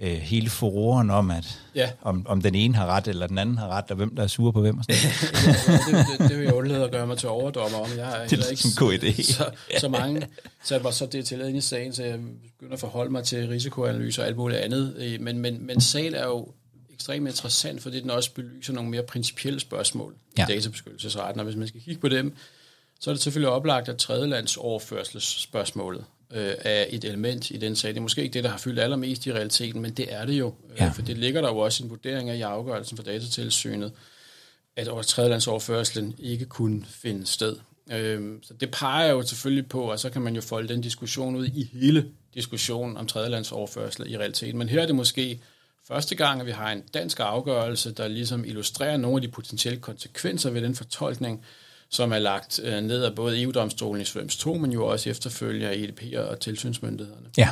øh, 0.00 0.16
hele 0.16 0.50
fororen 0.50 1.10
om, 1.10 1.30
at 1.30 1.60
ja. 1.74 1.90
om, 2.02 2.26
om 2.28 2.42
den 2.42 2.54
ene 2.54 2.74
har 2.74 2.86
ret, 2.86 3.08
eller 3.08 3.26
den 3.26 3.38
anden 3.38 3.58
har 3.58 3.68
ret, 3.68 3.90
og 3.90 3.96
hvem 3.96 4.16
der 4.16 4.22
er 4.22 4.26
sur 4.26 4.50
på 4.50 4.60
hvem. 4.60 4.78
Og 4.78 4.84
sådan 4.84 5.00
ja, 5.46 5.72
det, 5.72 6.06
det, 6.18 6.28
det, 6.28 6.38
vil 6.38 6.44
jeg 6.44 6.54
undlade 6.54 6.84
at 6.84 6.90
gøre 6.90 7.06
mig 7.06 7.18
til 7.18 7.28
overdommer 7.28 7.78
om. 7.78 7.88
Jeg 7.96 8.06
har 8.06 8.26
det 8.26 8.38
er 8.38 8.50
ikke 8.50 8.68
en 8.68 8.74
god 8.76 8.92
idé. 8.92 9.22
Så, 9.22 9.50
så 9.78 9.88
mange 9.88 10.26
sat 10.64 10.82
mig 10.82 10.94
så 10.94 11.06
det 11.06 11.26
til 11.26 11.40
ind 11.40 11.56
i 11.56 11.60
sagen, 11.60 11.92
så 11.92 12.04
jeg 12.04 12.18
begynder 12.58 12.74
at 12.74 12.80
forholde 12.80 13.12
mig 13.12 13.24
til 13.24 13.48
risikoanalyser 13.48 14.22
og 14.22 14.28
alt 14.28 14.36
muligt 14.36 14.60
andet. 14.60 15.18
Men, 15.20 15.38
men, 15.38 15.66
men 15.66 15.80
sagen 15.80 16.14
er 16.14 16.26
jo 16.26 16.48
ekstremt 17.04 17.28
interessant, 17.28 17.82
fordi 17.82 18.00
den 18.00 18.10
også 18.10 18.30
belyser 18.34 18.72
nogle 18.72 18.90
mere 18.90 19.02
principielle 19.02 19.60
spørgsmål 19.60 20.14
ja. 20.38 20.44
i 20.44 20.46
databeskyttelsesretten, 20.52 21.40
og 21.40 21.44
hvis 21.44 21.56
man 21.56 21.68
skal 21.68 21.80
kigge 21.80 22.00
på 22.00 22.08
dem, 22.08 22.36
så 23.00 23.10
er 23.10 23.14
det 23.14 23.22
selvfølgelig 23.22 23.48
oplagt, 23.48 23.88
at 23.88 23.96
tredjelands 23.96 24.56
overførselsspørgsmålet 24.56 26.04
øh, 26.32 26.54
er 26.58 26.84
et 26.88 27.04
element 27.04 27.50
i 27.50 27.56
den 27.56 27.76
sag. 27.76 27.90
Det 27.90 27.96
er 27.96 28.00
måske 28.00 28.22
ikke 28.22 28.32
det, 28.32 28.44
der 28.44 28.50
har 28.50 28.58
fyldt 28.58 28.78
allermest 28.78 29.26
i 29.26 29.32
realiteten, 29.32 29.82
men 29.82 29.92
det 29.92 30.12
er 30.12 30.24
det 30.24 30.32
jo. 30.32 30.54
Øh, 30.70 30.76
ja. 30.80 30.88
For 30.88 31.02
det 31.02 31.18
ligger 31.18 31.40
der 31.40 31.48
jo 31.48 31.58
også 31.58 31.84
en 31.84 31.90
vurdering 31.90 32.30
af 32.30 32.36
i 32.36 32.40
afgørelsen 32.40 32.96
for 32.96 33.04
datatilsynet, 33.04 33.92
at 34.76 34.88
over 34.88 35.02
tredjelandsoverførselen 35.02 36.14
ikke 36.18 36.44
kunne 36.44 36.84
finde 36.88 37.26
sted. 37.26 37.56
Øh, 37.92 38.32
så 38.42 38.54
det 38.54 38.70
peger 38.70 39.10
jo 39.10 39.22
selvfølgelig 39.22 39.68
på, 39.68 39.82
og 39.82 39.98
så 39.98 40.10
kan 40.10 40.22
man 40.22 40.34
jo 40.34 40.40
folde 40.40 40.68
den 40.68 40.80
diskussion 40.80 41.36
ud 41.36 41.46
i 41.46 41.70
hele 41.72 42.06
diskussionen 42.34 42.96
om 42.96 43.06
tredjelandsoverførsel 43.06 44.12
i 44.12 44.18
realiteten. 44.18 44.58
Men 44.58 44.68
her 44.68 44.82
er 44.82 44.86
det 44.86 44.94
måske 44.94 45.40
første 45.88 46.14
gang, 46.14 46.40
at 46.40 46.46
vi 46.46 46.50
har 46.50 46.72
en 46.72 46.82
dansk 46.94 47.20
afgørelse, 47.20 47.92
der 47.92 48.08
ligesom 48.08 48.44
illustrerer 48.44 48.96
nogle 48.96 49.16
af 49.16 49.22
de 49.22 49.28
potentielle 49.28 49.80
konsekvenser 49.80 50.50
ved 50.50 50.62
den 50.62 50.74
fortolkning, 50.74 51.44
som 51.88 52.12
er 52.12 52.18
lagt 52.18 52.60
øh, 52.62 52.80
ned 52.80 53.04
af 53.04 53.14
både 53.14 53.42
EU-domstolen 53.42 54.02
i 54.02 54.04
Svøms 54.04 54.36
2, 54.36 54.54
men 54.54 54.72
jo 54.72 54.86
også 54.86 55.10
efterfølger 55.10 55.68
af 55.68 55.74
EDP'er 55.74 56.18
og 56.18 56.40
tilsynsmyndighederne. 56.40 57.28
Ja. 57.36 57.48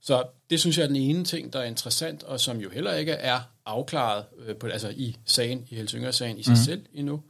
Så 0.00 0.24
det 0.50 0.60
synes 0.60 0.78
jeg 0.78 0.82
er 0.82 0.86
den 0.86 0.96
ene 0.96 1.24
ting, 1.24 1.52
der 1.52 1.58
er 1.58 1.64
interessant, 1.64 2.22
og 2.22 2.40
som 2.40 2.58
jo 2.58 2.70
heller 2.70 2.94
ikke 2.94 3.12
er 3.12 3.40
afklaret 3.66 4.24
øh, 4.46 4.56
på, 4.56 4.66
altså 4.66 4.88
i 4.88 5.16
sagen, 5.24 5.66
i 5.70 5.74
Helsingør-sagen 5.74 6.38
i 6.38 6.42
sig 6.42 6.52
mm. 6.52 6.64
selv 6.64 6.82
endnu. 6.94 7.22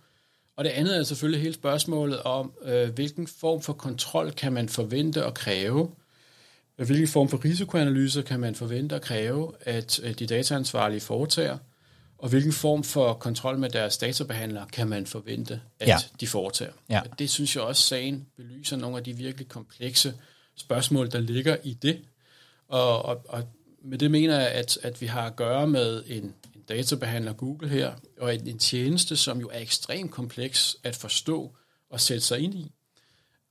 Og 0.57 0.65
det 0.65 0.71
andet 0.71 0.97
er 0.97 1.03
selvfølgelig 1.03 1.43
hele 1.43 1.55
spørgsmålet 1.55 2.23
om, 2.23 2.53
øh, 2.65 2.89
hvilken 2.89 3.27
form 3.27 3.63
for 3.63 3.73
kontrol 3.73 4.33
kan 4.33 4.53
man 4.53 4.69
forvente 4.69 5.27
og 5.27 5.35
kræve, 5.35 5.91
hvilken 6.87 7.09
form 7.09 7.29
for 7.29 7.45
risikoanalyser 7.45 8.23
kan 8.23 8.41
man 8.41 8.55
forvente 8.55 8.95
og 8.95 9.01
kræve, 9.03 9.53
at 9.61 10.01
øh, 10.03 10.19
de 10.19 10.27
dataansvarlige 10.27 11.01
foretager, 11.01 11.59
og 12.19 12.29
hvilken 12.29 12.53
form 12.53 12.85
for 12.85 13.13
kontrol 13.13 13.59
med 13.59 13.71
deres 13.71 13.99
databehandlere 13.99 14.67
kan 14.73 14.89
man 14.89 15.07
forvente, 15.07 15.61
at 15.81 15.89
ja. 15.89 15.97
de 16.21 16.27
foretager. 16.27 16.73
Ja. 16.91 17.01
Det 17.19 17.31
synes 17.31 17.57
jeg 17.57 17.65
også, 17.65 17.83
sagen 17.83 18.27
belyser 18.37 18.77
nogle 18.77 18.97
af 18.97 19.05
de 19.05 19.17
virkelig 19.17 19.49
komplekse 19.49 20.15
spørgsmål, 20.57 21.11
der 21.11 21.21
ligger 21.21 21.57
i 21.65 21.73
det. 21.73 22.01
Og, 22.69 23.05
og, 23.05 23.25
og 23.29 23.45
med 23.85 23.99
det 23.99 24.11
mener 24.11 24.41
jeg, 24.41 24.49
at, 24.49 24.79
at 24.83 25.01
vi 25.01 25.07
har 25.07 25.27
at 25.27 25.37
gøre 25.37 25.67
med 25.67 26.03
en, 26.07 26.23
en 26.55 26.63
databehandler 26.69 27.33
Google 27.33 27.69
her, 27.69 27.93
og 28.21 28.35
en, 28.35 28.49
en 28.49 28.59
tjeneste, 28.59 29.17
som 29.17 29.41
jo 29.41 29.49
er 29.53 29.59
ekstremt 29.59 30.11
kompleks 30.11 30.77
at 30.83 30.97
forstå 30.97 31.57
og 31.91 32.01
sætte 32.01 32.27
sig 32.27 32.41
ind 32.41 32.55
i, 32.55 32.73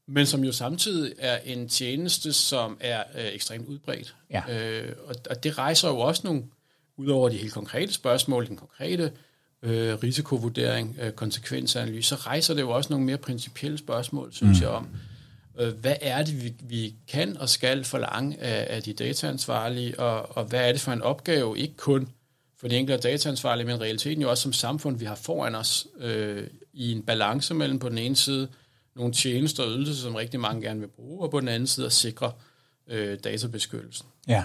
men 0.07 0.25
som 0.25 0.43
jo 0.43 0.51
samtidig 0.51 1.13
er 1.19 1.37
en 1.45 1.69
tjeneste, 1.69 2.33
som 2.33 2.77
er 2.79 3.03
øh, 3.15 3.25
ekstremt 3.33 3.67
udbredt. 3.67 4.15
Ja. 4.29 4.43
Øh, 4.49 4.95
og, 5.05 5.15
og 5.29 5.43
det 5.43 5.57
rejser 5.57 5.89
jo 5.89 5.99
også 5.99 6.21
nogle 6.23 6.43
Udover 6.97 7.29
de 7.29 7.37
helt 7.37 7.53
konkrete 7.53 7.93
spørgsmål, 7.93 8.47
den 8.47 8.55
konkrete 8.55 9.11
øh, 9.63 9.95
risikovurdering, 10.03 10.97
øh, 11.01 11.11
konsekvensanalyse, 11.11 12.09
så 12.09 12.15
rejser 12.15 12.53
det 12.53 12.61
jo 12.61 12.69
også 12.69 12.89
nogle 12.89 13.05
mere 13.05 13.17
principielle 13.17 13.77
spørgsmål, 13.77 14.33
synes 14.33 14.59
mm. 14.59 14.61
jeg, 14.61 14.69
om 14.69 14.87
øh, 15.59 15.73
hvad 15.73 15.95
er 16.01 16.23
det, 16.23 16.43
vi, 16.43 16.53
vi 16.63 16.95
kan 17.07 17.37
og 17.37 17.49
skal 17.49 17.83
forlange 17.83 18.41
af, 18.41 18.75
af 18.75 18.83
de 18.83 18.93
dataansvarlige, 18.93 19.99
og, 19.99 20.37
og 20.37 20.45
hvad 20.45 20.67
er 20.67 20.71
det 20.71 20.81
for 20.81 20.91
en 20.91 21.01
opgave, 21.01 21.59
ikke 21.59 21.77
kun 21.77 22.09
for 22.59 22.67
de 22.67 22.77
enkelte 22.77 23.09
dataansvarlige, 23.09 23.67
men 23.67 23.81
realiteten 23.81 24.21
jo 24.21 24.29
også 24.29 24.43
som 24.43 24.53
samfund, 24.53 24.99
vi 24.99 25.05
har 25.05 25.15
foran 25.15 25.55
os 25.55 25.87
øh, 25.99 26.47
i 26.73 26.91
en 26.91 27.03
balance 27.03 27.53
mellem 27.53 27.79
på 27.79 27.89
den 27.89 27.97
ene 27.97 28.15
side 28.15 28.47
nogle 28.97 29.13
tjenester 29.13 29.63
og 29.63 29.69
ydelser, 29.69 29.93
som 29.93 30.15
rigtig 30.15 30.39
mange 30.39 30.61
gerne 30.61 30.79
vil 30.79 30.87
bruge, 30.87 31.23
og 31.23 31.31
på 31.31 31.39
den 31.39 31.47
anden 31.47 31.67
side 31.67 31.85
at 31.85 31.93
sikre 31.93 32.31
øh, 32.87 33.17
databeskyttelsen. 33.23 34.07
Ja. 34.27 34.43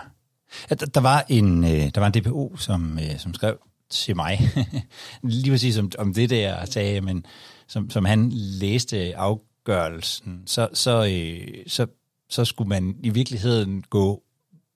Der, 0.68 0.74
der, 0.74 1.00
var 1.00 1.24
en, 1.28 1.64
øh, 1.64 1.70
der 1.94 2.00
var 2.00 2.06
en 2.06 2.22
DPO, 2.22 2.56
som, 2.56 2.98
øh, 2.98 3.18
som 3.18 3.34
skrev 3.34 3.58
til 3.90 4.16
mig, 4.16 4.38
lige 5.22 5.50
præcis 5.50 5.78
om, 5.78 5.90
om 5.98 6.14
det 6.14 6.30
der 6.30 6.64
sagde, 6.64 7.00
men 7.00 7.26
som, 7.66 7.90
som 7.90 8.04
han 8.04 8.30
læste 8.32 9.16
afgørelsen, 9.16 10.42
så, 10.46 10.68
så, 10.72 11.06
øh, 11.10 11.64
så, 11.66 11.86
så 12.30 12.44
skulle 12.44 12.68
man 12.68 12.96
i 13.02 13.08
virkeligheden 13.08 13.84
gå 13.90 14.22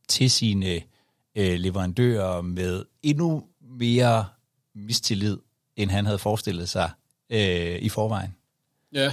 til 0.09 0.31
sine 0.31 0.83
øh, 1.37 1.59
leverandører 1.59 2.43
med 2.43 2.85
endnu 3.03 3.45
mere 3.61 4.25
mistillid, 4.75 5.39
end 5.77 5.91
han 5.91 6.07
havde 6.07 6.19
forestillet 6.19 6.69
sig 6.69 6.91
øh, 7.31 7.79
i 7.79 7.89
forvejen. 7.89 8.35
Ja. 8.93 9.13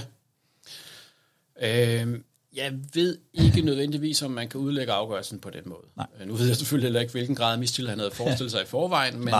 Øh, 1.62 2.20
jeg 2.54 2.72
ved 2.94 3.18
ikke 3.32 3.62
nødvendigvis, 3.62 4.22
om 4.22 4.30
man 4.30 4.48
kan 4.48 4.60
udlægge 4.60 4.92
afgørelsen 4.92 5.40
på 5.40 5.50
den 5.50 5.62
måde. 5.66 5.82
Nej. 5.96 6.06
Øh, 6.20 6.28
nu 6.28 6.34
ved 6.34 6.46
jeg 6.46 6.56
selvfølgelig 6.56 6.86
heller 6.86 7.00
ikke, 7.00 7.12
hvilken 7.12 7.34
grad 7.34 7.52
af 7.52 7.58
mistillid 7.58 7.90
han 7.90 7.98
havde 7.98 8.10
forestillet 8.10 8.50
sig 8.50 8.62
i 8.62 8.66
forvejen, 8.66 9.18
men 9.18 9.34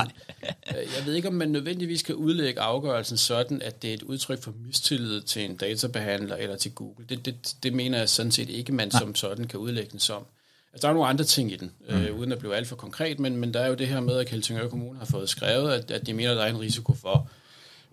øh, 0.45 0.87
jeg 0.97 1.07
ved 1.07 1.15
ikke, 1.15 1.29
om 1.29 1.35
man 1.35 1.49
nødvendigvis 1.49 2.03
kan 2.03 2.15
udlægge 2.15 2.61
afgørelsen 2.61 3.17
sådan, 3.17 3.63
at 3.63 3.83
det 3.83 3.91
er 3.91 3.95
et 3.95 4.03
udtryk 4.03 4.43
for 4.43 4.55
mistillid 4.67 5.21
til 5.23 5.45
en 5.45 5.57
databehandler 5.57 6.37
eller 6.37 6.57
til 6.57 6.73
Google. 6.73 7.07
Det, 7.09 7.27
det, 7.27 7.55
det 7.63 7.73
mener 7.73 7.99
jeg 7.99 8.09
sådan 8.09 8.33
set 8.33 8.51
ikke, 8.51 8.73
man 8.73 8.89
Nej. 8.93 9.01
som 9.01 9.15
sådan 9.15 9.45
kan 9.45 9.61
udlægge 9.61 9.91
den 9.91 10.01
som. 10.01 10.25
Altså, 10.73 10.87
der 10.87 10.89
er 10.89 10.95
nogle 10.95 11.09
andre 11.09 11.25
ting 11.25 11.53
i 11.53 11.57
den, 11.57 11.73
øh, 11.89 11.99
mm. 11.99 12.05
øh, 12.05 12.19
uden 12.19 12.33
at 12.33 12.39
blive 12.39 12.57
alt 12.57 12.69
for 12.69 12.77
konkret, 12.77 13.21
men, 13.21 13.37
men 13.37 13.55
der 13.55 13.61
er 13.61 13.69
jo 13.69 13.75
det 13.75 13.89
her 13.89 14.01
med, 14.01 14.17
at 14.17 14.29
Helsingør 14.29 14.69
Kommune 14.69 14.99
har 14.99 15.07
fået 15.07 15.29
skrevet, 15.29 15.73
at, 15.73 15.91
at 15.91 16.07
de 16.07 16.13
mener, 16.13 16.31
at 16.31 16.37
der 16.37 16.43
er 16.43 16.51
en 16.51 16.61
risiko 16.61 16.95
for, 16.95 17.31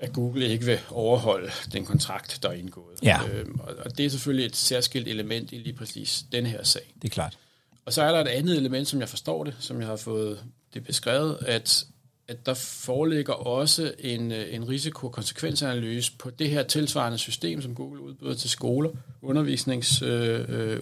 at 0.02 0.14
Google 0.14 0.48
ikke 0.48 0.66
vil 0.66 0.80
overholde 0.90 1.52
den 1.74 1.86
kontrakt, 1.86 2.40
der 2.44 2.50
er 2.50 2.54
indgået. 2.54 3.04
Ja. 3.04 3.20
Øhm, 3.34 3.60
og 3.60 3.98
det 3.98 4.06
er 4.06 4.10
selvfølgelig 4.10 4.46
et 4.46 4.56
særskilt 4.56 5.08
element 5.08 5.52
i 5.52 5.56
lige 5.56 5.74
præcis 5.74 6.26
den 6.32 6.46
her 6.46 6.64
sag. 6.64 6.94
Det 7.02 7.08
er 7.08 7.12
klart. 7.12 7.38
Og 7.86 7.94
så 7.94 8.02
er 8.02 8.12
der 8.12 8.22
et 8.22 8.28
andet 8.28 8.58
element, 8.58 8.88
som 8.88 9.00
jeg 9.00 9.10
forstår 9.10 9.44
det, 9.44 9.56
som 9.60 9.80
jeg 9.80 9.88
har 9.88 9.96
fået 9.96 10.44
det 10.74 10.84
beskrevet, 10.84 11.38
at, 11.42 11.86
at 12.28 12.46
der 12.46 12.54
foreligger 12.54 13.34
også 13.34 13.94
en, 14.00 14.32
øh, 14.32 14.56
en 14.56 14.70
risiko-konsekvensanalyse 14.70 16.12
på 16.18 16.30
det 16.30 16.50
her 16.50 16.64
tilsvarende 16.64 17.18
system, 17.18 17.62
som 17.62 17.76
Google 17.76 18.02
udbyder 18.02 18.34
til 18.34 18.50
skoler, 18.50 18.90
undervisnings- 19.24 20.06
øh, 20.06 20.46
øh, 20.50 20.80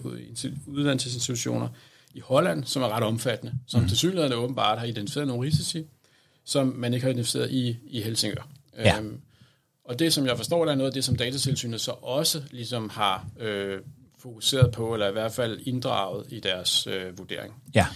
uddannelsesinstitutioner 0.66 1.68
i 2.14 2.20
Holland, 2.20 2.64
som 2.64 2.82
er 2.82 2.88
ret 2.88 3.04
omfattende, 3.04 3.54
som 3.66 3.82
mm. 3.82 3.88
til 3.88 3.98
synligheden 3.98 4.32
åbenbart 4.32 4.78
har 4.78 4.86
identificeret 4.86 5.26
nogle 5.26 5.46
risici, 5.46 5.86
som 6.44 6.66
man 6.66 6.94
ikke 6.94 7.04
har 7.04 7.10
identificeret 7.10 7.50
i, 7.50 7.76
i 7.86 8.00
Helsingør. 8.00 8.48
Ja. 8.78 8.98
Øhm, 8.98 9.20
og 9.84 9.98
det, 9.98 10.12
som 10.12 10.26
jeg 10.26 10.36
forstår, 10.36 10.64
der 10.64 10.72
er 10.72 10.76
noget 10.76 10.90
af 10.90 10.94
det, 10.94 11.04
som 11.04 11.16
datatilsynet 11.16 11.80
så 11.80 11.90
også 11.90 12.42
ligesom 12.50 12.88
har 12.88 13.26
øh, 13.40 13.80
fokuseret 14.18 14.72
på, 14.72 14.94
eller 14.94 15.08
i 15.08 15.12
hvert 15.12 15.32
fald 15.32 15.60
inddraget 15.66 16.26
i 16.28 16.40
deres 16.40 16.86
øh, 16.86 17.18
vurdering. 17.18 17.54
Ja. 17.74 17.86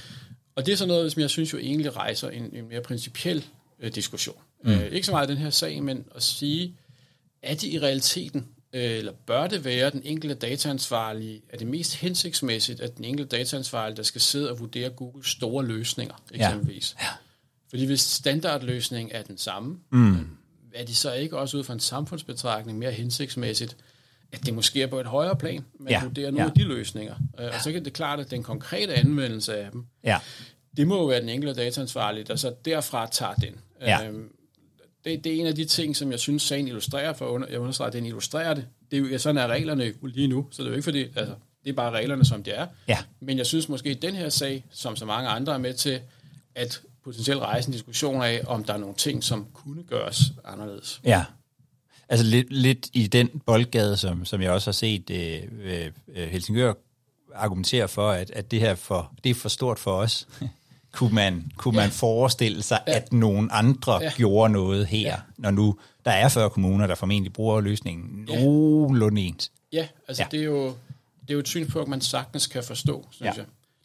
Og 0.57 0.67
det 0.67 0.73
er 0.73 0.77
så 0.77 0.87
noget, 0.87 1.13
som 1.13 1.23
jeg 1.23 1.31
synes 1.31 1.53
jo 1.53 1.59
egentlig 1.59 1.97
rejser 1.97 2.31
en, 2.31 2.51
en 2.53 2.69
mere 2.69 2.81
principiel 2.81 3.45
øh, 3.81 3.95
diskussion. 3.95 4.37
Mm. 4.65 4.71
Øh, 4.71 4.93
ikke 4.93 5.07
så 5.07 5.13
meget 5.13 5.29
den 5.29 5.37
her 5.37 5.51
sag, 5.51 5.83
men 5.83 6.05
at 6.15 6.23
sige, 6.23 6.77
er 7.43 7.55
det 7.55 7.65
i 7.65 7.81
realiteten, 7.81 8.47
øh, 8.73 8.83
eller 8.83 9.13
bør 9.27 9.47
det 9.47 9.65
være 9.65 9.91
den 9.91 10.03
enkelte 10.05 10.35
dataansvarlige, 10.35 11.43
er 11.49 11.57
det 11.57 11.67
mest 11.67 11.95
hensigtsmæssigt, 11.95 12.81
at 12.81 12.97
den 12.97 13.05
enkelte 13.05 13.37
dataansvarlige, 13.37 13.97
der 13.97 14.03
skal 14.03 14.21
sidde 14.21 14.51
og 14.51 14.61
vurdere 14.61 14.91
Googles 14.91 15.27
store 15.27 15.65
løsninger, 15.67 16.15
eksempelvis. 16.33 16.97
Ja. 17.01 17.05
Ja. 17.05 17.11
Fordi 17.71 17.87
hvis 17.87 18.01
standardløsningen 18.01 19.17
er 19.17 19.23
den 19.23 19.39
samme, 19.39 19.79
mm. 19.91 20.29
Er 20.75 20.85
det 20.85 20.97
så 20.97 21.13
ikke 21.13 21.39
også 21.39 21.57
ud 21.57 21.65
fra 21.65 21.75
en 21.75 21.81
samfundsbetragtning 21.81 22.79
mere 22.79 22.93
hensigtsmæssigt, 22.93 23.77
at 24.33 24.47
det 24.47 24.55
måske 24.55 24.83
er 24.83 24.87
på 24.87 25.01
et 25.01 25.07
højere 25.07 25.37
plan, 25.37 25.65
man 25.79 25.91
ja. 25.91 26.03
vurderer 26.03 26.31
nogle 26.31 26.43
ja. 26.43 26.49
af 26.49 26.55
de 26.55 26.65
løsninger. 26.65 27.15
Ja. 27.39 27.47
Og 27.49 27.63
så 27.63 27.73
kan 27.73 27.85
det 27.85 27.93
klart, 27.93 28.21
at 28.21 28.31
den 28.31 28.43
konkrete 28.43 28.95
anvendelse 28.95 29.57
af 29.57 29.71
dem, 29.71 29.87
ja. 30.05 30.19
det 30.77 30.87
må 30.87 30.97
jo 30.97 31.05
være 31.05 31.21
den 31.21 31.29
enkelte 31.29 31.63
dataansvarlige, 31.63 32.25
der 32.25 32.37
så 32.37 32.55
derfra 32.65 33.07
tager 33.07 33.35
den. 33.35 33.55
Ja. 33.81 34.07
Øhm, 34.07 34.33
det, 35.05 35.25
det 35.25 35.35
er 35.35 35.41
en 35.41 35.47
af 35.47 35.55
de 35.55 35.65
ting, 35.65 35.97
som 35.97 36.11
jeg 36.11 36.21
synes, 36.21 36.43
sagen 36.43 36.69
illustrerer, 36.69 37.13
for 37.13 37.27
under, 37.27 37.49
jeg 37.51 37.59
understreger, 37.59 37.87
at 37.87 37.93
den 37.93 38.07
illustrerer 38.07 38.55
det. 38.55 38.67
det 38.91 38.97
er 38.97 39.01
jo, 39.01 39.19
sådan 39.19 39.39
er 39.39 39.47
reglerne 39.47 39.93
lige 40.03 40.29
nu, 40.29 40.47
så 40.51 40.63
det 40.63 40.67
er 40.67 40.71
jo 40.71 40.77
ikke 40.77 40.85
fordi, 40.85 41.03
altså, 41.03 41.35
det 41.65 41.71
er 41.71 41.75
bare 41.75 41.91
reglerne, 41.91 42.25
som 42.25 42.43
de 42.43 42.51
er. 42.51 42.67
Ja. 42.89 42.99
Men 43.21 43.39
jeg 43.39 43.47
synes 43.47 43.69
måske, 43.69 43.91
at 43.91 44.03
den 44.03 44.15
her 44.15 44.29
sag, 44.29 44.65
som 44.71 44.97
så 44.97 45.05
mange 45.05 45.29
andre 45.29 45.55
er 45.55 45.59
med 45.59 45.75
til, 45.75 46.01
at 46.55 46.83
potentielt 47.05 47.41
rejse 47.41 47.69
en 47.69 47.73
diskussion 47.73 48.23
af, 48.23 48.41
om 48.47 48.65
der 48.65 48.73
er 48.73 48.79
nogle 48.79 48.95
ting, 48.95 49.25
som 49.25 49.47
kunne 49.53 49.83
gøres 49.83 50.19
anderledes. 50.45 51.01
Ja, 51.05 51.25
altså 52.09 52.27
lidt, 52.27 52.53
lidt 52.53 52.91
i 52.93 53.07
den 53.07 53.29
boldgade, 53.47 53.97
som, 53.97 54.25
som 54.25 54.43
jeg 54.43 54.51
også 54.51 54.67
har 54.67 54.73
set 54.73 55.11
øh, 55.11 55.43
øh, 56.09 56.29
Helsingør 56.29 56.73
argumentere 57.35 57.89
for, 57.89 58.11
at, 58.11 58.31
at 58.31 58.51
det 58.51 58.61
her 58.61 58.75
for, 58.75 59.13
det 59.25 59.31
er 59.31 59.35
for 59.35 59.49
stort 59.49 59.79
for 59.79 59.93
os. 59.93 60.29
kunne 60.93 61.15
man, 61.15 61.51
kunne 61.57 61.81
ja. 61.81 61.87
man 61.87 61.91
forestille 61.91 62.63
sig, 62.63 62.81
ja. 62.87 62.97
at 62.97 63.13
nogen 63.13 63.49
andre 63.53 64.03
ja. 64.03 64.13
gjorde 64.17 64.53
noget 64.53 64.87
her, 64.87 65.01
ja. 65.01 65.17
når 65.37 65.51
nu 65.51 65.79
der 66.05 66.11
er 66.11 66.29
40 66.29 66.51
kommuner, 66.51 66.87
der 66.87 66.95
formentlig 66.95 67.33
bruger 67.33 67.61
løsningen 67.61 68.29
ja. 68.29 68.45
nogenlunde 68.45 69.23
ens? 69.23 69.53
Ja, 69.73 69.89
altså 70.09 70.23
ja. 70.23 70.29
Det, 70.31 70.41
er 70.41 70.45
jo, 70.45 70.67
det 71.21 71.31
er 71.31 71.35
jo 71.35 71.39
et 71.39 71.49
synspunkt, 71.49 71.89
man 71.89 72.01
sagtens 72.01 72.47
kan 72.47 72.65
forstå, 72.65 73.07
synes 73.11 73.37
ja. 73.37 73.43
jeg. 73.43 73.45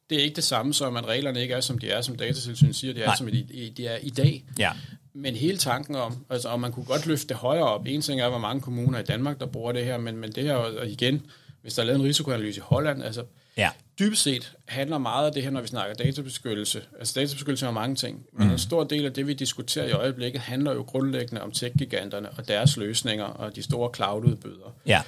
Det 0.10 0.19
er 0.19 0.24
ikke 0.24 0.36
det 0.36 0.43
samme 0.43 0.74
som, 0.74 0.98
at 0.98 1.06
reglerne 1.06 1.41
ikke 1.41 1.54
er, 1.54 1.62
som 1.62 1.78
de 1.78 1.89
er, 1.89 2.02
som 2.02 2.15
datatilsynet 2.15 2.76
siger, 2.76 2.93
de 2.93 3.02
er, 3.02 3.06
Nej. 3.06 3.15
som 3.15 3.28
de, 3.28 3.72
de 3.78 3.88
er 3.88 3.98
i 3.98 4.10
dag. 4.10 4.43
Ja. 4.60 4.72
Men 5.13 5.36
hele 5.36 5.58
tanken 5.58 5.95
om, 5.95 6.26
altså 6.30 6.50
om 6.50 6.60
man 6.60 6.72
kunne 6.72 6.86
godt 6.86 7.06
løfte 7.06 7.28
det 7.28 7.38
højere 7.38 7.63
op. 7.63 7.86
En 7.88 8.02
ting 8.02 8.22
er, 8.22 8.30
hvor 8.30 8.38
mange 8.38 8.62
kommuner 8.62 9.00
i 9.00 9.04
Danmark, 9.04 9.39
der 9.39 9.45
bruger 9.45 9.72
det 9.72 9.86
her, 9.86 9.98
men, 9.98 10.17
men 10.17 10.32
det 10.32 10.43
her, 10.43 10.56
og 10.56 10.88
igen, 10.88 11.26
hvis 11.62 11.74
der 11.74 11.82
er 11.82 11.86
lavet 11.86 12.00
en 12.00 12.06
risikoanalyse 12.06 12.58
i 12.58 12.63
Holland, 12.65 13.04
altså 13.04 13.24
ja. 13.58 13.69
dybest 14.00 14.22
set 14.22 14.56
handler 14.65 14.98
meget 14.98 15.28
af 15.28 15.34
det 15.34 15.43
her, 15.43 15.50
når 15.50 15.62
vi 15.62 15.67
snakker 15.67 15.95
databeskyttelse. 15.95 16.82
Altså 17.00 17.13
databeskyttelse 17.19 17.65
er 17.65 17.72
mange 17.72 17.95
ting, 17.95 18.26
men 18.34 18.48
mm. 18.48 18.54
en 18.54 18.60
stor 18.60 18.84
del 18.84 19.06
af 19.06 19.13
det, 19.13 19.28
vi 19.28 19.34
diskuterer 19.34 19.86
i 19.88 19.91
øjeblikket, 19.91 20.41
handler 20.41 20.74
jo 20.74 20.82
grundlæggende 20.82 21.41
om 21.41 21.52
tech-giganterne 21.52 22.30
og 22.30 22.48
deres 22.48 22.78
løsninger 22.78 23.26
og 23.26 23.56
de 23.56 23.63
store 23.63 23.89
cloud-udbydere. 23.95 24.72
Ja. 24.86 25.02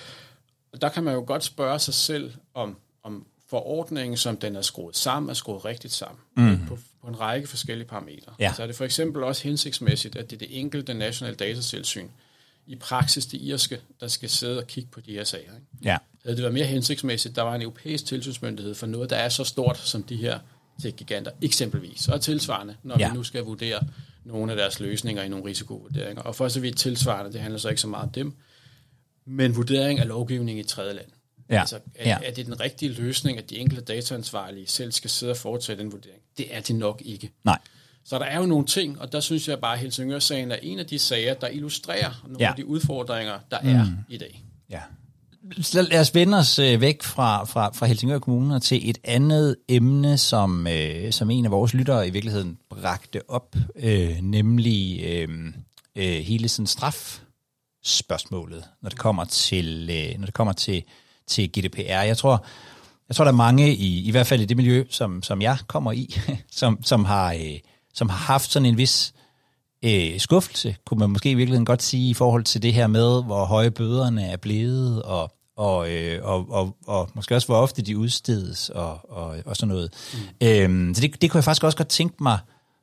Og 0.74 0.82
der 0.82 0.90
kan 0.90 1.04
man 1.04 1.14
jo 1.14 1.24
godt 1.28 1.44
spørge 1.44 1.80
sig 1.80 1.94
selv, 1.94 2.34
om, 2.54 2.78
om 3.04 3.26
forordningen, 3.52 4.18
som 4.18 4.38
den 4.38 4.56
er 4.56 4.62
skruet 4.62 4.98
sammen, 4.98 5.30
er 5.30 5.34
skruet 5.34 5.66
rigtigt 5.66 5.94
sammen 5.94 6.20
mm. 6.38 6.66
på, 6.68 6.78
på 7.02 7.08
en 7.08 7.20
række 7.20 7.48
forskellige 7.48 7.88
parametre. 7.88 8.34
Ja. 8.40 8.54
Så 8.56 8.64
er 8.64 8.68
det 8.68 8.76
for 8.76 8.86
eksempel 8.86 9.24
også 9.24 9.44
hensigtsmæssigt, 9.44 10.16
at 10.16 10.30
det 10.30 10.36
er 10.36 10.40
det 10.40 10.60
enkelte 10.60 10.94
nationale 10.94 11.36
datatilsyn, 11.36 12.08
i 12.68 12.76
praksis 12.76 13.26
det 13.26 13.42
irske, 13.42 13.80
der 14.00 14.08
skal 14.08 14.30
sidde 14.30 14.58
og 14.58 14.68
kigge 14.68 14.90
på 14.92 15.02
de 15.02 15.12
her 15.12 15.24
sager. 15.24 15.42
Ikke? 15.42 15.68
Ja. 15.84 15.98
Havde 16.24 16.36
det 16.36 16.44
været 16.44 16.54
mere 16.54 16.66
hensigtsmæssigt, 16.66 17.36
der 17.36 17.42
var 17.42 17.56
en 17.56 17.62
europæisk 17.62 18.06
tilsynsmyndighed 18.06 18.76
for 18.76 18.88
noget, 18.88 19.10
der 19.10 19.16
er 19.16 19.30
så 19.30 19.44
stort 19.44 19.78
som 19.78 20.04
de 20.04 20.16
her 20.16 20.40
tech-giganter, 20.82 21.32
eksempelvis, 21.42 22.08
og 22.08 22.22
tilsvarende, 22.22 22.76
når 22.84 23.00
ja. 23.00 23.10
vi 23.10 23.16
nu 23.16 23.24
skal 23.24 23.44
vurdere 23.44 23.80
nogle 24.26 24.52
af 24.52 24.58
deres 24.58 24.80
løsninger 24.80 25.24
i 25.24 25.30
nogle 25.30 25.46
risikovurderinger. 25.46 26.24
Og 26.24 26.36
for 26.36 26.48
så 26.48 26.60
vidt 26.60 26.78
tilsvarende, 26.78 27.34
det 27.34 27.42
handler 27.42 27.60
så 27.60 27.70
ikke 27.70 27.82
så 27.82 27.88
meget 27.88 28.04
om 28.04 28.12
dem, 28.12 28.34
men 29.26 29.56
vurdering 29.56 30.00
af 30.00 30.08
lovgivning 30.08 30.60
i 30.60 30.64
tredje 30.64 30.94
land. 30.94 31.08
Ja. 31.52 31.60
Altså, 31.60 31.80
er, 31.96 32.10
ja. 32.10 32.18
er 32.26 32.32
det 32.32 32.46
den 32.46 32.60
rigtige 32.60 32.92
løsning, 32.94 33.38
at 33.38 33.50
de 33.50 33.58
enkelte 33.58 33.84
dataansvarlige 33.84 34.68
selv 34.68 34.92
skal 34.92 35.10
sidde 35.10 35.32
og 35.32 35.38
foretage 35.38 35.78
den 35.78 35.92
vurdering? 35.92 36.22
Det 36.38 36.56
er 36.56 36.62
det 36.62 36.76
nok 36.76 37.02
ikke. 37.06 37.32
Nej. 37.44 37.60
Så 38.04 38.20
der 38.20 38.26
er 38.26 38.40
jo 38.40 38.46
nogle 38.46 38.66
ting, 38.66 39.02
og 39.02 39.12
der 39.12 39.20
synes 39.20 39.48
jeg 39.48 39.60
bare, 39.60 39.74
at 39.74 39.80
Helsingør-sagen 39.80 40.52
er 40.52 40.56
en 40.62 40.80
af 40.80 40.86
de 40.86 41.00
sager, 41.00 41.34
der 41.34 41.48
illustrerer 41.48 42.22
nogle 42.24 42.38
ja. 42.40 42.50
af 42.50 42.56
de 42.56 42.66
udfordringer, 42.66 43.40
der 43.52 43.62
mm. 43.62 43.70
er 43.70 43.86
i 44.10 44.18
dag. 44.18 44.44
Ja. 44.70 44.80
Lad 45.74 46.00
os 46.00 46.16
vende 46.16 46.38
os 46.38 46.60
øh, 46.60 46.82
væk 46.82 47.04
fra, 47.04 47.44
fra, 47.46 47.70
fra 47.74 47.86
Helsingør 47.86 48.20
Kommune 48.20 48.60
til 48.60 48.90
et 48.90 48.98
andet 49.04 49.56
emne, 49.68 50.18
som, 50.18 50.68
øh, 50.68 51.12
som 51.12 51.30
en 51.30 51.46
af 51.46 51.52
vores 51.52 51.74
lyttere 51.74 52.08
i 52.08 52.10
virkeligheden 52.10 52.58
bragte 52.70 53.30
op, 53.30 53.56
øh, 53.76 54.18
nemlig 54.22 55.04
øh, 55.04 55.54
øh, 55.96 56.04
hele 56.04 56.50
sådan 56.50 56.68
straf 56.68 57.22
spørgsmålet, 57.84 58.64
når 58.82 58.90
det 58.90 59.00
kommer 59.00 59.26
til, 59.26 59.90
øh, 59.92 60.20
når 60.20 60.26
det 60.26 60.34
kommer 60.34 60.54
til 60.54 60.84
til 61.27 61.49
GDPR. 61.51 62.01
Jeg 62.01 62.17
tror, 62.17 62.45
jeg 63.10 63.15
tror, 63.15 63.25
der 63.25 63.31
er 63.31 63.36
mange, 63.36 63.75
i, 63.75 64.07
i 64.07 64.12
hvert 64.12 64.27
fald 64.27 64.41
i 64.41 64.45
det 64.45 64.57
miljø, 64.57 64.84
som, 64.89 65.23
som 65.23 65.41
jeg 65.41 65.57
kommer 65.67 65.91
i, 65.91 66.15
som, 66.51 66.84
som, 66.84 67.05
har, 67.05 67.34
øh, 67.34 67.60
som 67.93 68.10
har 68.10 68.17
haft 68.17 68.51
sådan 68.51 68.65
en 68.65 68.77
vis 68.77 69.13
øh, 69.86 70.19
skuffelse, 70.19 70.75
kunne 70.86 70.99
man 70.99 71.10
måske 71.10 71.31
i 71.31 71.34
virkeligheden 71.34 71.65
godt 71.65 71.84
sige, 71.84 72.10
i 72.10 72.13
forhold 72.13 72.43
til 72.43 72.62
det 72.62 72.73
her 72.73 72.88
med, 72.88 73.23
hvor 73.23 73.45
høje 73.45 73.71
bøderne 73.71 74.25
er 74.25 74.38
blevet, 74.38 75.01
og, 75.01 75.31
og, 75.57 75.91
øh, 75.91 76.19
og, 76.23 76.45
og, 76.49 76.75
og 76.88 77.10
måske 77.13 77.36
også, 77.36 77.47
hvor 77.47 77.57
ofte 77.57 77.81
de 77.81 77.97
udstedes, 77.97 78.69
og, 78.69 79.12
og, 79.12 79.36
og 79.45 79.55
sådan 79.55 79.67
noget. 79.67 79.93
Mm. 80.13 80.47
Øhm, 80.47 80.93
så 80.95 81.01
det, 81.01 81.21
det 81.21 81.31
kunne 81.31 81.38
jeg 81.38 81.43
faktisk 81.43 81.63
også 81.63 81.77
godt 81.77 81.88
tænke 81.88 82.23
mig, 82.23 82.39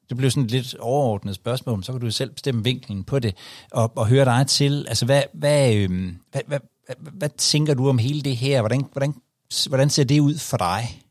det 0.09 0.17
blev 0.17 0.31
sådan 0.31 0.45
et 0.45 0.51
lidt 0.51 0.75
overordnet 0.75 1.35
spørgsmål, 1.35 1.85
så 1.85 1.93
kan 1.93 2.01
du 2.01 2.11
selv 2.11 2.31
bestemme 2.31 2.65
vinklen 2.65 3.05
på 3.05 3.19
det, 3.19 3.35
og, 3.73 3.93
og 3.97 4.07
høre 4.07 4.25
dig 4.25 4.47
til, 4.47 4.87
altså 4.89 5.05
hvad, 5.05 5.23
hvad, 5.35 5.75
øh, 5.75 6.13
hvad, 6.33 6.41
hvad, 6.47 6.59
hvad, 6.99 7.29
tænker 7.37 7.75
du 7.75 7.89
om 7.89 7.99
hele 7.99 8.23
det 8.23 8.37
her? 8.37 8.61
Hvordan, 8.61 8.85
hvordan, 8.93 9.15
hvordan 9.69 9.91
ser 9.91 10.05
det 10.05 10.21
ud 10.21 10.39
for 10.39 10.57
dig? 10.57 11.03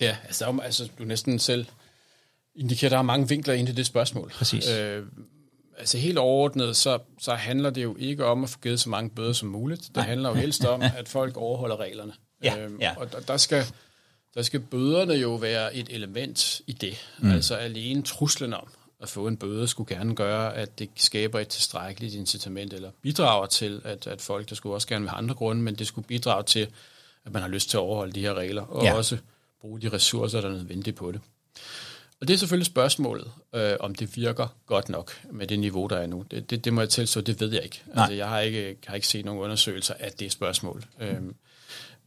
Ja, 0.00 0.16
altså, 0.24 0.58
altså 0.62 0.88
du 0.98 1.04
næsten 1.04 1.38
selv 1.38 1.66
indikerer, 2.54 2.88
der 2.88 2.98
er 2.98 3.02
mange 3.02 3.28
vinkler 3.28 3.54
ind 3.54 3.68
i 3.68 3.72
det 3.72 3.86
spørgsmål. 3.86 4.30
Præcis. 4.30 4.70
Øh, 4.70 5.02
altså 5.78 5.98
helt 5.98 6.18
overordnet, 6.18 6.76
så, 6.76 6.98
så 7.20 7.34
handler 7.34 7.70
det 7.70 7.82
jo 7.82 7.96
ikke 7.98 8.24
om 8.24 8.44
at 8.44 8.50
få 8.50 8.58
givet 8.58 8.80
så 8.80 8.88
mange 8.88 9.10
bøder 9.10 9.32
som 9.32 9.48
muligt. 9.48 9.82
Det 9.82 9.96
Nej. 9.96 10.06
handler 10.06 10.28
jo 10.28 10.34
helst 10.34 10.64
om, 10.64 10.82
at 10.98 11.08
folk 11.08 11.36
overholder 11.36 11.80
reglerne. 11.80 12.12
Ja, 12.42 12.58
øhm, 12.58 12.80
ja. 12.80 12.94
Og 12.96 13.12
der, 13.12 13.20
der, 13.20 13.36
skal, 13.36 13.64
der 14.34 14.42
skal 14.42 14.60
bøderne 14.60 15.14
jo 15.14 15.34
være 15.34 15.76
et 15.76 15.88
element 15.90 16.60
i 16.66 16.72
det. 16.72 16.96
Mm. 17.18 17.30
Altså 17.30 17.54
alene 17.54 18.02
truslen 18.02 18.54
om, 18.54 18.68
at 19.04 19.10
få 19.10 19.26
en 19.26 19.36
bøde 19.36 19.68
skulle 19.68 19.96
gerne 19.96 20.14
gøre, 20.14 20.54
at 20.56 20.78
det 20.78 20.90
skaber 20.96 21.40
et 21.40 21.48
tilstrækkeligt 21.48 22.14
incitament, 22.14 22.72
eller 22.72 22.90
bidrager 23.02 23.46
til, 23.46 23.80
at, 23.84 24.06
at 24.06 24.20
folk, 24.20 24.48
der 24.48 24.54
skulle 24.54 24.74
også 24.74 24.88
gerne 24.88 25.04
være 25.04 25.14
andre 25.14 25.34
grunde, 25.34 25.62
men 25.62 25.74
det 25.74 25.86
skulle 25.86 26.08
bidrage 26.08 26.42
til, 26.42 26.68
at 27.24 27.32
man 27.32 27.42
har 27.42 27.48
lyst 27.48 27.70
til 27.70 27.76
at 27.76 27.80
overholde 27.80 28.12
de 28.12 28.20
her 28.20 28.34
regler, 28.34 28.62
og 28.62 28.84
ja. 28.84 28.94
også 28.94 29.18
bruge 29.60 29.80
de 29.80 29.88
ressourcer, 29.88 30.40
der 30.40 30.48
er 30.48 30.52
nødvendige 30.52 30.94
på 30.94 31.12
det. 31.12 31.20
Og 32.20 32.28
det 32.28 32.34
er 32.34 32.38
selvfølgelig 32.38 32.66
spørgsmålet, 32.66 33.30
øh, 33.54 33.76
om 33.80 33.94
det 33.94 34.16
virker 34.16 34.48
godt 34.66 34.88
nok 34.88 35.12
med 35.30 35.46
det 35.46 35.58
niveau, 35.58 35.86
der 35.86 35.96
er 35.96 36.06
nu. 36.06 36.24
Det, 36.30 36.50
det, 36.50 36.64
det 36.64 36.72
må 36.72 36.80
jeg 36.80 36.88
tilstå, 36.88 37.20
det 37.20 37.40
ved 37.40 37.52
jeg 37.52 37.62
ikke. 37.62 37.82
Altså, 37.94 38.12
jeg 38.12 38.28
har 38.28 38.40
ikke, 38.40 38.76
har 38.86 38.94
ikke 38.94 39.06
set 39.06 39.24
nogen 39.24 39.40
undersøgelser 39.40 39.94
af 40.00 40.12
det 40.12 40.32
spørgsmål. 40.32 40.84
Mm. 40.98 41.04
Øhm, 41.04 41.34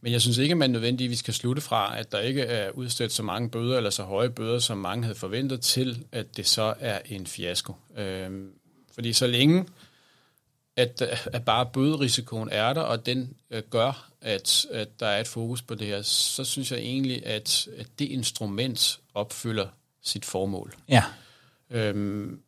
men 0.00 0.12
jeg 0.12 0.20
synes 0.20 0.38
ikke, 0.38 0.52
at 0.52 0.58
man 0.58 0.70
nødvendigvis 0.70 1.22
kan 1.22 1.34
slutte 1.34 1.62
fra, 1.62 1.98
at 1.98 2.12
der 2.12 2.20
ikke 2.20 2.42
er 2.42 2.70
udstedt 2.70 3.12
så 3.12 3.22
mange 3.22 3.50
bøder 3.50 3.76
eller 3.76 3.90
så 3.90 4.02
høje 4.02 4.30
bøder, 4.30 4.58
som 4.58 4.78
mange 4.78 5.04
havde 5.04 5.18
forventet 5.18 5.60
til, 5.60 6.04
at 6.12 6.36
det 6.36 6.46
så 6.46 6.74
er 6.80 6.98
en 7.06 7.26
fiasko. 7.26 7.74
Øhm, 7.96 8.50
fordi 8.94 9.12
så 9.12 9.26
længe, 9.26 9.66
at, 10.76 11.02
at 11.32 11.44
bare 11.44 11.66
bøderisikoen 11.66 12.48
er 12.52 12.72
der, 12.72 12.80
og 12.80 13.06
den 13.06 13.36
øh, 13.50 13.62
gør, 13.70 14.10
at, 14.20 14.66
at 14.70 15.00
der 15.00 15.06
er 15.06 15.20
et 15.20 15.28
fokus 15.28 15.62
på 15.62 15.74
det 15.74 15.86
her, 15.86 16.02
så 16.02 16.44
synes 16.44 16.72
jeg 16.72 16.78
egentlig, 16.78 17.26
at, 17.26 17.68
at 17.78 17.86
det 17.98 18.08
instrument 18.08 19.00
opfylder 19.14 19.66
sit 20.02 20.24
formål. 20.24 20.74
Ja. 20.88 21.04
Øhm, 21.70 22.40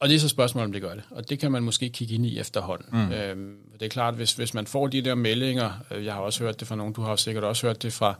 og 0.00 0.08
det 0.08 0.14
er 0.14 0.18
så 0.18 0.28
spørgsmålet, 0.28 0.66
om 0.66 0.72
det 0.72 0.82
gør 0.82 0.94
det. 0.94 1.02
Og 1.10 1.28
det 1.28 1.38
kan 1.38 1.52
man 1.52 1.62
måske 1.62 1.88
kigge 1.88 2.14
ind 2.14 2.26
i 2.26 2.38
efterhånden. 2.38 2.86
Mm. 2.92 3.12
Øhm, 3.12 3.56
det 3.72 3.82
er 3.82 3.88
klart, 3.88 4.14
hvis, 4.14 4.32
hvis 4.32 4.54
man 4.54 4.66
får 4.66 4.86
de 4.86 5.02
der 5.02 5.14
meldinger, 5.14 5.70
øh, 5.90 6.04
jeg 6.04 6.14
har 6.14 6.20
også 6.20 6.44
hørt 6.44 6.60
det 6.60 6.68
fra 6.68 6.76
nogen, 6.76 6.92
du 6.92 7.02
har 7.02 7.16
sikkert 7.16 7.44
også 7.44 7.66
hørt 7.66 7.82
det 7.82 7.92
fra, 7.92 8.14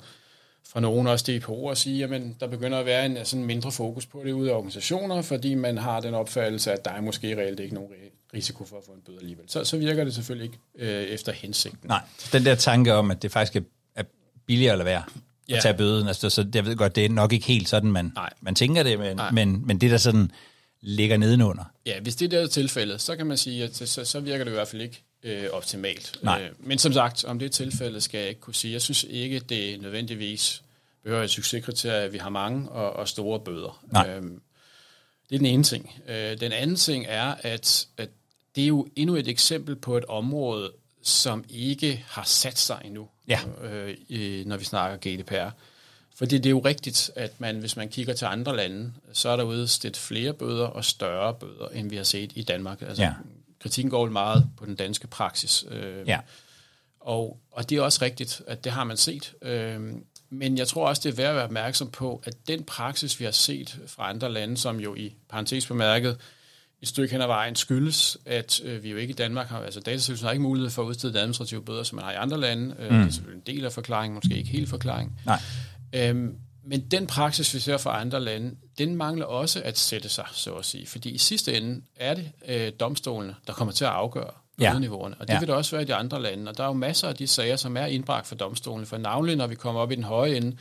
fra 0.68 0.80
nogen 0.80 1.06
også 1.06 1.32
DPO 1.32 1.64
og 1.64 1.76
sige, 1.76 2.04
at 2.04 2.22
der 2.40 2.46
begynder 2.46 2.78
at 2.78 2.86
være 2.86 3.06
en 3.06 3.18
sådan 3.24 3.44
mindre 3.44 3.72
fokus 3.72 4.06
på 4.06 4.22
det 4.24 4.32
ude 4.32 4.50
af 4.50 4.54
organisationer, 4.54 5.22
fordi 5.22 5.54
man 5.54 5.78
har 5.78 6.00
den 6.00 6.14
opfattelse, 6.14 6.72
at 6.72 6.84
der 6.84 6.90
er 6.90 7.00
måske 7.00 7.36
reelt 7.36 7.60
ikke 7.60 7.74
nogen 7.74 7.90
risiko 8.34 8.64
for 8.64 8.76
at 8.76 8.82
få 8.86 8.92
en 8.92 9.00
bøde 9.06 9.18
alligevel. 9.20 9.44
Så, 9.48 9.64
så 9.64 9.76
virker 9.76 10.04
det 10.04 10.14
selvfølgelig 10.14 10.44
ikke 10.44 10.58
øh, 10.78 11.02
efter 11.02 11.32
hensigten. 11.32 11.88
Nej, 11.88 12.02
den 12.32 12.44
der 12.44 12.54
tanke 12.54 12.94
om, 12.94 13.10
at 13.10 13.22
det 13.22 13.32
faktisk 13.32 13.56
er, 13.56 13.60
er 13.94 14.02
billigere 14.46 14.72
at 14.72 14.78
lade 14.78 14.86
være 14.86 15.02
ja. 15.48 15.56
at 15.56 15.62
tage 15.62 15.74
bøden, 15.74 16.08
altså, 16.08 16.30
så 16.30 16.46
jeg 16.54 16.66
ved 16.66 16.76
godt, 16.76 16.96
det 16.96 17.04
er 17.04 17.08
nok 17.08 17.32
ikke 17.32 17.46
helt 17.46 17.68
sådan, 17.68 17.92
man, 17.92 18.12
man 18.40 18.54
tænker 18.54 18.82
det, 18.82 18.98
men, 18.98 19.20
men, 19.32 19.66
men 19.66 19.80
det 19.80 19.90
der 19.90 19.96
sådan 19.96 20.30
ligger 20.80 21.16
nedenunder. 21.16 21.64
Ja, 21.86 22.00
hvis 22.00 22.16
det 22.16 22.32
er 22.32 22.40
det 22.40 22.50
tilfældet, 22.50 23.00
så 23.00 23.16
kan 23.16 23.26
man 23.26 23.36
sige, 23.36 23.64
at 23.64 23.76
så, 23.76 24.04
så 24.04 24.20
virker 24.20 24.44
det 24.44 24.50
i 24.50 24.54
hvert 24.54 24.68
fald 24.68 24.82
ikke 24.82 25.02
øh, 25.22 25.44
optimalt. 25.52 26.18
Nej. 26.22 26.42
Øh, 26.42 26.50
men 26.58 26.78
som 26.78 26.92
sagt, 26.92 27.24
om 27.24 27.38
det 27.38 27.46
er 27.46 27.50
tilfældet, 27.50 28.02
skal 28.02 28.18
jeg 28.20 28.28
ikke 28.28 28.40
kunne 28.40 28.54
sige. 28.54 28.72
Jeg 28.72 28.82
synes 28.82 29.04
ikke, 29.10 29.38
det 29.38 29.82
nødvendigvis 29.82 30.62
behøver 31.02 31.22
et 31.22 31.30
succeskriterie, 31.30 32.02
at 32.02 32.12
vi 32.12 32.18
har 32.18 32.28
mange 32.30 32.68
og, 32.68 32.92
og 32.92 33.08
store 33.08 33.40
bøder. 33.40 33.84
Nej. 33.92 34.10
Øhm, 34.10 34.40
det 35.28 35.34
er 35.34 35.38
den 35.38 35.46
ene 35.46 35.64
ting. 35.64 35.94
Øh, 36.08 36.40
den 36.40 36.52
anden 36.52 36.76
ting 36.76 37.04
er, 37.08 37.34
at, 37.40 37.86
at 37.96 38.08
det 38.56 38.62
er 38.62 38.68
jo 38.68 38.88
endnu 38.96 39.16
et 39.16 39.28
eksempel 39.28 39.76
på 39.76 39.96
et 39.96 40.04
område, 40.04 40.72
som 41.02 41.44
ikke 41.50 42.04
har 42.08 42.24
sat 42.24 42.58
sig 42.58 42.82
endnu, 42.84 43.08
Ja. 43.28 43.40
øh, 44.10 44.46
når 44.46 44.56
vi 44.56 44.64
snakker 44.64 45.16
GDPR. 45.16 45.50
Fordi 46.18 46.37
det 46.37 46.46
er 46.46 46.50
jo 46.50 46.59
rigtigt, 46.59 47.11
at 47.16 47.40
man, 47.40 47.57
hvis 47.57 47.76
man 47.76 47.88
kigger 47.88 48.14
til 48.14 48.24
andre 48.24 48.57
lande, 48.57 48.92
så 49.12 49.28
er 49.28 49.37
der 49.37 49.44
udstedt 49.44 49.96
flere 49.96 50.33
bøder 50.33 50.66
og 50.66 50.85
større 50.85 51.35
bøder, 51.35 51.68
end 51.74 51.90
vi 51.90 51.96
har 51.96 52.04
set 52.04 52.33
i 52.35 52.42
Danmark. 52.42 52.83
Altså, 52.83 53.02
Ja. 53.02 53.12
Kritikken 53.62 53.90
går 53.90 54.09
meget 54.09 54.46
på 54.57 54.66
den 54.66 54.74
danske 54.74 55.07
praksis. 55.07 55.64
Øh, 55.70 56.09
Ja. 56.09 56.18
og, 57.00 57.38
og 57.52 57.70
det 57.70 57.78
er 57.78 57.83
også 57.83 57.98
rigtigt, 58.02 58.42
at 58.46 58.64
det 58.64 58.72
har 58.72 58.85
man 58.85 58.96
set. 58.96 59.33
Øhm, 59.42 60.04
men 60.31 60.59
jeg 60.59 60.68
tror 60.68 60.88
også, 60.88 61.02
det 61.04 61.12
er 61.12 61.16
værd 61.16 61.28
at 61.31 61.35
være 61.35 61.44
opmærksom 61.44 61.90
på, 61.90 62.22
at 62.24 62.35
den 62.48 62.64
praksis, 62.64 63.20
vi 63.20 63.24
har 63.24 63.33
set 63.33 63.78
fra 63.87 64.11
andre 64.11 64.33
lande, 64.33 64.57
som 64.57 64.81
jo 64.81 64.94
i 64.94 65.14
parentes 65.31 65.66
bemærket 65.66 66.16
et 66.83 66.88
stykke 66.88 67.12
hen 67.12 67.22
ad 67.22 67.26
vejen 67.26 67.57
skyldes, 67.57 68.18
at 68.26 68.61
øh, 68.64 68.83
vi 68.83 68.90
jo 68.90 68.96
ikke 68.96 69.11
i 69.11 69.14
Danmark 69.14 69.48
har, 69.48 69.59
altså 69.61 69.81
Datatilsynet 69.81 70.20
har 70.20 70.31
ikke 70.31 70.42
mulighed 70.42 70.70
for 70.70 70.83
at 70.83 70.87
udstede 70.87 71.18
administrative 71.18 71.64
bøder, 71.64 71.83
som 71.83 71.96
man 71.96 72.04
har 72.04 72.12
i 72.12 72.16
andre 72.16 72.40
lande. 72.40 72.74
Øh, 72.78 72.90
Det 72.94 73.07
er 73.07 73.11
selvfølgelig 73.11 73.42
en 73.48 73.54
del 73.57 73.64
af 73.64 73.72
forklaringen, 73.72 74.14
måske 74.14 74.35
ikke 74.37 74.50
hele 74.50 74.66
forklaringen. 74.66 75.16
Nej. 75.26 75.40
Øhm, 75.92 76.35
men 76.64 76.81
den 76.81 77.07
praksis, 77.07 77.55
vi 77.55 77.59
ser 77.61 77.77
fra 77.77 78.01
andre 78.01 78.20
lande, 78.20 78.55
den 78.79 78.96
mangler 78.96 79.27
også 79.27 79.62
at 79.64 79.79
sætte 79.79 80.09
sig, 80.09 80.27
så 80.33 80.53
at 80.55 80.64
sige. 80.64 80.87
Fordi 80.87 81.11
i 81.11 81.18
sidste 81.18 81.57
ende 81.57 81.83
er 81.96 82.14
det 82.14 82.31
øh, 82.48 82.72
domstolene, 82.81 83.35
der 83.46 83.53
kommer 83.53 83.72
til 83.72 83.85
at 83.85 83.90
afgøre 83.90 84.31
Ja. 84.61 84.70
bødeniveauerne. 84.70 85.14
Og 85.20 85.29
det 85.29 85.35
Ja. 85.35 85.38
vil 85.38 85.48
det 85.48 85.55
også 85.57 85.70
være 85.77 85.83
i 85.83 85.87
de 85.87 85.94
andre 85.94 86.22
lande. 86.22 86.48
Og 86.51 86.57
der 86.57 86.62
er 86.62 86.66
jo 86.68 86.72
masser 86.72 87.09
af 87.09 87.14
de 87.14 87.27
sager, 87.27 87.57
som 87.57 87.77
er 87.77 87.87
indbragt 87.87 88.27
for 88.27 88.35
domstolene. 88.35 88.87
For 88.87 88.98
navnlig, 88.98 89.37
når 89.37 89.46
vi 89.46 89.55
kommer 89.55 89.81
op 89.81 89.92
i 89.92 89.94
den 89.94 90.05
høje 90.05 90.37
ende, 90.37 90.57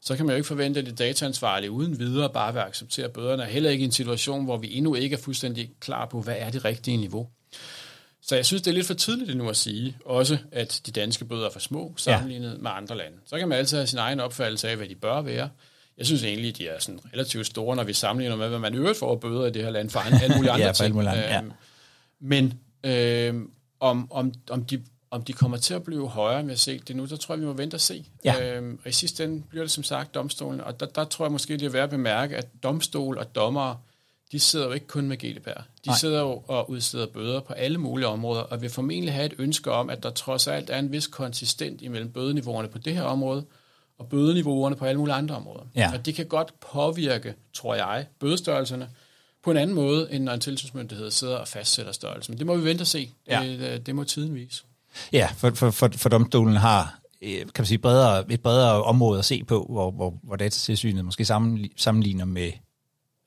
så 0.00 0.16
kan 0.16 0.26
man 0.26 0.32
jo 0.32 0.36
ikke 0.36 0.46
forvente, 0.46 0.80
at 0.80 0.86
det 0.86 0.98
dataansvarlige 0.98 1.70
uden 1.70 1.98
videre 1.98 2.30
bare 2.32 2.52
vil 2.52 2.60
acceptere 2.60 3.08
bøderne. 3.08 3.44
Heller 3.44 3.70
ikke 3.70 3.82
i 3.82 3.84
en 3.84 3.92
situation, 3.92 4.44
hvor 4.44 4.56
vi 4.56 4.76
endnu 4.76 4.94
ikke 4.94 5.14
er 5.16 5.20
fuldstændig 5.20 5.70
klar 5.80 6.06
på, 6.06 6.20
hvad 6.22 6.34
er 6.38 6.50
det 6.50 6.64
rigtige 6.64 6.96
niveau. 6.96 7.28
Så 8.30 8.36
jeg 8.36 8.46
synes, 8.46 8.62
det 8.62 8.70
er 8.70 8.74
lidt 8.74 8.86
for 8.86 8.94
tidligt 8.94 9.30
endnu 9.30 9.48
at 9.48 9.56
sige, 9.56 9.96
også 10.04 10.38
at 10.52 10.80
de 10.86 10.92
danske 10.92 11.24
bøder 11.24 11.46
er 11.46 11.50
for 11.50 11.60
små 11.60 11.94
sammenlignet 11.96 12.52
ja. 12.52 12.58
med 12.58 12.70
andre 12.74 12.96
lande. 12.96 13.16
Så 13.26 13.38
kan 13.38 13.48
man 13.48 13.58
altid 13.58 13.76
have 13.78 13.86
sin 13.86 13.98
egen 13.98 14.20
opfattelse 14.20 14.68
af, 14.68 14.76
hvad 14.76 14.88
de 14.88 14.94
bør 14.94 15.20
være. 15.20 15.48
Jeg 15.98 16.06
synes 16.06 16.24
egentlig, 16.24 16.58
de 16.58 16.68
er 16.68 16.78
sådan 16.78 17.00
relativt 17.14 17.46
store, 17.46 17.76
når 17.76 17.84
vi 17.84 17.92
sammenligner 17.92 18.36
med, 18.36 18.48
hvad 18.48 18.58
man 18.58 18.74
øvrigt 18.74 18.98
får 18.98 19.16
bøder 19.16 19.46
i 19.46 19.50
det 19.50 19.62
her 19.62 19.70
land 19.70 19.90
for 19.90 20.00
alle 20.22 20.36
mulige 20.36 20.50
andre 20.50 20.66
Ja, 20.66 20.72
ting. 20.72 20.94
mulige 20.94 21.10
andre, 21.10 21.22
ja. 21.22 21.40
Men 22.20 22.60
øh, 22.84 23.34
om, 23.80 24.12
om, 24.12 24.32
om, 24.50 24.64
de, 24.64 24.82
om 25.10 25.22
de 25.22 25.32
kommer 25.32 25.56
til 25.56 25.74
at 25.74 25.82
blive 25.82 26.08
højere 26.08 26.42
med 26.42 26.52
at 26.52 26.60
se 26.60 26.78
det 26.78 26.96
nu, 26.96 27.04
der 27.06 27.16
tror 27.16 27.34
jeg, 27.34 27.40
vi 27.40 27.46
må 27.46 27.52
vente 27.52 27.74
og 27.74 27.80
se. 27.80 28.04
Ja. 28.24 28.56
Øhm, 28.56 28.78
og 28.84 28.88
i 28.90 28.92
sidste 28.92 29.24
ende 29.24 29.42
bliver 29.48 29.64
det 29.64 29.70
som 29.70 29.84
sagt 29.84 30.14
domstolen, 30.14 30.60
og 30.60 30.80
der, 30.80 30.86
der 30.86 31.04
tror 31.04 31.24
jeg 31.24 31.32
måske, 31.32 31.52
det 31.52 31.62
er 31.62 31.70
værd 31.70 31.84
at 31.84 31.90
bemærke, 31.90 32.36
at 32.36 32.46
domstol 32.62 33.18
og 33.18 33.34
dommere, 33.34 33.76
de 34.32 34.40
sidder 34.40 34.66
jo 34.66 34.72
ikke 34.72 34.86
kun 34.86 35.08
med 35.08 35.16
GDPR. 35.16 35.48
De 35.50 35.62
Nej. 35.86 35.96
sidder 35.98 36.20
jo 36.20 36.42
og 36.48 36.70
udsteder 36.70 37.06
bøder 37.06 37.40
på 37.40 37.52
alle 37.52 37.78
mulige 37.78 38.06
områder, 38.06 38.40
og 38.40 38.62
vil 38.62 38.70
formentlig 38.70 39.14
have 39.14 39.26
et 39.26 39.34
ønske 39.38 39.72
om, 39.72 39.90
at 39.90 40.02
der 40.02 40.10
trods 40.10 40.46
alt 40.46 40.70
er 40.70 40.78
en 40.78 40.92
vis 40.92 41.06
konsistent 41.06 41.82
imellem 41.82 42.10
bødeniveauerne 42.12 42.68
på 42.68 42.78
det 42.78 42.94
her 42.94 43.02
område, 43.02 43.44
og 43.98 44.08
bødeniveauerne 44.08 44.76
på 44.76 44.84
alle 44.84 44.98
mulige 44.98 45.14
andre 45.14 45.36
områder. 45.36 45.62
Ja. 45.76 45.90
Og 45.94 46.06
det 46.06 46.14
kan 46.14 46.26
godt 46.26 46.52
påvirke, 46.72 47.34
tror 47.54 47.74
jeg, 47.74 48.06
bødestørrelserne 48.20 48.88
på 49.42 49.50
en 49.50 49.56
anden 49.56 49.76
måde, 49.76 50.08
end 50.12 50.24
når 50.24 50.32
en 50.32 50.40
tilsynsmyndighed 50.40 51.10
sidder 51.10 51.36
og 51.36 51.48
fastsætter 51.48 51.92
størrelsen. 51.92 52.32
Men 52.32 52.38
det 52.38 52.46
må 52.46 52.56
vi 52.56 52.64
vente 52.64 52.82
og 52.82 52.86
se. 52.86 53.12
Ja. 53.28 53.42
Det, 53.44 53.86
det 53.86 53.94
må 53.94 54.04
tiden 54.04 54.34
vise. 54.34 54.62
Ja, 55.12 55.28
for, 55.36 55.50
for, 55.50 55.70
for, 55.70 55.90
for 55.96 56.08
domstolen 56.08 56.56
har 56.56 57.00
øh, 57.22 57.38
kan 57.38 57.50
man 57.58 57.66
sige, 57.66 57.78
bredere, 57.78 58.32
et 58.32 58.40
bredere 58.40 58.82
område 58.82 59.18
at 59.18 59.24
se 59.24 59.44
på, 59.44 59.66
hvor, 59.70 59.90
hvor, 59.90 60.18
hvor 60.22 60.36
datatilsynet 60.36 61.04
måske 61.04 61.22
sammenli- 61.24 61.72
sammenligner 61.76 62.24
med 62.24 62.52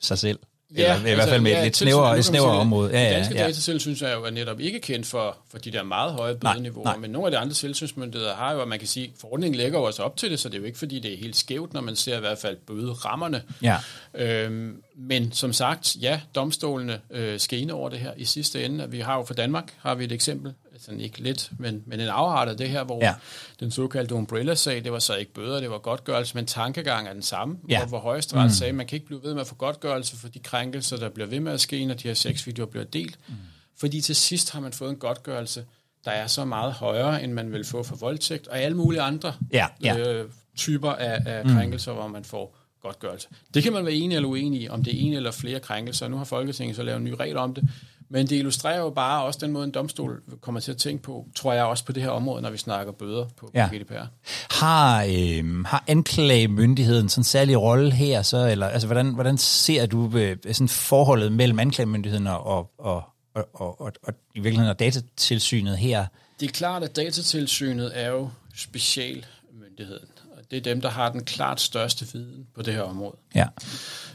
sig 0.01 0.17
selv. 0.19 0.39
Ja, 0.77 0.95
Eller 0.95 1.11
i 1.11 1.15
hvert 1.15 1.29
fald 1.29 1.41
med 1.41 1.51
et 1.51 1.63
lidt 1.63 1.77
snævere, 1.77 2.19
et 2.19 2.25
snævere 2.25 2.57
område. 2.57 2.91
Ja, 2.91 2.99
det 2.99 3.05
ja, 3.05 3.15
danske 3.15 3.35
ja. 3.35 3.47
datatilsyn 3.47 4.05
er 4.05 4.13
jo 4.13 4.29
netop 4.31 4.59
ikke 4.59 4.79
kendt 4.79 5.07
for, 5.07 5.37
for 5.51 5.57
de 5.57 5.71
der 5.71 5.83
meget 5.83 6.13
høje 6.13 6.37
Nej, 6.43 6.53
bødeniveauer, 6.53 6.85
nej. 6.85 6.97
men 6.97 7.11
nogle 7.11 7.27
af 7.27 7.31
de 7.31 7.37
andre 7.37 7.53
tilsynsmyndigheder 7.53 8.35
har 8.35 8.53
jo, 8.53 8.61
at 8.61 8.67
man 8.67 8.79
kan 8.79 8.87
sige, 8.87 9.13
forordningen 9.21 9.57
lægger 9.57 9.79
jo 9.79 9.85
også 9.85 10.03
op 10.03 10.17
til 10.17 10.31
det, 10.31 10.39
så 10.39 10.49
det 10.49 10.55
er 10.55 10.59
jo 10.59 10.65
ikke, 10.65 10.79
fordi 10.79 10.99
det 10.99 11.13
er 11.13 11.17
helt 11.17 11.35
skævt, 11.35 11.73
når 11.73 11.81
man 11.81 11.95
ser 11.95 12.17
i 12.17 12.19
hvert 12.19 12.37
fald 12.37 12.57
bøderammerne. 12.67 13.41
Ja. 13.61 13.77
Øhm, 14.13 14.81
men 14.95 15.31
som 15.31 15.53
sagt, 15.53 15.95
ja, 16.01 16.19
domstolene 16.35 16.99
øh, 17.11 17.39
skal 17.39 17.59
ind 17.59 17.71
over 17.71 17.89
det 17.89 17.99
her 17.99 18.11
i 18.17 18.25
sidste 18.25 18.65
ende. 18.65 18.91
Vi 18.91 18.99
har 18.99 19.17
jo 19.17 19.23
for 19.23 19.33
Danmark 19.33 19.73
har 19.79 19.95
vi 19.95 20.03
et 20.03 20.11
eksempel, 20.11 20.53
altså 20.91 21.03
ikke 21.03 21.19
lidt, 21.23 21.51
men, 21.59 21.83
men 21.85 21.99
en 21.99 22.07
afart 22.07 22.47
af 22.49 22.57
det 22.57 22.69
her, 22.69 22.83
hvor 22.83 22.99
Ja. 23.05 23.13
den 23.59 23.71
såkaldte 23.71 24.15
umbrella-sag, 24.15 24.83
det 24.83 24.91
var 24.91 24.99
så 24.99 25.15
ikke 25.15 25.33
bøder, 25.33 25.59
det 25.59 25.69
var 25.69 25.77
godtgørelse, 25.77 26.35
men 26.35 26.45
tankegang 26.45 27.07
er 27.07 27.13
den 27.13 27.21
samme, 27.21 27.57
Ja. 27.69 27.77
hvor, 27.79 27.87
hvor 27.87 27.99
højesteret 27.99 28.43
mm. 28.43 28.49
sagde, 28.49 28.73
man 28.73 28.87
kan 28.87 28.95
ikke 28.95 29.05
blive 29.05 29.23
ved 29.23 29.33
med 29.33 29.41
at 29.41 29.47
få 29.47 29.55
godtgørelse 29.55 30.17
for 30.17 30.27
de 30.27 30.39
krænkelser, 30.39 30.97
der 30.97 31.09
bliver 31.09 31.27
ved 31.27 31.39
med 31.39 31.51
at 31.51 31.61
ske, 31.61 31.85
når 31.85 31.93
de 31.93 32.07
her 32.07 32.13
sexvideoer 32.15 32.67
bliver 32.67 32.85
delt. 32.85 33.19
Mm. 33.27 33.33
Fordi 33.79 34.01
til 34.01 34.15
sidst 34.15 34.51
har 34.51 34.59
man 34.59 34.73
fået 34.73 34.89
en 34.89 34.95
godtgørelse, 34.97 35.65
der 36.05 36.11
er 36.11 36.27
så 36.27 36.45
meget 36.45 36.73
højere, 36.73 37.23
end 37.23 37.33
man 37.33 37.51
vil 37.51 37.65
få 37.65 37.83
for 37.83 37.95
voldtægt, 37.95 38.47
og 38.47 38.59
alle 38.59 38.77
mulige 38.77 39.01
andre 39.01 39.33
Ja, 39.53 39.67
ja. 39.83 39.97
Øh, 39.97 40.29
typer 40.57 40.91
af, 40.91 41.21
af 41.25 41.43
krænkelser, 41.45 41.93
hvor 41.93 42.07
man 42.07 42.23
får 42.23 42.57
godtgørelse. 42.81 43.27
Det 43.53 43.63
kan 43.63 43.73
man 43.73 43.85
være 43.85 43.93
enig 43.93 44.15
eller 44.15 44.29
uenig 44.29 44.61
i, 44.61 44.69
om 44.69 44.83
det 44.83 44.95
er 44.95 44.99
en 45.07 45.13
eller 45.13 45.31
flere 45.31 45.59
krænkelser. 45.59 46.07
Nu 46.07 46.17
har 46.17 46.23
Folketinget 46.23 46.75
så 46.75 46.83
lavet 46.83 46.97
en 46.97 47.03
ny 47.03 47.13
regel 47.19 47.37
om 47.37 47.53
det, 47.53 47.69
men 48.13 48.27
det 48.27 48.35
illustrerer 48.35 48.79
jo 48.79 48.89
bare 48.89 49.23
også 49.23 49.39
den 49.43 49.51
måde, 49.51 49.63
en 49.65 49.71
domstol 49.71 50.21
kommer 50.41 50.59
til 50.59 50.71
at 50.71 50.77
tænke 50.77 51.03
på, 51.03 51.27
tror 51.35 51.53
jeg 51.53 51.63
også 51.63 51.85
på 51.85 51.91
det 51.91 52.03
her 52.03 52.09
område, 52.09 52.41
når 52.41 52.49
vi 52.49 52.57
snakker 52.57 52.93
bøder 52.93 53.25
på, 53.37 53.51
Ja. 53.53 53.69
GDPR. 53.73 54.05
Har, 54.49 55.03
øh, 55.03 55.65
har 55.65 55.83
anklagemyndigheden 55.87 57.09
sådan 57.09 57.19
en 57.19 57.23
særlig 57.23 57.61
rolle 57.61 57.91
her, 57.91 58.21
så, 58.21 58.47
eller 58.47 58.67
altså, 58.67 58.87
hvordan, 58.87 59.13
hvordan 59.13 59.37
ser 59.37 59.85
du 59.85 60.11
øh, 60.17 60.37
sådan 60.51 60.69
forholdet 60.69 61.31
mellem 61.31 61.59
anklagemyndigheden 61.59 62.27
og, 62.27 62.45
og, 62.47 62.71
og, 62.77 63.03
og, 63.33 63.47
og, 63.53 63.81
og, 63.81 63.91
og 64.03 64.13
i 64.35 64.39
virkeligheden 64.39 64.69
og 64.69 64.79
datatilsynet 64.79 65.77
her? 65.77 66.05
Det 66.39 66.47
er 66.47 66.51
klart, 66.53 66.83
at 66.83 66.95
datatilsynet 66.95 67.91
er 67.93 68.09
jo 68.09 68.29
specialmyndigheden, 68.55 70.07
og 70.37 70.51
det 70.51 70.57
er 70.57 70.61
dem, 70.61 70.81
der 70.81 70.89
har 70.89 71.11
den 71.11 71.23
klart 71.23 71.61
største 71.61 72.05
viden 72.13 72.47
på 72.55 72.61
det 72.61 72.73
her 72.73 72.81
område. 72.81 73.15
Ja. 73.35 73.45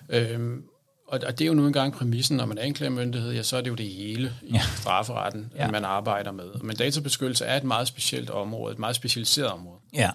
Øhm, 0.08 0.62
og, 1.08 1.20
og 1.26 1.38
det 1.38 1.44
er 1.44 1.46
jo 1.48 1.54
nu 1.54 1.66
engang 1.66 1.92
præmissen, 1.92 2.36
når 2.36 2.46
man 2.46 2.58
er 2.58 2.62
anklagemyndighed, 2.62 3.32
ja, 3.32 3.42
så 3.42 3.56
er 3.56 3.60
det 3.60 3.70
jo 3.70 3.74
det 3.74 3.88
hele 3.88 4.32
i 4.42 4.52
ja. 4.52 4.60
strafferetten, 4.76 5.52
Ja. 5.56 5.64
ja. 5.64 5.70
man 5.70 5.84
arbejder 5.84 6.32
med. 6.32 6.44
Men 6.62 6.76
databeskyttelse 6.76 7.44
er 7.44 7.56
et 7.56 7.64
meget 7.64 7.88
specielt 7.88 8.30
område, 8.30 8.72
et 8.72 8.78
meget 8.78 8.96
specialiseret 8.96 9.48
område. 9.50 9.78
Ja. 9.94 10.10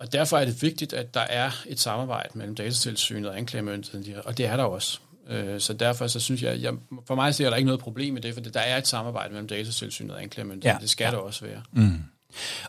Og 0.00 0.12
derfor 0.12 0.38
er 0.38 0.44
det 0.44 0.62
vigtigt, 0.62 0.92
at 0.92 1.14
der 1.14 1.20
er 1.20 1.50
et 1.66 1.80
samarbejde 1.80 2.28
mellem 2.38 2.54
datatilsynet 2.54 3.30
og 3.30 3.38
anklagemyndigheden, 3.38 4.14
og 4.24 4.38
det 4.38 4.46
er 4.46 4.56
der 4.56 4.64
også. 4.64 4.98
Øh, 5.28 5.60
Så 5.60 5.72
derfor 5.72 6.06
så 6.06 6.20
synes 6.20 6.42
jeg, 6.42 6.60
jeg, 6.62 6.72
for 7.06 7.14
mig 7.14 7.34
ser 7.34 7.50
der 7.50 7.56
ikke 7.56 7.66
noget 7.66 7.80
problem 7.80 8.16
i 8.16 8.20
det, 8.20 8.34
for 8.34 8.40
der 8.40 8.60
er 8.60 8.78
et 8.78 8.88
samarbejde 8.88 9.32
mellem 9.32 9.48
datatilsynet 9.48 10.10
og 10.14 10.22
anklagemyndigheden. 10.22 10.78
Ja. 10.78 10.82
Det 10.82 10.90
skal 10.90 11.12
der 11.12 11.18
også 11.18 11.44
være. 11.44 11.62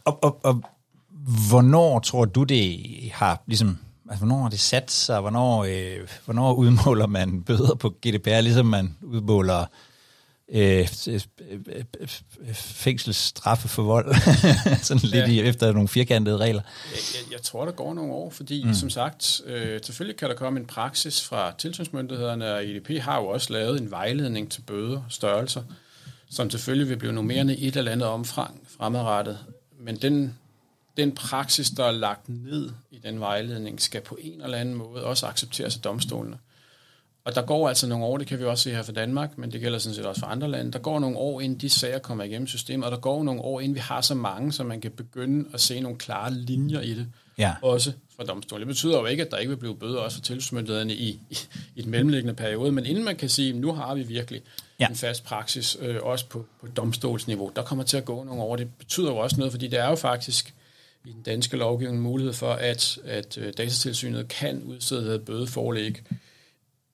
Og, 0.05 0.23
og, 0.23 0.39
og 0.45 0.63
hvornår 1.49 1.99
tror 1.99 2.25
du, 2.25 2.43
det 2.43 2.85
har 3.13 3.43
ligesom, 3.47 3.79
altså 4.09 4.25
hvornår 4.25 4.41
har 4.41 4.49
det 4.49 4.59
sat 4.59 4.91
sig, 4.91 5.19
hvornår, 5.19 5.63
øh, 5.63 6.07
hvornår 6.25 6.53
udmåler 6.53 7.07
man 7.07 7.43
bøder 7.43 7.75
på 7.75 7.89
GDPR, 7.89 8.41
ligesom 8.41 8.65
man 8.65 8.97
udmåler 9.01 9.65
øh, 10.51 10.87
fængselsstraffe 12.53 13.67
for 13.67 13.83
vold, 13.83 14.15
sådan 14.83 15.03
lidt 15.03 15.15
Ja. 15.15 15.25
i, 15.27 15.39
efter 15.41 15.71
nogle 15.71 15.87
firkantede 15.87 16.37
regler. 16.37 16.61
Jeg, 16.91 16.99
jeg, 17.13 17.33
jeg 17.33 17.41
tror, 17.41 17.65
der 17.65 17.71
går 17.71 17.93
nogle 17.93 18.13
år, 18.13 18.29
fordi 18.29 18.63
mm. 18.63 18.73
som 18.73 18.89
sagt, 18.89 19.41
øh, 19.45 19.79
selvfølgelig 19.83 20.17
kan 20.17 20.29
der 20.29 20.35
komme 20.35 20.59
en 20.59 20.65
praksis 20.65 21.23
fra 21.25 21.53
tilsynsmyndighederne, 21.57 22.53
og 22.53 22.65
EDP 22.65 23.01
har 23.01 23.19
jo 23.19 23.27
også 23.27 23.53
lavet 23.53 23.81
en 23.81 23.91
vejledning 23.91 24.51
til 24.51 24.61
bøder 24.61 25.01
størrelser, 25.09 25.63
som 26.29 26.49
selvfølgelig 26.49 26.89
vil 26.89 26.97
blive 26.97 27.13
normerende 27.13 27.55
i 27.55 27.67
et 27.67 27.75
eller 27.75 27.91
andet 27.91 28.07
omfang 28.07 28.67
fremadrettet. 28.77 29.37
Men 29.79 29.95
den, 29.95 30.37
den 30.99 31.11
praksis, 31.11 31.69
der 31.69 31.83
er 31.83 31.91
lagt 31.91 32.29
ned 32.29 32.71
i 32.91 32.99
den 33.03 33.19
vejledning, 33.19 33.81
skal 33.81 34.01
på 34.01 34.17
en 34.21 34.41
eller 34.41 34.57
anden 34.57 34.75
måde 34.75 35.03
også 35.03 35.25
accepteres 35.25 35.75
af 35.75 35.81
domstolene. 35.81 36.37
Og 37.23 37.35
der 37.35 37.41
går 37.41 37.67
altså 37.67 37.87
nogle 37.87 38.05
år, 38.05 38.17
det 38.17 38.27
kan 38.27 38.39
vi 38.39 38.43
også 38.43 38.63
se 38.63 38.71
her 38.71 38.83
for 38.83 38.91
Danmark, 38.91 39.37
men 39.37 39.51
det 39.51 39.61
gælder 39.61 39.79
sådan 39.79 39.95
set 39.95 40.05
også 40.05 40.19
for 40.19 40.27
andre 40.27 40.47
lande. 40.47 40.71
Der 40.71 40.79
går 40.79 40.99
nogle 40.99 41.17
år, 41.17 41.41
inden 41.41 41.59
de 41.59 41.69
sager 41.69 41.99
kommer 41.99 42.23
igennem 42.23 42.47
systemet, 42.47 42.85
og 42.85 42.91
der 42.91 42.97
går 42.97 43.23
nogle 43.23 43.41
år, 43.41 43.59
inden 43.59 43.75
vi 43.75 43.79
har 43.79 44.01
så 44.01 44.15
mange, 44.15 44.51
så 44.51 44.63
man 44.63 44.81
kan 44.81 44.91
begynde 44.91 45.49
at 45.53 45.61
se 45.61 45.79
nogle 45.79 45.97
klare 45.97 46.33
linjer 46.33 46.81
i 46.81 46.93
det. 46.93 47.07
Ja. 47.37 47.53
Også 47.61 47.91
fra 48.15 48.23
domstolen. 48.23 48.59
Det 48.59 48.67
betyder 48.67 48.99
jo 48.99 49.05
ikke, 49.05 49.23
at 49.23 49.31
der 49.31 49.37
ikke 49.37 49.49
vil 49.49 49.57
blive 49.57 49.77
bøder 49.77 49.99
også 49.99 50.17
for 50.17 50.23
tilsynsmyndighederne 50.23 50.93
i, 50.93 51.19
i, 51.29 51.37
i 51.75 51.81
den 51.81 51.91
mellemliggende 51.91 52.33
periode, 52.33 52.71
men 52.71 52.85
inden 52.85 53.03
man 53.03 53.15
kan 53.15 53.29
sige, 53.29 53.53
nu 53.53 53.73
har 53.73 53.95
vi 53.95 54.03
virkelig 54.03 54.41
ja. 54.79 54.87
en 54.87 54.95
fast 54.95 55.23
praksis, 55.23 55.77
øh, 55.81 55.97
også 56.01 56.25
på, 56.25 56.45
på 56.61 56.67
domstolsniveau, 56.67 57.51
der 57.55 57.61
kommer 57.61 57.83
til 57.83 57.97
at 57.97 58.05
gå 58.05 58.23
nogle 58.23 58.41
år. 58.41 58.55
Det 58.55 58.67
betyder 58.77 59.09
jo 59.11 59.17
også 59.17 59.37
noget, 59.37 59.53
fordi 59.53 59.67
det 59.67 59.79
er 59.79 59.89
jo 59.89 59.95
faktisk 59.95 60.53
i 61.05 61.11
den 61.11 61.21
danske 61.23 61.57
lovgivning 61.57 62.01
mulighed 62.01 62.33
for, 62.33 62.51
at, 62.53 62.97
at 63.05 63.37
øh, 63.37 63.53
datatilsynet 63.57 64.27
kan 64.27 64.63
udstede 64.63 65.19
bødeforlæg, 65.19 66.03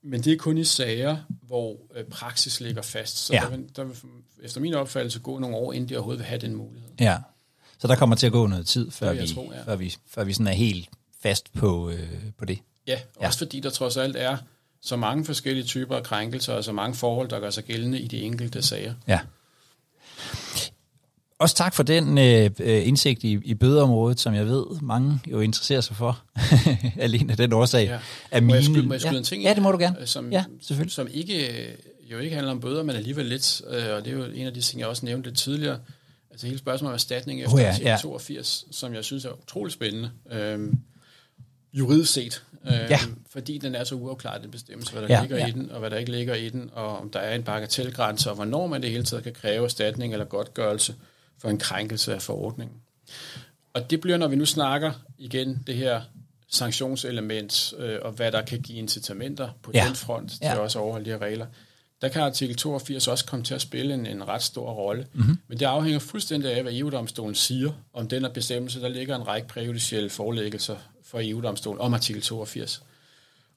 men 0.03 0.21
det 0.21 0.33
er 0.33 0.37
kun 0.37 0.57
i 0.57 0.63
sager, 0.63 1.17
hvor 1.41 1.77
øh, 1.95 2.03
praksis 2.03 2.59
ligger 2.61 2.81
fast. 2.81 3.17
Så 3.17 3.33
Ja. 3.33 3.39
der, 3.39 3.49
vil, 3.49 3.65
der 3.75 3.83
vil 3.83 3.95
efter 4.43 4.61
min 4.61 4.73
opfattelse 4.73 5.19
gå 5.19 5.39
nogle 5.39 5.55
år, 5.55 5.73
inden 5.73 5.89
de 5.89 5.95
overhovedet 5.95 6.19
vil 6.19 6.25
have 6.27 6.41
den 6.41 6.55
mulighed. 6.55 6.89
Ja. 6.99 7.17
Så 7.77 7.87
der 7.87 7.95
kommer 7.95 8.15
til 8.15 8.25
at 8.25 8.31
gå 8.31 8.47
noget 8.47 8.67
tid, 8.67 8.91
før, 8.91 9.13
vi, 9.13 9.27
tro, 9.27 9.51
ja. 9.55 9.63
før, 9.63 9.75
vi, 9.75 9.95
før 10.07 10.23
vi 10.23 10.33
sådan 10.33 10.47
er 10.47 10.51
helt 10.51 10.89
fast 11.21 11.53
på, 11.53 11.89
øh, 11.89 12.09
på 12.37 12.45
det. 12.45 12.59
Ja, 12.87 12.99
også 13.15 13.37
fordi 13.37 13.59
der 13.59 13.69
trods 13.69 13.97
alt 13.97 14.15
er 14.15 14.37
så 14.81 14.95
mange 14.95 15.25
forskellige 15.25 15.65
typer 15.65 15.95
af 15.95 16.03
krænkelser, 16.03 16.53
og 16.53 16.63
så 16.63 16.71
mange 16.71 16.95
forhold, 16.95 17.29
der 17.29 17.39
gør 17.39 17.49
sig 17.49 17.63
gældende 17.63 17.99
i 17.99 18.07
de 18.07 18.21
enkelte 18.21 18.61
sager. 18.61 18.93
Ja. 19.07 19.19
Også 21.39 21.55
tak 21.55 21.73
for 21.73 21.83
den 21.83 22.17
øh, 22.17 22.49
øh, 22.59 22.87
indsigt 22.87 23.23
i, 23.23 23.39
i 23.43 23.53
bødeområdet, 23.53 24.19
som 24.19 24.33
jeg 24.33 24.45
ved, 24.45 24.65
mange 24.81 25.19
jo 25.27 25.39
interesserer 25.39 25.81
sig 25.81 25.95
for. 25.95 26.23
Alene 26.99 27.31
af 27.31 27.37
den 27.37 27.53
årsag. 27.53 27.85
Ja. 27.85 27.99
Af 28.31 28.43
må, 28.43 28.53
jeg 28.53 28.63
skyde, 28.63 28.87
må 28.87 28.93
jeg 28.93 29.01
skyde 29.01 29.13
ja. 29.13 29.17
en 29.17 29.23
ting 29.23 29.43
Ja, 29.43 29.53
det 29.53 29.63
må 29.63 29.71
du 29.71 29.77
gerne. 29.77 30.01
Øh, 30.01 30.07
som, 30.07 30.31
ja, 30.31 30.43
selvfølgelig. 30.61 30.93
Som 30.93 31.07
ikke, 31.13 31.67
jo 32.11 32.19
ikke 32.19 32.35
handler 32.35 32.51
om 32.51 32.59
bøder, 32.59 32.83
men 32.83 32.95
alligevel 32.95 33.25
lidt. 33.25 33.61
Øh, 33.69 33.95
og 33.95 34.05
det 34.05 34.13
er 34.13 34.17
jo 34.17 34.23
en 34.23 34.47
af 34.47 34.53
de 34.53 34.61
ting, 34.61 34.79
jeg 34.79 34.87
også 34.87 35.05
nævnte 35.05 35.29
lidt 35.29 35.39
tidligere. 35.39 35.79
Altså 36.31 36.47
hele 36.47 36.59
spørgsmålet 36.59 36.91
om 36.91 36.93
erstatning 36.93 37.41
efter 37.41 37.55
oh 37.55 37.61
ja, 37.61 37.75
ja. 37.81 37.97
82, 38.01 38.65
som 38.71 38.93
jeg 38.93 39.03
synes 39.03 39.25
er 39.25 39.41
utrolig 39.43 39.73
spændende. 39.73 40.11
Øhm, 40.31 40.77
juridisk 41.73 42.13
set. 42.13 42.43
Øhm, 42.67 42.75
ja. 42.89 42.99
Fordi 43.29 43.57
den 43.57 43.75
er 43.75 43.83
så 43.83 43.95
uafklaret, 43.95 44.41
den 44.41 44.51
bestemmelse, 44.51 44.91
hvad 44.91 45.01
der 45.01 45.07
ja, 45.15 45.21
ligger 45.21 45.37
ja. 45.37 45.47
i 45.47 45.51
den, 45.51 45.71
og 45.71 45.79
hvad 45.79 45.89
der 45.89 45.97
ikke 45.97 46.11
ligger 46.11 46.35
i 46.35 46.49
den, 46.49 46.69
og 46.73 46.99
om 46.99 47.09
der 47.09 47.19
er 47.19 47.35
en 47.35 47.43
bagatelgrænse, 47.43 48.29
og 48.29 48.35
hvornår 48.35 48.67
man 48.67 48.81
det 48.81 48.89
hele 48.89 49.03
taget 49.03 49.23
kan 49.23 49.33
kræve 49.33 49.65
erstatning 49.65 50.13
eller 50.13 50.25
godtgørelse 50.25 50.95
for 51.41 51.49
en 51.49 51.57
krænkelse 51.57 52.13
af 52.13 52.21
forordningen. 52.21 52.77
Og 53.73 53.89
det 53.89 54.01
bliver, 54.01 54.17
når 54.17 54.27
vi 54.27 54.35
nu 54.35 54.45
snakker 54.45 54.91
igen 55.17 55.63
det 55.67 55.75
her 55.75 56.01
sanktionselement, 56.47 57.73
øh, 57.77 57.99
og 58.01 58.11
hvad 58.11 58.31
der 58.31 58.41
kan 58.41 58.61
give 58.61 58.77
incitamenter 58.77 59.49
på 59.63 59.71
ja. 59.73 59.85
den 59.87 59.95
front 59.95 60.29
til 60.29 60.39
ja. 60.41 60.57
også 60.57 60.79
at 60.79 60.83
overholde 60.83 61.05
de 61.05 61.09
her 61.09 61.21
regler, 61.21 61.45
der 62.01 62.07
kan 62.07 62.21
artikel 62.21 62.55
82 62.55 63.07
også 63.07 63.25
komme 63.25 63.45
til 63.45 63.53
at 63.53 63.61
spille 63.61 63.93
en, 63.93 64.05
en 64.05 64.27
ret 64.27 64.43
stor 64.43 64.71
rolle. 64.71 65.07
Mm-hmm. 65.13 65.37
Men 65.47 65.59
det 65.59 65.65
afhænger 65.65 65.99
fuldstændig 65.99 66.51
af, 66.51 66.63
hvad 66.63 66.73
EU-domstolen 66.73 67.35
siger 67.35 67.71
om 67.93 68.07
den 68.07 68.21
her 68.21 68.29
bestemmelse. 68.29 68.81
Der 68.81 68.87
ligger 68.87 69.15
en 69.15 69.27
række 69.27 69.47
præjudicielle 69.47 70.09
forelæggelser 70.09 70.75
for 71.03 71.19
EU-domstolen 71.23 71.81
om 71.81 71.93
artikel 71.93 72.21
82. 72.21 72.83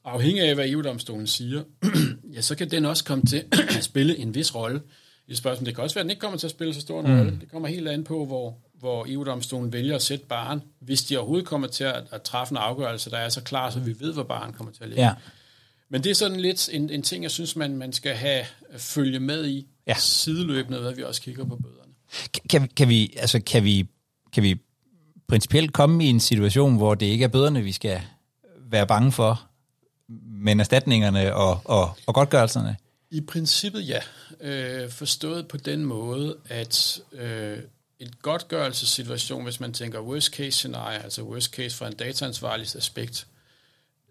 Og 0.04 0.12
afhængig 0.12 0.42
af, 0.42 0.54
hvad 0.54 0.68
EU-domstolen 0.68 1.26
siger, 1.26 1.62
ja, 2.34 2.40
så 2.40 2.54
kan 2.54 2.70
den 2.70 2.84
også 2.84 3.04
komme 3.04 3.24
til 3.24 3.44
at 3.78 3.84
spille 3.84 4.16
en 4.16 4.34
vis 4.34 4.54
rolle 4.54 4.80
i 5.28 5.34
spørgsmålet. 5.34 5.66
Det 5.66 5.74
kan 5.74 5.84
også 5.84 5.94
være, 5.94 6.00
at 6.00 6.04
den 6.04 6.10
ikke 6.10 6.20
kommer 6.20 6.38
til 6.38 6.46
at 6.46 6.50
spille 6.50 6.74
så 6.74 6.80
stor 6.80 7.00
en 7.00 7.06
mm. 7.06 7.18
rolle. 7.18 7.38
Det 7.40 7.50
kommer 7.50 7.68
helt 7.68 7.88
an 7.88 8.04
på, 8.04 8.26
hvor, 8.26 8.56
hvor 8.78 9.06
EU-domstolen 9.08 9.72
vælger 9.72 9.94
at 9.94 10.02
sætte 10.02 10.26
barn, 10.26 10.62
hvis 10.80 11.02
de 11.02 11.16
overhovedet 11.16 11.46
kommer 11.46 11.68
til 11.68 11.84
at, 11.84 12.04
at 12.10 12.22
træffe 12.22 12.52
en 12.52 12.56
afgørelse, 12.56 13.10
der 13.10 13.18
er 13.18 13.28
så 13.28 13.42
klar, 13.42 13.70
så 13.70 13.80
vi 13.80 14.00
ved, 14.00 14.12
hvor 14.12 14.22
barn 14.22 14.52
kommer 14.52 14.72
til 14.72 14.82
at 14.82 14.88
ligge. 14.88 15.04
Ja. 15.04 15.12
Men 15.88 16.04
det 16.04 16.10
er 16.10 16.14
sådan 16.14 16.40
lidt 16.40 16.68
en, 16.72 16.90
en 16.90 17.02
ting, 17.02 17.22
jeg 17.22 17.30
synes, 17.30 17.56
man, 17.56 17.76
man 17.76 17.92
skal 17.92 18.14
have 18.14 18.44
følge 18.76 19.20
med 19.20 19.46
i 19.46 19.66
ja. 19.86 19.94
sideløbende, 19.94 20.78
hvad 20.78 20.94
vi 20.94 21.02
også 21.02 21.22
kigger 21.22 21.44
på 21.44 21.56
bøderne. 21.56 21.92
Kan, 22.50 22.68
kan, 22.76 22.88
vi, 22.88 23.14
altså, 23.16 23.40
kan, 23.40 23.64
vi, 23.64 23.88
kan 24.32 24.42
vi 24.42 24.60
principielt 25.28 25.72
komme 25.72 26.04
i 26.04 26.08
en 26.08 26.20
situation, 26.20 26.76
hvor 26.76 26.94
det 26.94 27.06
ikke 27.06 27.24
er 27.24 27.28
bøderne, 27.28 27.62
vi 27.62 27.72
skal 27.72 28.00
være 28.70 28.86
bange 28.86 29.12
for, 29.12 29.42
men 30.30 30.60
erstatningerne 30.60 31.34
og, 31.34 31.60
og, 31.64 31.90
og 32.06 32.14
godtgørelserne? 32.14 32.76
I 33.10 33.20
princippet 33.20 33.88
ja. 33.88 34.00
Øh, 34.40 34.90
forstået 34.90 35.48
på 35.48 35.56
den 35.56 35.84
måde, 35.84 36.36
at 36.48 37.00
øh, 37.12 37.58
et 37.98 38.22
godtgørelsessituation, 38.22 39.44
hvis 39.44 39.60
man 39.60 39.72
tænker 39.72 40.00
worst 40.00 40.34
case 40.34 40.50
scenario, 40.50 40.98
altså 40.98 41.22
worst 41.22 41.50
case 41.50 41.76
fra 41.76 41.86
en 41.86 41.92
dataansvarligt 41.94 42.76
aspekt, 42.76 43.26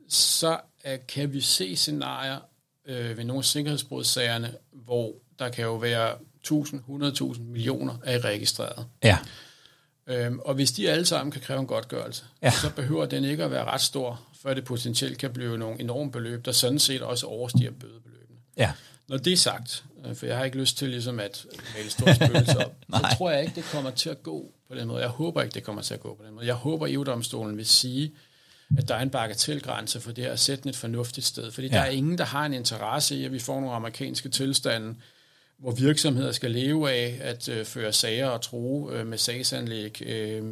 så 0.09 0.59
øh, 0.87 0.99
kan 1.07 1.33
vi 1.33 1.41
se 1.41 1.75
scenarier 1.75 2.39
øh, 2.85 3.17
ved 3.17 3.23
nogle 3.23 3.43
sikkerhedsbrudssagerne, 3.43 4.53
hvor 4.71 5.13
der 5.39 5.49
kan 5.49 5.65
jo 5.65 5.75
være 5.75 6.15
1000, 6.39 6.81
100.000 7.35 7.41
millioner 7.41 7.97
af 8.03 8.19
registreret. 8.19 8.85
Ja. 9.03 9.17
Øhm, 10.07 10.39
og 10.39 10.55
hvis 10.55 10.71
de 10.71 10.89
alle 10.89 11.05
sammen 11.05 11.31
kan 11.31 11.41
kræve 11.41 11.59
en 11.59 11.67
godtgørelse, 11.67 12.25
ja. 12.41 12.51
så 12.51 12.71
behøver 12.75 13.05
den 13.05 13.23
ikke 13.23 13.43
at 13.43 13.51
være 13.51 13.65
ret 13.65 13.81
stor, 13.81 14.21
før 14.41 14.53
det 14.53 14.63
potentielt 14.63 15.17
kan 15.17 15.33
blive 15.33 15.57
nogle 15.57 15.79
enorme 15.79 16.11
beløb, 16.11 16.45
der 16.45 16.51
sådan 16.51 16.79
set 16.79 17.01
også 17.01 17.27
overstiger 17.27 17.71
bødebeløbene. 17.71 18.16
Ja. 18.57 18.71
Når 19.07 19.17
det 19.17 19.33
er 19.33 19.37
sagt, 19.37 19.83
øh, 20.05 20.15
for 20.15 20.25
jeg 20.25 20.37
har 20.37 20.45
ikke 20.45 20.57
lyst 20.57 20.77
til 20.77 20.89
ligesom 20.89 21.19
at 21.19 21.45
male 21.75 21.89
store 21.89 22.15
spøgelser 22.15 22.63
op, 22.65 22.75
så 22.93 23.15
tror 23.17 23.31
jeg 23.31 23.41
ikke, 23.41 23.55
det 23.55 23.63
kommer 23.63 23.91
til 23.91 24.09
at 24.09 24.23
gå 24.23 24.51
på 24.69 24.75
den 24.75 24.87
måde. 24.87 25.01
Jeg 25.01 25.09
håber 25.09 25.41
ikke, 25.41 25.53
det 25.53 25.63
kommer 25.63 25.81
til 25.81 25.93
at 25.93 25.99
gå 25.99 26.15
på 26.15 26.23
den 26.25 26.33
måde. 26.33 26.45
Jeg 26.45 26.55
håber, 26.55 26.87
EU-domstolen 26.89 27.57
vil 27.57 27.65
sige, 27.65 28.11
at 28.77 28.87
der 28.87 28.95
er 28.95 29.01
en 29.01 29.09
bagatelgrænse 29.09 29.99
for 29.99 30.11
det 30.11 30.23
her 30.23 30.31
at 30.31 30.39
sætte 30.39 30.69
et 30.69 30.75
fornuftigt 30.75 31.27
sted. 31.27 31.51
Fordi 31.51 31.67
ja. 31.67 31.75
der 31.75 31.81
er 31.81 31.89
ingen, 31.89 32.17
der 32.17 32.25
har 32.25 32.45
en 32.45 32.53
interesse 32.53 33.15
i, 33.15 33.25
at 33.25 33.31
vi 33.31 33.39
får 33.39 33.59
nogle 33.59 33.75
amerikanske 33.75 34.29
tilstande, 34.29 34.95
hvor 35.57 35.71
virksomheder 35.71 36.31
skal 36.31 36.51
leve 36.51 36.91
af 36.91 37.17
at 37.21 37.49
øh, 37.49 37.65
føre 37.65 37.93
sager 37.93 38.27
og 38.27 38.41
tro 38.41 38.91
øh, 38.91 39.07
med 39.07 39.17
sagsanlæg. 39.17 40.01
Øh, 40.01 40.43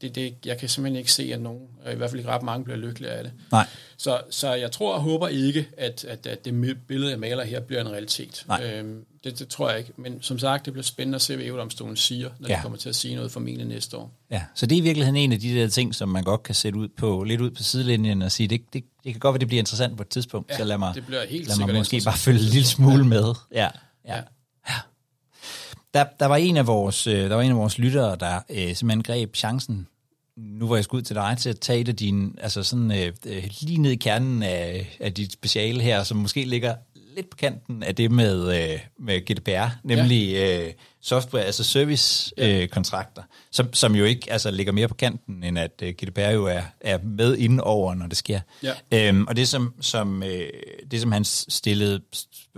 det, 0.00 0.14
det, 0.14 0.34
jeg 0.44 0.58
kan 0.58 0.68
simpelthen 0.68 0.98
ikke 0.98 1.12
se, 1.12 1.30
at 1.34 1.40
nogen, 1.40 1.60
i 1.92 1.94
hvert 1.94 2.10
fald 2.10 2.20
ikke 2.20 2.30
ret 2.30 2.42
mange, 2.42 2.64
bliver 2.64 2.78
lykkelige 2.78 3.10
af 3.10 3.24
det. 3.24 3.32
Nej. 3.52 3.66
Så, 3.96 4.20
så 4.30 4.54
jeg 4.54 4.72
tror 4.72 4.94
og 4.94 5.00
håber 5.00 5.28
ikke, 5.28 5.68
at, 5.76 6.04
at, 6.04 6.26
at 6.26 6.44
det 6.44 6.76
billede, 6.88 7.10
jeg 7.10 7.18
maler 7.18 7.44
her, 7.44 7.60
bliver 7.60 7.80
en 7.80 7.88
realitet. 7.88 8.44
Nej. 8.48 8.64
Øhm, 8.64 9.04
det, 9.24 9.38
det 9.38 9.48
tror 9.48 9.70
jeg 9.70 9.78
ikke. 9.78 9.92
Men 9.96 10.22
som 10.22 10.38
sagt, 10.38 10.64
det 10.64 10.72
bliver 10.72 10.84
spændende 10.84 11.16
at 11.16 11.22
se, 11.22 11.36
hvad 11.36 11.46
EU-domstolen 11.46 11.96
siger, 11.96 12.30
når 12.38 12.48
ja. 12.48 12.56
de 12.56 12.62
kommer 12.62 12.78
til 12.78 12.88
at 12.88 12.96
sige 12.96 13.14
noget 13.14 13.30
formentlig 13.30 13.66
næste 13.66 13.96
år. 13.96 14.12
Ja, 14.30 14.42
så 14.54 14.66
det 14.66 14.76
er 14.76 14.78
i 14.78 14.82
virkeligheden 14.82 15.16
en 15.16 15.32
af 15.32 15.40
de 15.40 15.54
der 15.54 15.68
ting, 15.68 15.94
som 15.94 16.08
man 16.08 16.24
godt 16.24 16.42
kan 16.42 16.54
sætte 16.54 16.78
ud 16.78 16.88
på, 16.88 17.24
lidt 17.24 17.40
ud 17.40 17.50
på 17.50 17.62
sidelinjen 17.62 18.22
og 18.22 18.32
sige, 18.32 18.48
det, 18.48 18.60
det, 18.72 18.84
det 19.04 19.12
kan 19.12 19.20
godt 19.20 19.34
være, 19.34 19.40
det 19.40 19.48
bliver 19.48 19.60
interessant 19.60 19.96
på 19.96 20.02
et 20.02 20.08
tidspunkt, 20.08 20.50
ja, 20.50 20.56
så 20.56 20.64
lad 20.64 20.78
mig, 20.78 20.94
det 20.94 21.06
bliver 21.06 21.26
helt 21.26 21.48
lad 21.48 21.66
mig 21.66 21.74
måske 21.74 22.02
bare 22.04 22.18
følge 22.18 22.38
en 22.38 22.44
lille 22.44 22.66
smule 22.66 23.04
med. 23.04 23.34
Ja, 23.52 23.68
ja. 24.04 24.16
ja. 24.16 24.22
Der, 25.96 26.04
der, 26.20 26.26
var 26.26 26.36
en 26.36 26.56
af 26.56 26.66
vores, 26.66 27.06
øh, 27.06 27.30
der 27.30 27.34
var 27.34 27.42
en 27.42 27.50
af 27.50 27.56
vores 27.56 27.78
lyttere, 27.78 28.16
der 28.20 28.40
øh, 28.50 28.74
simpelthen 28.74 29.02
greb 29.02 29.36
chancen 29.36 29.86
nu 30.36 30.68
var 30.68 30.76
jeg 30.76 30.84
skudt 30.84 31.06
til 31.06 31.16
dig 31.16 31.36
til 31.40 31.50
at 31.50 31.60
tage 31.60 31.80
et 31.80 31.88
af 31.88 31.96
dine, 31.96 32.32
altså 32.38 32.62
sådan 32.62 32.90
øh, 32.90 33.12
øh, 33.26 33.44
lige 33.60 33.78
ned 33.78 33.90
i 33.90 33.96
kernen 33.96 34.42
af, 34.42 34.96
af 35.00 35.14
dit 35.14 35.32
speciale 35.32 35.82
her, 35.82 36.02
som 36.02 36.16
måske 36.16 36.44
ligger 36.44 36.74
lidt 37.16 37.30
på 37.30 37.36
kanten 37.36 37.82
af 37.82 37.94
det 37.94 38.10
med, 38.10 38.62
øh, 38.62 38.78
med 38.98 39.20
GDPR, 39.20 39.68
nemlig 39.82 40.32
ja. 40.32 40.66
øh, 40.66 40.72
software, 41.00 41.44
altså 41.44 41.64
service-kontrakter, 41.64 43.22
øh, 43.22 43.28
som, 43.50 43.74
som 43.74 43.94
jo 43.94 44.04
ikke 44.04 44.32
altså, 44.32 44.50
ligger 44.50 44.72
mere 44.72 44.88
på 44.88 44.94
kanten, 44.94 45.44
end 45.44 45.58
at 45.58 45.82
øh, 45.82 45.94
GDPR 45.94 46.30
jo 46.30 46.46
er, 46.46 46.62
er 46.80 46.98
med 47.02 47.36
inden 47.36 47.60
over, 47.60 47.94
når 47.94 48.06
det 48.06 48.16
sker. 48.16 48.40
Ja. 48.62 48.72
Øhm, 48.92 49.26
og 49.26 49.36
det 49.36 49.48
som, 49.48 49.74
som, 49.80 50.22
øh, 50.22 50.48
det, 50.90 51.00
som 51.00 51.12
han 51.12 51.24
stillede 51.24 52.00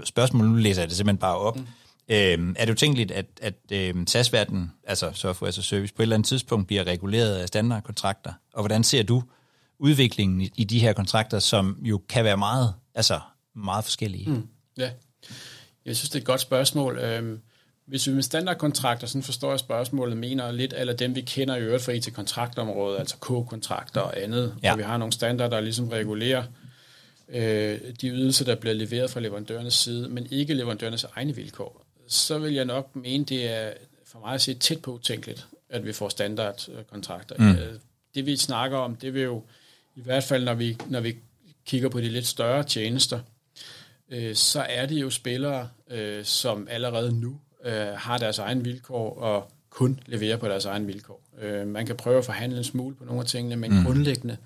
spørgsmål, 0.05 0.47
nu 0.47 0.57
læser 0.57 0.83
jeg 0.83 0.89
det 0.89 0.97
simpelthen 0.97 1.19
bare 1.19 1.37
op, 1.37 1.57
mm 1.57 1.67
Øh, 2.11 2.55
er 2.57 2.65
det 2.65 2.69
jo 2.69 2.75
tænkeligt, 2.75 3.11
at, 3.11 3.27
at 3.43 3.55
øh, 3.73 3.95
SAS-verden, 4.07 4.73
altså 4.85 5.11
software 5.15 5.49
as 5.49 5.59
a 5.59 5.63
service, 5.63 5.95
på 5.95 6.03
et 6.03 6.05
eller 6.05 6.17
andet 6.17 6.29
tidspunkt 6.29 6.67
bliver 6.67 6.85
reguleret 6.85 7.37
af 7.37 7.49
standardkontrakter? 7.49 8.33
Og 8.53 8.63
hvordan 8.63 8.85
ser 8.85 9.03
du 9.03 9.23
udviklingen 9.79 10.41
i, 10.41 10.51
i 10.57 10.65
de 10.65 10.79
her 10.79 10.93
kontrakter, 10.93 11.39
som 11.39 11.79
jo 11.83 12.03
kan 12.09 12.25
være 12.25 12.37
meget, 12.37 12.75
altså 12.95 13.21
meget 13.55 13.85
forskellige? 13.85 14.31
Mm, 14.31 14.47
ja, 14.79 14.91
jeg 15.85 15.97
synes, 15.97 16.11
det 16.11 16.17
er 16.17 16.21
et 16.21 16.27
godt 16.27 16.41
spørgsmål. 16.41 16.99
Øhm, 16.99 17.41
hvis 17.87 18.07
vi 18.07 18.13
med 18.13 18.23
standardkontrakter, 18.23 19.07
sådan 19.07 19.23
forstår 19.23 19.51
jeg 19.51 19.59
spørgsmålet, 19.59 20.17
mener 20.17 20.53
lidt 20.53 20.75
eller 20.77 20.95
dem, 20.95 21.15
vi 21.15 21.21
kender 21.21 21.57
i 21.57 21.61
øvrigt 21.61 21.83
fra 21.83 21.93
IT-kontraktområdet, 21.93 22.99
altså 22.99 23.17
K-kontrakter 23.17 24.01
og 24.01 24.23
andet, 24.23 24.55
ja. 24.63 24.71
hvor 24.71 24.77
vi 24.77 24.83
har 24.83 24.97
nogle 24.97 25.13
standarder, 25.13 25.57
der 25.57 25.61
ligesom 25.61 25.89
regulerer 25.89 26.43
øh, 27.29 27.79
de 28.01 28.09
ydelser, 28.09 28.45
der 28.45 28.55
bliver 28.55 28.75
leveret 28.75 29.11
fra 29.11 29.21
leverandørernes 29.21 29.75
side, 29.75 30.09
men 30.09 30.27
ikke 30.31 30.55
leverandørernes 30.55 31.05
egne 31.05 31.35
vilkår 31.35 31.88
så 32.09 32.39
vil 32.39 32.55
jeg 32.55 32.65
nok 32.65 32.97
mene, 32.97 33.25
det 33.25 33.51
er 33.51 33.73
for 34.05 34.19
mig 34.19 34.35
at 34.35 34.41
se 34.41 34.55
tæt 34.55 34.83
på 34.83 34.93
utænkeligt, 34.93 35.47
at 35.69 35.87
vi 35.87 35.93
får 35.93 36.09
standardkontrakter. 36.09 37.37
Mm. 37.39 37.51
Øh, 37.51 37.75
det 38.15 38.27
vi 38.27 38.37
snakker 38.37 38.79
om, 38.79 38.97
det 38.97 39.15
vil 39.15 39.23
jo 39.23 39.43
i 39.97 40.01
hvert 40.01 40.25
fald, 40.25 40.45
når 40.45 40.55
vi, 40.55 40.77
når 40.87 41.01
vi 41.01 41.17
kigger 41.67 41.89
på 41.89 42.01
de 42.01 42.09
lidt 42.09 42.27
større 42.27 42.63
tjenester, 42.63 43.21
øh, 44.11 44.35
så 44.35 44.61
er 44.61 44.87
det 44.87 45.01
jo 45.01 45.11
spillere, 45.11 45.69
øh, 45.91 46.25
som 46.25 46.69
allerede 46.71 47.21
nu 47.21 47.41
har 47.95 48.19
deres 48.19 48.39
egen 48.39 48.65
vilkår 48.65 49.19
og 49.19 49.51
kun 49.71 50.01
leverer 50.07 50.37
på 50.37 50.49
deres 50.49 50.65
egen 50.65 50.87
vilkår. 50.87 51.23
man 51.65 51.87
kan 51.87 51.97
prøve 51.97 52.19
at 52.19 52.25
forhandle 52.25 52.59
en 52.59 52.65
smule 52.65 52.95
på 52.95 53.05
nogle 53.05 53.21
af 53.21 53.27
tingene, 53.27 53.57
men 53.57 53.79
mm. 53.79 53.85
grundlæggende, 53.85 54.37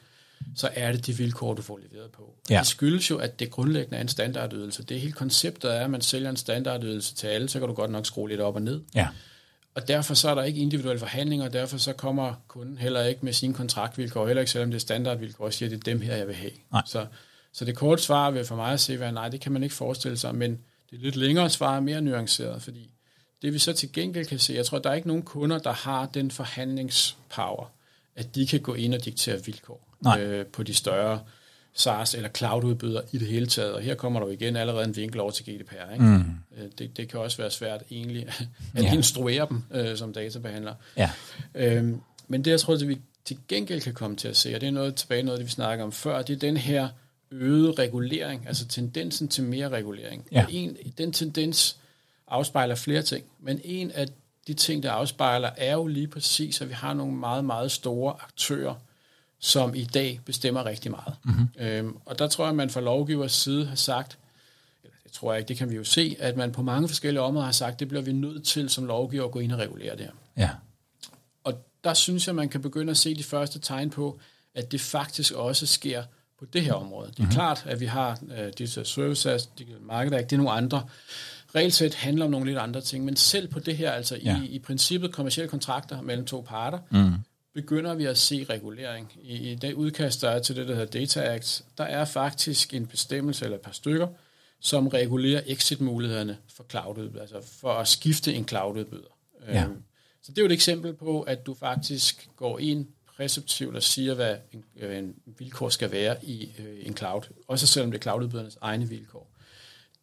så 0.56 0.68
er 0.74 0.92
det 0.92 1.06
de 1.06 1.16
vilkår, 1.16 1.54
du 1.54 1.62
får 1.62 1.80
leveret 1.90 2.10
på. 2.10 2.34
Ja. 2.50 2.58
Det 2.58 2.66
skyldes 2.66 3.10
jo, 3.10 3.18
at 3.18 3.40
det 3.40 3.50
grundlæggende 3.50 3.96
er 3.96 4.00
en 4.00 4.08
standardydelse. 4.08 4.82
Det 4.82 5.00
hele 5.00 5.12
konceptet 5.12 5.76
er, 5.76 5.80
at 5.80 5.90
man 5.90 6.00
sælger 6.00 6.30
en 6.30 6.36
standardydelse 6.36 7.14
til 7.14 7.26
alle, 7.26 7.48
så 7.48 7.58
kan 7.58 7.68
du 7.68 7.74
godt 7.74 7.90
nok 7.90 8.06
skrue 8.06 8.28
lidt 8.28 8.40
op 8.40 8.54
og 8.54 8.62
ned. 8.62 8.80
Ja. 8.94 9.08
Og 9.74 9.88
derfor 9.88 10.14
så 10.14 10.28
er 10.28 10.34
der 10.34 10.42
ikke 10.42 10.60
individuelle 10.60 10.98
forhandlinger, 10.98 11.46
og 11.46 11.52
derfor 11.52 11.78
så 11.78 11.92
kommer 11.92 12.34
kunden 12.48 12.78
heller 12.78 13.04
ikke 13.04 13.24
med 13.24 13.32
sine 13.32 13.54
kontraktvilkår, 13.54 14.26
heller 14.26 14.40
ikke 14.40 14.52
selvom 14.52 14.70
det 14.70 14.76
er 14.76 14.80
standardvilkår, 14.80 15.44
og 15.44 15.52
siger, 15.52 15.66
at 15.66 15.70
det 15.70 15.78
er 15.78 15.92
dem 15.92 16.00
her, 16.00 16.16
jeg 16.16 16.26
vil 16.26 16.34
have. 16.34 16.52
Nej. 16.72 16.82
Så, 16.86 17.06
så 17.52 17.64
det 17.64 17.76
korte 17.76 18.02
svar 18.02 18.30
vil 18.30 18.44
for 18.44 18.56
mig 18.56 18.72
at 18.72 18.80
se 18.80 19.00
være, 19.00 19.12
nej, 19.12 19.28
det 19.28 19.40
kan 19.40 19.52
man 19.52 19.62
ikke 19.62 19.74
forestille 19.74 20.18
sig, 20.18 20.34
men 20.34 20.58
det 20.90 21.00
lidt 21.00 21.16
længere 21.16 21.50
svar 21.50 21.76
er 21.76 21.80
mere 21.80 22.00
nuanceret, 22.00 22.62
fordi 22.62 22.90
det 23.42 23.52
vi 23.52 23.58
så 23.58 23.72
til 23.72 23.92
gengæld 23.92 24.26
kan 24.26 24.38
se, 24.38 24.52
jeg 24.54 24.66
tror, 24.66 24.78
der 24.78 24.90
er 24.90 24.94
ikke 24.94 25.08
nogen 25.08 25.22
kunder, 25.22 25.58
der 25.58 25.72
har 25.72 26.06
den 26.06 26.30
forhandlingspower, 26.30 27.72
at 28.16 28.34
de 28.34 28.46
kan 28.46 28.60
gå 28.60 28.74
ind 28.74 28.94
og 28.94 29.04
diktere 29.04 29.44
vilkår 29.44 29.91
øh, 30.18 30.46
på 30.46 30.62
de 30.62 30.74
større 30.74 31.20
SaaS 31.74 32.14
eller 32.14 32.28
cloud-udbydere 32.28 33.02
i 33.12 33.18
det 33.18 33.28
hele 33.28 33.46
taget. 33.46 33.72
Og 33.72 33.82
her 33.82 33.94
kommer 33.94 34.20
der 34.20 34.26
jo 34.26 34.32
igen 34.32 34.56
allerede 34.56 34.84
en 34.84 34.96
vinkel 34.96 35.20
over 35.20 35.30
til 35.30 35.44
GDPR. 35.44 35.92
Ikke? 35.92 36.04
Mm. 36.04 36.24
Øh, 36.58 36.68
det, 36.78 36.96
det 36.96 37.08
kan 37.08 37.20
også 37.20 37.36
være 37.36 37.50
svært 37.50 37.82
egentlig 37.90 38.26
at 38.74 38.82
ja. 38.84 38.92
instruere 38.92 39.46
dem 39.48 39.62
øh, 39.70 39.96
som 39.96 40.12
databehandler. 40.12 40.74
Ja. 40.96 41.10
Øhm, 41.54 42.00
men 42.28 42.44
det, 42.44 42.50
jeg 42.50 42.60
tror, 42.60 42.74
at 42.74 42.88
vi 42.88 42.98
til 43.24 43.38
gengæld 43.48 43.80
kan 43.80 43.94
komme 43.94 44.16
til 44.16 44.28
at 44.28 44.36
se, 44.36 44.54
og 44.54 44.60
det 44.60 44.66
er 44.66 44.70
noget 44.70 44.94
tilbage 44.94 45.22
noget, 45.22 45.38
det 45.38 45.46
vi 45.46 45.52
snakker 45.52 45.84
om 45.84 45.92
før, 45.92 46.22
det 46.22 46.34
er 46.34 46.38
den 46.38 46.56
her 46.56 46.88
øgede 47.30 47.72
regulering, 47.72 48.46
altså 48.46 48.66
tendensen 48.68 49.28
til 49.28 49.44
mere 49.44 49.68
regulering. 49.68 50.26
Ja. 50.32 50.46
En, 50.50 50.76
den 50.98 51.12
tendens 51.12 51.76
afspejler 52.28 52.74
flere 52.74 53.02
ting. 53.02 53.24
Men 53.40 53.60
en 53.64 53.90
af 53.90 54.08
de 54.46 54.54
ting, 54.54 54.82
der 54.82 54.90
afspejler, 54.90 55.50
er 55.56 55.72
jo 55.72 55.86
lige 55.86 56.08
præcis, 56.08 56.60
at 56.60 56.68
vi 56.68 56.74
har 56.74 56.94
nogle 56.94 57.14
meget, 57.14 57.44
meget 57.44 57.72
store 57.72 58.14
aktører, 58.22 58.74
som 59.42 59.74
i 59.74 59.84
dag 59.84 60.20
bestemmer 60.24 60.66
rigtig 60.66 60.90
meget. 60.90 61.14
Mm-hmm. 61.24 61.48
Øhm, 61.58 61.96
og 62.06 62.18
der 62.18 62.28
tror 62.28 62.44
jeg, 62.44 62.50
at 62.50 62.56
man 62.56 62.70
fra 62.70 62.80
lovgivers 62.80 63.32
side 63.32 63.66
har 63.66 63.74
sagt, 63.74 64.18
eller 64.84 64.96
det 65.04 65.12
tror 65.12 65.32
jeg 65.32 65.38
ikke, 65.38 65.48
det 65.48 65.56
kan 65.56 65.70
vi 65.70 65.76
jo 65.76 65.84
se, 65.84 66.16
at 66.18 66.36
man 66.36 66.52
på 66.52 66.62
mange 66.62 66.88
forskellige 66.88 67.22
områder 67.22 67.44
har 67.44 67.52
sagt, 67.52 67.80
det 67.80 67.88
bliver 67.88 68.02
vi 68.02 68.12
nødt 68.12 68.44
til 68.44 68.68
som 68.68 68.84
lovgiver 68.84 69.24
at 69.24 69.30
gå 69.30 69.38
ind 69.38 69.52
og 69.52 69.58
regulere 69.58 69.96
det 69.96 70.00
her. 70.04 70.12
Ja. 70.36 70.50
Og 71.44 71.54
der 71.84 71.94
synes 71.94 72.26
jeg, 72.26 72.34
man 72.34 72.48
kan 72.48 72.62
begynde 72.62 72.90
at 72.90 72.96
se 72.96 73.14
de 73.14 73.24
første 73.24 73.58
tegn 73.58 73.90
på, 73.90 74.20
at 74.54 74.72
det 74.72 74.80
faktisk 74.80 75.32
også 75.32 75.66
sker 75.66 76.02
på 76.38 76.44
det 76.44 76.62
her 76.62 76.72
område. 76.72 77.10
Det 77.10 77.18
er 77.18 77.22
mm-hmm. 77.22 77.34
klart, 77.34 77.64
at 77.66 77.80
vi 77.80 77.86
har 77.86 78.18
uh, 78.22 78.36
Digital 78.58 78.86
Services, 78.86 79.46
Digital 79.58 79.82
Market 79.82 80.14
Act, 80.14 80.30
det 80.30 80.36
er 80.36 80.42
nogle 80.42 80.52
andre. 80.52 80.82
Regelsæt 81.54 81.94
handler 81.94 82.24
om 82.24 82.30
nogle 82.30 82.46
lidt 82.46 82.58
andre 82.58 82.80
ting, 82.80 83.04
men 83.04 83.16
selv 83.16 83.48
på 83.48 83.58
det 83.58 83.76
her, 83.76 83.90
altså 83.90 84.18
ja. 84.24 84.42
i, 84.42 84.46
i 84.46 84.58
princippet 84.58 85.12
kommersielle 85.12 85.48
kontrakter 85.48 86.00
mellem 86.00 86.26
to 86.26 86.44
parter, 86.48 86.78
mm. 86.90 87.12
Begynder 87.54 87.94
vi 87.94 88.04
at 88.04 88.18
se 88.18 88.46
regulering. 88.50 89.12
I, 89.22 89.50
I 89.50 89.54
det 89.54 89.74
udkast, 89.74 90.20
der 90.20 90.30
er 90.30 90.38
til 90.38 90.56
det, 90.56 90.68
der 90.68 90.74
hedder 90.74 91.00
Data 91.00 91.34
Act, 91.34 91.62
der 91.78 91.84
er 91.84 92.04
faktisk 92.04 92.74
en 92.74 92.86
bestemmelse 92.86 93.44
eller 93.44 93.56
et 93.56 93.62
par 93.62 93.72
stykker, 93.72 94.08
som 94.60 94.88
regulerer 94.88 95.42
exit-mulighederne 95.46 96.38
for 96.54 96.64
cloud 96.70 97.18
altså 97.20 97.40
for 97.60 97.72
at 97.72 97.88
skifte 97.88 98.34
en 98.34 98.48
cloud-udbyder. 98.48 99.16
Ja. 99.48 99.64
Øhm, 99.64 99.82
så 100.22 100.32
det 100.32 100.38
er 100.38 100.42
jo 100.42 100.46
et 100.46 100.52
eksempel 100.52 100.94
på, 100.94 101.22
at 101.22 101.46
du 101.46 101.54
faktisk 101.54 102.28
går 102.36 102.58
ind 102.58 102.86
præceptivt 103.16 103.76
og 103.76 103.82
siger, 103.82 104.14
hvad 104.14 104.36
en, 104.52 104.64
øh, 104.76 104.98
en 104.98 105.14
vilkår 105.38 105.68
skal 105.68 105.92
være 105.92 106.24
i 106.24 106.52
øh, 106.58 106.86
en 106.86 106.96
cloud, 106.96 107.22
også 107.48 107.66
selvom 107.66 107.90
det 107.90 107.98
er 107.98 108.02
cloududbydernes 108.02 108.58
egne 108.60 108.88
vilkår, 108.88 109.30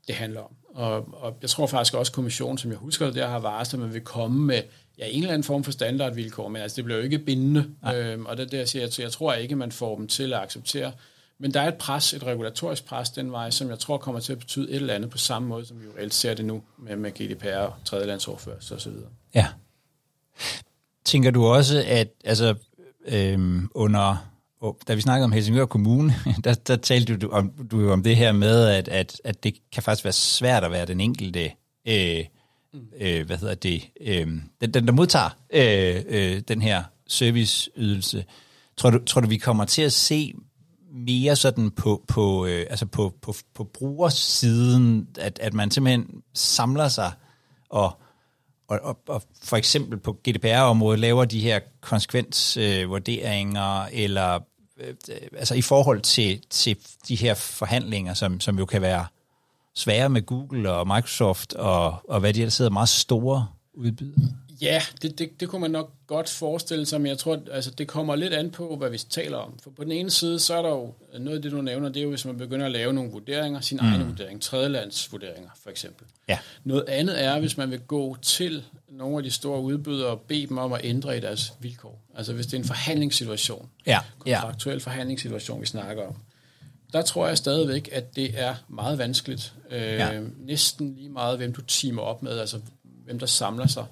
det 0.07 0.15
handler 0.15 0.41
om. 0.41 0.55
Og, 0.69 1.07
og 1.13 1.37
jeg 1.41 1.49
tror 1.49 1.67
faktisk 1.67 1.93
også, 1.93 2.09
at 2.09 2.15
kommissionen, 2.15 2.57
som 2.57 2.71
jeg 2.71 2.77
husker 2.77 3.05
det, 3.05 3.15
der 3.15 3.27
har 3.27 3.39
varslet, 3.39 3.79
at 3.79 3.85
man 3.85 3.93
vil 3.93 4.01
komme 4.01 4.45
med 4.45 4.63
ja, 4.99 5.05
en 5.07 5.21
eller 5.21 5.33
anden 5.33 5.43
form 5.43 5.63
for 5.63 5.71
standardvilkår, 5.71 6.47
men 6.47 6.61
altså, 6.61 6.75
det 6.75 6.83
bliver 6.83 6.97
jo 6.97 7.03
ikke 7.03 7.19
bindende. 7.19 7.65
Øhm, 7.95 8.25
og 8.25 8.37
det 8.37 8.51
der 8.51 8.65
siger 8.65 8.83
jeg, 8.83 8.99
jeg 8.99 9.11
tror 9.11 9.33
ikke, 9.33 9.55
man 9.55 9.71
får 9.71 9.95
dem 9.95 10.07
til 10.07 10.33
at 10.33 10.39
acceptere. 10.39 10.91
Men 11.41 11.53
der 11.53 11.61
er 11.61 11.67
et 11.67 11.75
pres, 11.75 12.13
et 12.13 12.23
regulatorisk 12.23 12.85
pres 12.85 13.09
den 13.09 13.31
vej, 13.31 13.49
som 13.49 13.69
jeg 13.69 13.79
tror 13.79 13.97
kommer 13.97 14.21
til 14.21 14.31
at 14.31 14.39
betyde 14.39 14.69
et 14.69 14.75
eller 14.75 14.93
andet 14.93 15.09
på 15.09 15.17
samme 15.17 15.47
måde, 15.47 15.65
som 15.65 15.79
vi 15.79 15.85
jo 15.85 15.91
reelt 15.97 16.13
ser 16.13 16.33
det 16.33 16.45
nu 16.45 16.61
med, 16.77 16.95
med 16.95 17.11
GDPR 17.11 17.57
og 17.57 17.73
tredjelandsoverførsel 17.85 18.75
osv. 18.75 18.91
Ja. 19.35 19.47
Tænker 21.05 21.31
du 21.31 21.45
også, 21.45 21.83
at 21.87 22.07
altså, 22.23 22.55
øhm, 23.05 23.69
under, 23.75 24.29
oh, 24.61 24.73
da 24.87 24.93
vi 24.93 25.01
snakkede 25.01 25.23
om 25.23 25.31
Helsingør 25.31 25.65
Kommune, 25.65 26.13
der, 26.43 26.53
der 26.53 26.75
talte 26.75 27.17
du 27.17 27.29
om, 27.29 27.51
du 27.71 27.81
jo 27.81 27.93
om 27.93 28.03
det 28.03 28.15
her 28.15 28.31
med, 28.31 28.67
at, 28.67 28.87
at, 28.87 29.21
at 29.23 29.43
det 29.43 29.55
kan 29.71 29.83
faktisk 29.83 30.05
være 30.05 30.13
svært 30.13 30.63
at 30.63 30.71
være 30.71 30.85
den 30.85 31.01
enkelte, 31.01 31.51
øh, 31.87 32.25
Mm. 32.73 32.79
øh, 33.01 33.25
hvad 33.25 33.37
hedder 33.37 33.55
det, 33.55 33.89
øh, 34.01 34.27
den, 34.61 34.73
den 34.73 34.87
der 34.87 34.91
modtager 34.91 35.29
øh, 35.53 36.01
øh, 36.07 36.41
den 36.47 36.61
her 36.61 36.83
serviceydelse. 37.07 38.25
Tror 38.77 38.89
du, 38.89 38.99
tror 39.05 39.21
du, 39.21 39.27
vi 39.27 39.37
kommer 39.37 39.65
til 39.65 39.81
at 39.81 39.93
se 39.93 40.33
mere 40.93 41.35
sådan 41.35 41.71
på, 41.71 42.05
på, 42.07 42.45
øh, 42.45 42.65
altså 42.69 42.85
på, 42.85 43.13
på, 43.21 43.33
på 43.53 43.63
brugersiden, 43.63 45.07
at, 45.19 45.39
at 45.39 45.53
man 45.53 45.71
simpelthen 45.71 46.23
samler 46.33 46.87
sig 46.87 47.11
og 47.69 47.99
og, 48.69 48.79
og, 48.83 48.99
og 49.07 49.23
for 49.43 49.57
eksempel 49.57 49.99
på 49.99 50.13
GDPR-området 50.13 50.99
laver 50.99 51.25
de 51.25 51.39
her 51.39 51.59
konsekvensvurderinger, 51.81 53.81
øh, 53.81 53.87
eller 53.91 54.39
øh, 54.79 54.95
altså 55.37 55.55
i 55.55 55.61
forhold 55.61 56.01
til, 56.01 56.41
til 56.49 56.77
de 57.07 57.15
her 57.15 57.33
forhandlinger, 57.33 58.13
som, 58.13 58.39
som 58.39 58.59
jo 58.59 58.65
kan 58.65 58.81
være 58.81 59.05
svære 59.79 60.09
med 60.09 60.21
Google 60.25 60.71
og 60.71 60.87
Microsoft, 60.87 61.53
og, 61.53 61.95
og 62.09 62.19
hvad 62.19 62.33
de 62.33 62.39
ellers 62.39 62.53
sidder 62.53 62.71
meget 62.71 62.89
store 62.89 63.47
udbydere. 63.73 64.29
Ja, 64.61 64.81
det, 65.01 65.19
det, 65.19 65.39
det 65.39 65.49
kunne 65.49 65.61
man 65.61 65.71
nok 65.71 65.91
godt 66.07 66.29
forestille 66.29 66.85
sig, 66.85 67.01
men 67.01 67.09
jeg 67.09 67.17
tror, 67.17 67.39
altså, 67.51 67.71
det 67.71 67.87
kommer 67.87 68.15
lidt 68.15 68.33
an 68.33 68.51
på, 68.51 68.75
hvad 68.75 68.89
vi 68.89 68.97
taler 68.97 69.37
om. 69.37 69.59
For 69.63 69.69
på 69.69 69.83
den 69.83 69.91
ene 69.91 70.11
side, 70.11 70.39
så 70.39 70.57
er 70.57 70.61
der 70.61 70.69
jo 70.69 70.93
noget 71.19 71.37
af 71.37 71.41
det, 71.41 71.51
du 71.51 71.61
nævner, 71.61 71.89
det 71.89 71.97
er 71.97 72.03
jo, 72.03 72.09
hvis 72.09 72.25
man 72.25 72.37
begynder 72.37 72.65
at 72.65 72.71
lave 72.71 72.93
nogle 72.93 73.11
vurderinger, 73.11 73.59
sin 73.59 73.79
mm. 73.81 73.87
egen 73.87 74.07
vurdering, 74.07 74.41
tredjelandsvurderinger 74.41 75.49
for 75.63 75.69
eksempel. 75.69 76.07
Ja. 76.27 76.37
Noget 76.63 76.83
andet 76.87 77.23
er, 77.23 77.39
hvis 77.39 77.57
man 77.57 77.71
vil 77.71 77.79
gå 77.79 78.17
til 78.21 78.63
nogle 78.89 79.17
af 79.17 79.23
de 79.23 79.31
store 79.31 79.61
udbydere 79.61 80.09
og 80.09 80.19
bede 80.19 80.47
dem 80.47 80.57
om 80.57 80.73
at 80.73 80.81
ændre 80.83 81.17
i 81.17 81.19
deres 81.19 81.53
vilkår. 81.59 82.01
Altså 82.15 82.33
hvis 82.33 82.45
det 82.45 82.53
er 82.53 82.57
en 82.57 82.67
forhandlingssituation, 82.67 83.69
ja. 83.85 83.99
ja. 84.25 84.47
aktuel 84.47 84.79
forhandlingssituation, 84.79 85.61
vi 85.61 85.65
snakker 85.65 86.03
om. 86.07 86.15
Der 86.93 87.01
tror 87.01 87.27
jeg 87.27 87.37
stadigvæk, 87.37 87.89
at 87.91 88.15
det 88.15 88.39
er 88.39 88.55
meget 88.67 88.97
vanskeligt. 88.97 89.53
Øh, 89.71 89.81
ja. 89.81 90.21
Næsten 90.37 90.95
lige 90.95 91.09
meget, 91.09 91.37
hvem 91.37 91.53
du 91.53 91.61
teamer 91.61 92.01
op 92.01 92.23
med, 92.23 92.39
altså 92.39 92.59
hvem 92.83 93.19
der 93.19 93.25
samler 93.25 93.67
sig 93.67 93.85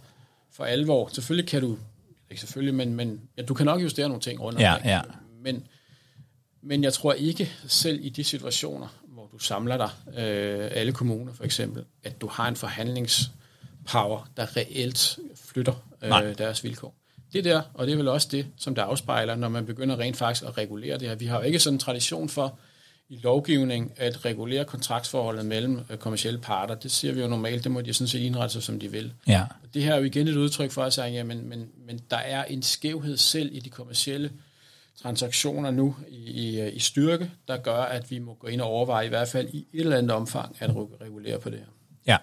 for 0.52 0.64
alvor. 0.64 1.10
Selvfølgelig 1.14 1.50
kan 1.50 1.62
du, 1.62 1.78
ikke 2.30 2.42
selvfølgelig, 2.42 2.76
men, 2.76 2.94
men 2.96 3.22
ja, 3.38 3.42
du 3.42 3.54
kan 3.54 3.66
nok 3.66 3.82
justere 3.82 4.08
nogle 4.08 4.22
ting 4.22 4.42
rundt 4.42 4.60
ja, 4.60 4.76
ja. 4.86 5.02
Men, 5.42 5.68
men 6.62 6.84
jeg 6.84 6.94
tror 6.94 7.14
ikke, 7.14 7.52
selv 7.68 8.00
i 8.06 8.10
de 8.10 8.24
situationer, 8.24 8.88
hvor 9.08 9.28
du 9.32 9.40
samler 9.40 9.78
dig, 9.78 9.90
øh, 10.08 10.70
alle 10.72 10.92
kommuner 10.92 11.34
for 11.34 11.44
eksempel, 11.44 11.84
at 12.04 12.22
du 12.22 12.28
har 12.28 12.48
en 12.48 12.56
forhandlingspower, 12.56 14.30
der 14.38 14.58
reelt 14.58 15.20
flytter 15.36 15.88
øh, 16.04 16.38
deres 16.38 16.64
vilkår. 16.64 16.96
Det 17.34 17.44
der, 17.44 17.62
og 17.74 17.88
det 17.88 17.94
er 17.94 17.98
vel 17.98 18.08
også 18.08 18.28
det, 18.32 18.48
som 18.58 18.76
der 18.76 18.84
afspejler, 18.84 19.36
når 19.36 19.50
man 19.50 19.66
begynder 19.66 20.00
rent 20.00 20.18
faktisk 20.18 20.46
at 20.46 20.58
regulere 20.58 21.00
det 21.00 21.08
her. 21.08 21.16
Vi 21.16 21.26
har 21.26 21.38
jo 21.38 21.44
ikke 21.44 21.60
sådan 21.60 21.76
en 21.76 21.80
tradition 21.80 22.30
for, 22.30 22.60
i 23.10 23.20
lovgivning 23.24 23.92
at 23.96 24.26
regulere 24.26 24.66
kontraktsforholdet 24.66 25.46
mellem 25.46 25.80
øh, 25.90 25.98
kommersielle 25.98 26.40
parter. 26.40 26.76
Det 26.76 26.92
siger 26.92 27.14
vi 27.14 27.22
jo 27.22 27.28
normalt, 27.28 27.64
det 27.64 27.72
må 27.72 27.82
de 27.82 27.94
sådan 27.94 28.08
set 28.08 28.20
indrette 28.20 28.54
sig, 28.54 28.64
som 28.64 28.80
de 28.80 28.92
vil. 28.92 29.14
Ja. 29.28 29.44
Det 29.74 29.84
her 29.84 29.94
er 29.94 29.98
jo 29.98 30.04
igen 30.04 30.28
et 30.28 30.36
udtryk 30.36 30.72
for 30.72 30.84
at 30.84 30.94
sige, 30.94 31.08
ja, 31.08 31.24
men, 31.24 31.50
men, 31.50 31.70
men 31.88 32.00
der 32.10 32.18
er 32.18 32.44
en 32.44 32.64
skævhed 32.64 33.18
selv 33.18 33.50
i 33.56 33.60
de 33.60 33.70
kommercielle 33.70 34.32
transaktioner 35.02 35.72
nu 35.72 35.96
i, 36.10 36.16
i, 36.16 36.70
i 36.70 36.80
styrke, 36.80 37.32
der 37.48 37.58
gør, 37.58 37.82
at 37.82 38.12
vi 38.12 38.20
må 38.20 38.34
gå 38.34 38.48
ind 38.48 38.62
og 38.62 38.68
overveje 38.68 39.06
i 39.06 39.10
hvert 39.10 39.28
fald 39.28 39.50
i 39.54 39.68
et 39.74 39.80
eller 39.80 39.98
andet 39.98 40.12
omfang 40.12 40.56
at 40.60 40.70
regulere 41.02 41.40
på 41.40 41.50
det 41.50 41.60
her. 41.60 41.66
Ja. 42.08 42.18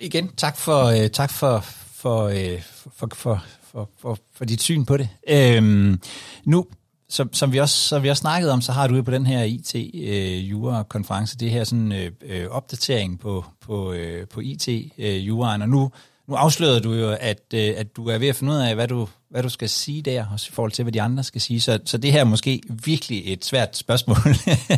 Igen, 0.00 0.28
tak 0.36 0.56
for, 0.56 0.84
øh, 0.84 1.10
tak 1.10 1.30
for, 1.30 1.60
for, 1.92 2.22
øh, 2.24 2.62
for, 2.62 3.08
for, 3.14 3.42
for, 3.62 3.90
for, 3.98 4.18
for 4.32 4.44
dit 4.44 4.62
syn 4.62 4.84
på 4.84 4.96
det. 4.96 5.08
Øhm, 5.28 6.00
nu 6.44 6.66
som, 7.08 7.32
som, 7.32 7.52
vi 7.52 7.58
også, 7.58 7.88
som 7.88 8.02
vi 8.02 8.10
også 8.10 8.20
snakkede 8.20 8.52
om, 8.52 8.60
så 8.60 8.72
har 8.72 8.86
du 8.86 9.02
på 9.02 9.10
den 9.10 9.26
her 9.26 9.42
IT-jura-konference 9.42 11.36
øh, 11.36 11.40
det 11.40 11.50
her 11.50 11.64
sådan 11.64 11.92
øh, 11.92 12.12
øh, 12.22 12.48
opdatering 12.50 13.20
på, 13.20 13.44
på, 13.60 13.92
øh, 13.92 14.28
på 14.28 14.40
IT-juraen, 14.40 15.60
øh, 15.60 15.64
og 15.64 15.68
nu, 15.68 15.90
nu 16.26 16.34
afslørede 16.34 16.80
du 16.80 16.92
jo, 16.92 17.16
at, 17.20 17.42
øh, 17.54 17.74
at 17.76 17.96
du 17.96 18.08
er 18.08 18.18
ved 18.18 18.28
at 18.28 18.36
finde 18.36 18.52
ud 18.52 18.58
af, 18.58 18.74
hvad 18.74 18.88
du, 18.88 19.08
hvad 19.28 19.42
du 19.42 19.48
skal 19.48 19.68
sige 19.68 20.02
der, 20.02 20.26
også 20.32 20.46
i 20.50 20.52
forhold 20.52 20.72
til, 20.72 20.82
hvad 20.82 20.92
de 20.92 21.02
andre 21.02 21.24
skal 21.24 21.40
sige. 21.40 21.60
Så, 21.60 21.78
så 21.84 21.98
det 21.98 22.12
her 22.12 22.20
er 22.20 22.24
måske 22.24 22.62
virkelig 22.84 23.32
et 23.32 23.44
svært 23.44 23.76
spørgsmål. 23.76 24.16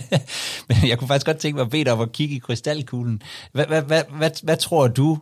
Men 0.68 0.88
jeg 0.88 0.98
kunne 0.98 1.08
faktisk 1.08 1.26
godt 1.26 1.38
tænke 1.38 1.56
mig 1.56 1.64
at 1.64 1.70
bede 1.70 1.84
dig 1.84 1.92
om 1.92 2.00
at 2.00 2.12
kigge 2.12 2.34
i 2.34 2.38
krystalkuglen. 2.38 3.22
Hvad, 3.52 3.66
hvad, 3.66 3.82
hvad, 3.82 4.02
hvad, 4.10 4.30
hvad 4.42 4.56
tror 4.56 4.88
du, 4.88 5.18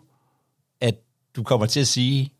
at 0.80 0.94
du 1.36 1.42
kommer 1.42 1.66
til 1.66 1.80
at 1.80 1.88
sige 1.88 2.32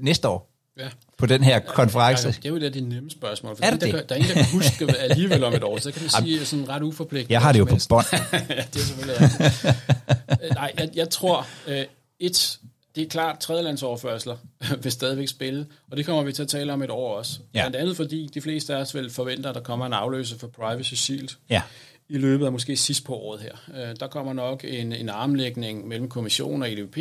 næste 0.00 0.28
år? 0.28 0.50
Ja. 0.78 0.88
På 1.20 1.26
den 1.26 1.44
her 1.44 1.58
konference. 1.58 2.28
Ja, 2.28 2.32
det 2.32 2.44
er 2.44 2.50
jo 2.50 2.58
det, 2.58 2.74
det 2.74 2.82
nemme 2.82 3.10
spørgsmål. 3.10 3.56
For 3.56 3.64
er 3.64 3.70
det 3.70 3.80
der, 3.80 3.92
det? 3.92 4.08
der 4.08 4.14
er 4.14 4.18
ingen, 4.18 4.34
der 4.34 4.42
kan 4.42 4.52
huske 4.52 4.98
alligevel 4.98 5.44
om 5.44 5.54
et 5.54 5.64
år, 5.64 5.78
så 5.78 5.92
kan 5.92 6.02
man 6.02 6.10
sige 6.10 6.46
sådan 6.46 6.68
ret 6.68 6.82
uforpligtende. 6.82 7.32
Jeg 7.32 7.40
har 7.40 7.52
det 7.52 7.58
jo 7.58 7.64
på 7.64 7.76
bånd. 7.88 8.06
ja, 8.12 8.18
det 8.44 8.76
er 8.76 8.78
selvfølgelig 8.78 9.20
rigtigt. 9.20 10.54
Nej, 10.54 10.72
jeg, 10.78 10.90
jeg 10.94 11.10
tror, 11.10 11.46
uh, 11.66 11.74
et, 12.20 12.58
det 12.94 13.04
er 13.04 13.08
klart, 13.08 13.38
tredjelandsoverførsler 13.38 14.36
vil 14.82 14.92
stadigvæk 14.92 15.28
spille, 15.28 15.66
og 15.90 15.96
det 15.96 16.06
kommer 16.06 16.22
vi 16.22 16.32
til 16.32 16.42
at 16.42 16.48
tale 16.48 16.72
om 16.72 16.82
et 16.82 16.90
år 16.90 17.16
også. 17.16 17.38
Ja. 17.54 17.60
Blandt 17.62 17.76
andet 17.76 17.96
fordi 17.96 18.30
de 18.34 18.40
fleste 18.40 18.74
af 18.74 18.80
os 18.80 18.94
vil 18.94 19.10
forvente, 19.10 19.48
at 19.48 19.54
der 19.54 19.60
kommer 19.60 19.86
en 19.86 19.92
afløser 19.92 20.38
for 20.38 20.46
Privacy 20.46 20.94
Shield. 20.94 21.28
Ja 21.50 21.62
i 22.10 22.18
løbet 22.18 22.46
af 22.46 22.52
måske 22.52 22.76
sidst 22.76 23.04
på 23.04 23.14
året 23.14 23.40
her. 23.40 23.52
Øh, 23.74 23.96
der 24.00 24.06
kommer 24.06 24.32
nok 24.32 24.64
en, 24.68 24.92
en 24.92 25.08
armlægning 25.08 25.88
mellem 25.88 26.08
kommissionen 26.08 26.62
og 26.62 26.72
EDP, 26.72 26.98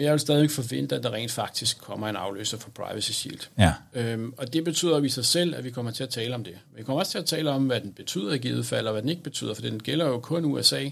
men 0.00 0.04
jeg 0.04 0.12
vil 0.12 0.20
stadig 0.20 0.50
forvente, 0.50 0.96
at 0.96 1.02
der 1.02 1.12
rent 1.12 1.30
faktisk 1.30 1.80
kommer 1.80 2.08
en 2.08 2.16
afløser 2.16 2.58
for 2.58 2.70
Privacy 2.70 3.10
Shield. 3.10 3.40
Ja. 3.58 3.72
Øhm, 3.94 4.34
og 4.38 4.52
det 4.52 4.64
betyder 4.64 5.02
i 5.02 5.08
sig 5.08 5.24
selv, 5.24 5.54
at 5.54 5.64
vi 5.64 5.70
kommer 5.70 5.92
til 5.92 6.02
at 6.02 6.08
tale 6.08 6.34
om 6.34 6.44
det. 6.44 6.54
Vi 6.76 6.82
kommer 6.82 7.00
også 7.00 7.12
til 7.12 7.18
at 7.18 7.24
tale 7.24 7.50
om, 7.50 7.66
hvad 7.66 7.80
den 7.80 7.92
betyder 7.92 8.32
i 8.32 8.38
givet 8.38 8.66
fald, 8.66 8.86
og 8.86 8.92
hvad 8.92 9.02
den 9.02 9.10
ikke 9.10 9.22
betyder, 9.22 9.54
for 9.54 9.62
den 9.62 9.82
gælder 9.82 10.06
jo 10.06 10.20
kun 10.20 10.44
USA. 10.44 10.88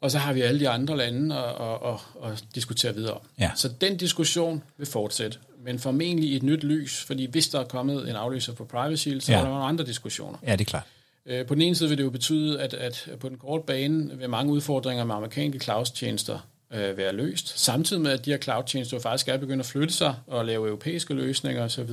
Og 0.00 0.10
så 0.10 0.18
har 0.18 0.32
vi 0.32 0.40
alle 0.40 0.60
de 0.60 0.68
andre 0.68 0.96
lande 0.96 1.36
at, 1.36 1.44
at, 1.44 1.94
at, 2.24 2.32
at 2.32 2.44
diskutere 2.54 2.94
videre 2.94 3.12
om. 3.12 3.20
Ja. 3.38 3.50
Så 3.54 3.68
den 3.68 3.96
diskussion 3.96 4.62
vil 4.76 4.86
fortsætte, 4.86 5.38
men 5.64 5.78
formentlig 5.78 6.30
i 6.30 6.36
et 6.36 6.42
nyt 6.42 6.64
lys, 6.64 7.04
fordi 7.04 7.30
hvis 7.30 7.48
der 7.48 7.60
er 7.60 7.64
kommet 7.64 8.08
en 8.10 8.16
afløser 8.16 8.52
på 8.52 8.64
Privacy 8.64 9.00
Shield, 9.02 9.20
så 9.20 9.32
ja. 9.32 9.38
er 9.38 9.42
der 9.42 9.50
nogle 9.50 9.64
andre 9.64 9.84
diskussioner. 9.84 10.38
Ja, 10.46 10.52
det 10.52 10.60
er 10.60 10.64
klart. 10.64 10.86
Øh, 11.26 11.46
på 11.46 11.54
den 11.54 11.62
ene 11.62 11.74
side 11.74 11.88
vil 11.88 11.98
det 11.98 12.04
jo 12.04 12.10
betyde, 12.10 12.60
at, 12.60 12.74
at 12.74 13.08
på 13.20 13.28
den 13.28 13.38
korte 13.38 13.64
bane 13.66 14.18
vil 14.18 14.30
mange 14.30 14.52
udfordringer 14.52 15.04
med 15.04 15.14
amerikanske 15.14 15.60
cloud-tjenester 15.60 16.38
øh, 16.70 16.96
være 16.96 17.12
løst, 17.12 17.58
samtidig 17.58 18.02
med, 18.02 18.10
at 18.10 18.24
de 18.24 18.30
her 18.30 18.38
cloud-tjenester 18.38 18.98
faktisk 18.98 19.28
er 19.28 19.36
begyndt 19.36 19.60
at 19.60 19.66
flytte 19.66 19.94
sig 19.94 20.14
og 20.26 20.44
lave 20.44 20.66
europæiske 20.66 21.14
løsninger 21.14 21.64
osv. 21.64 21.90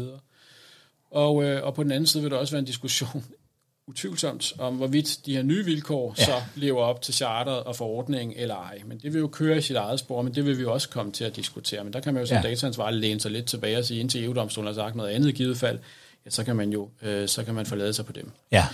Og, 1.12 1.44
øh, 1.44 1.64
og 1.64 1.74
på 1.74 1.84
den 1.84 1.92
anden 1.92 2.08
side 2.08 2.24
vil 2.24 2.32
der 2.32 2.38
også 2.38 2.54
være 2.54 2.60
en 2.60 2.66
diskussion 2.66 3.26
utvivlsomt 3.88 4.54
om, 4.60 4.76
hvorvidt 4.76 5.20
de 5.26 5.36
her 5.36 5.44
nye 5.44 5.66
vilkår 5.66 6.16
ja. 6.18 6.26
så 6.26 6.42
lever 6.56 6.84
op 6.84 7.02
til 7.02 7.14
charteret 7.14 7.64
og 7.64 7.76
forordningen 7.76 8.38
eller 8.38 8.56
ej. 8.56 8.82
Men 8.86 8.98
det 8.98 9.14
vil 9.14 9.20
jo 9.20 9.28
køre 9.28 9.58
i 9.58 9.62
sit 9.62 9.76
eget 9.76 10.00
spor, 10.00 10.22
men 10.22 10.36
det 10.36 10.46
vil 10.46 10.58
vi 10.58 10.66
også 10.66 10.90
komme 10.90 11.12
til 11.12 11.24
at 11.24 11.36
diskutere. 11.36 11.84
Men 11.84 11.94
der 11.94 12.00
kan 12.00 12.14
man 12.14 12.24
jo 12.24 12.28
som 12.28 12.38
ja. 12.38 12.50
dataansvarlig 12.50 13.00
læne 13.00 13.20
sig 13.20 13.32
lidt 13.32 13.46
tilbage 13.46 13.78
og 13.78 13.86
sige, 13.86 14.00
indtil 14.00 14.24
EU-domstolen 14.24 14.68
har 14.68 14.74
sagt 14.74 14.96
noget 14.96 15.10
andet 15.10 15.30
i 15.30 15.32
givet 15.32 15.58
fald, 15.58 15.80
ja, 16.26 16.30
så 16.30 16.44
kan 16.44 16.56
man 16.56 16.70
jo 16.70 16.90
øh, 17.02 17.28
så 17.28 17.44
kan 17.44 17.54
man 17.54 17.66
forlade 17.66 17.94
sig 17.94 18.06
på 18.06 18.12
dem. 18.12 18.32
Ja. 18.52 18.68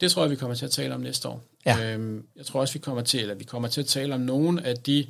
Det 0.00 0.10
tror 0.10 0.22
jeg, 0.22 0.30
vi 0.30 0.36
kommer 0.36 0.54
til 0.54 0.64
at 0.64 0.70
tale 0.70 0.94
om 0.94 1.00
næste 1.00 1.28
år. 1.28 1.42
Ja. 1.66 1.92
Øhm, 1.92 2.26
jeg 2.36 2.46
tror 2.46 2.60
også, 2.60 2.74
vi 2.74 2.78
kommer 2.78 3.02
til, 3.02 3.20
eller 3.20 3.34
vi 3.34 3.44
kommer 3.44 3.68
til 3.68 3.80
at 3.80 3.86
tale 3.86 4.14
om 4.14 4.20
nogle 4.20 4.66
af 4.66 4.76
de 4.76 5.06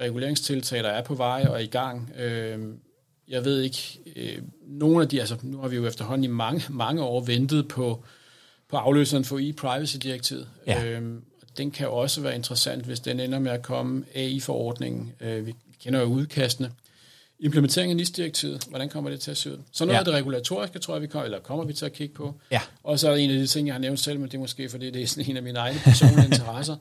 reguleringstiltag, 0.00 0.82
der 0.82 0.88
er 0.88 1.02
på 1.02 1.14
vej 1.14 1.44
og 1.48 1.54
er 1.54 1.62
i 1.62 1.66
gang. 1.66 2.12
Øhm, 2.18 2.78
jeg 3.28 3.44
ved 3.44 3.60
ikke, 3.60 3.98
øh, 4.16 4.38
nogle 4.66 5.02
af 5.02 5.08
de, 5.08 5.20
altså 5.20 5.36
nu 5.42 5.58
har 5.58 5.68
vi 5.68 5.76
jo 5.76 5.86
efterhånden 5.86 6.24
i 6.24 6.26
mange, 6.26 6.62
mange 6.70 7.02
år 7.02 7.20
ventet 7.20 7.68
på, 7.68 8.04
på 8.68 8.76
afløseren 8.76 9.24
for 9.24 9.38
e-privacy-direktivet. 9.38 10.48
Ja. 10.66 10.84
Øhm, 10.84 11.24
den 11.56 11.70
kan 11.70 11.88
også 11.88 12.20
være 12.20 12.34
interessant, 12.34 12.84
hvis 12.84 13.00
den 13.00 13.20
ender 13.20 13.38
med 13.38 13.52
at 13.52 13.62
komme 13.62 14.04
AI-forordningen. 14.14 15.12
Øh, 15.20 15.46
vi 15.46 15.54
kender 15.82 16.00
jo 16.00 16.06
udkastene. 16.06 16.70
Implementering 17.38 17.90
af 17.90 17.96
NIS-direktivet, 17.96 18.64
hvordan 18.68 18.88
kommer 18.88 19.10
det 19.10 19.20
til 19.20 19.30
at 19.30 19.36
se 19.36 19.52
ud? 19.52 19.58
Så 19.72 19.84
noget 19.84 19.94
ja. 19.94 19.98
af 19.98 20.04
det 20.04 20.14
regulatoriske, 20.14 20.78
tror 20.78 20.94
jeg, 20.94 21.02
vi 21.02 21.06
kommer, 21.06 21.24
eller 21.24 21.40
kommer 21.40 21.64
vi 21.64 21.72
til 21.72 21.86
at 21.86 21.92
kigge 21.92 22.14
på. 22.14 22.34
Ja. 22.50 22.60
Og 22.82 22.98
så 22.98 23.10
er 23.10 23.14
en 23.14 23.30
af 23.30 23.36
de 23.36 23.46
ting, 23.46 23.66
jeg 23.66 23.74
har 23.74 23.80
nævnt 23.80 24.00
selv, 24.00 24.20
men 24.20 24.28
det 24.28 24.34
er 24.34 24.38
måske, 24.38 24.68
fordi 24.68 24.90
det 24.90 25.02
er 25.02 25.06
sådan 25.06 25.30
en 25.30 25.36
af 25.36 25.42
mine 25.42 25.58
egne 25.58 25.78
personlige 25.84 26.26
interesser. 26.32 26.76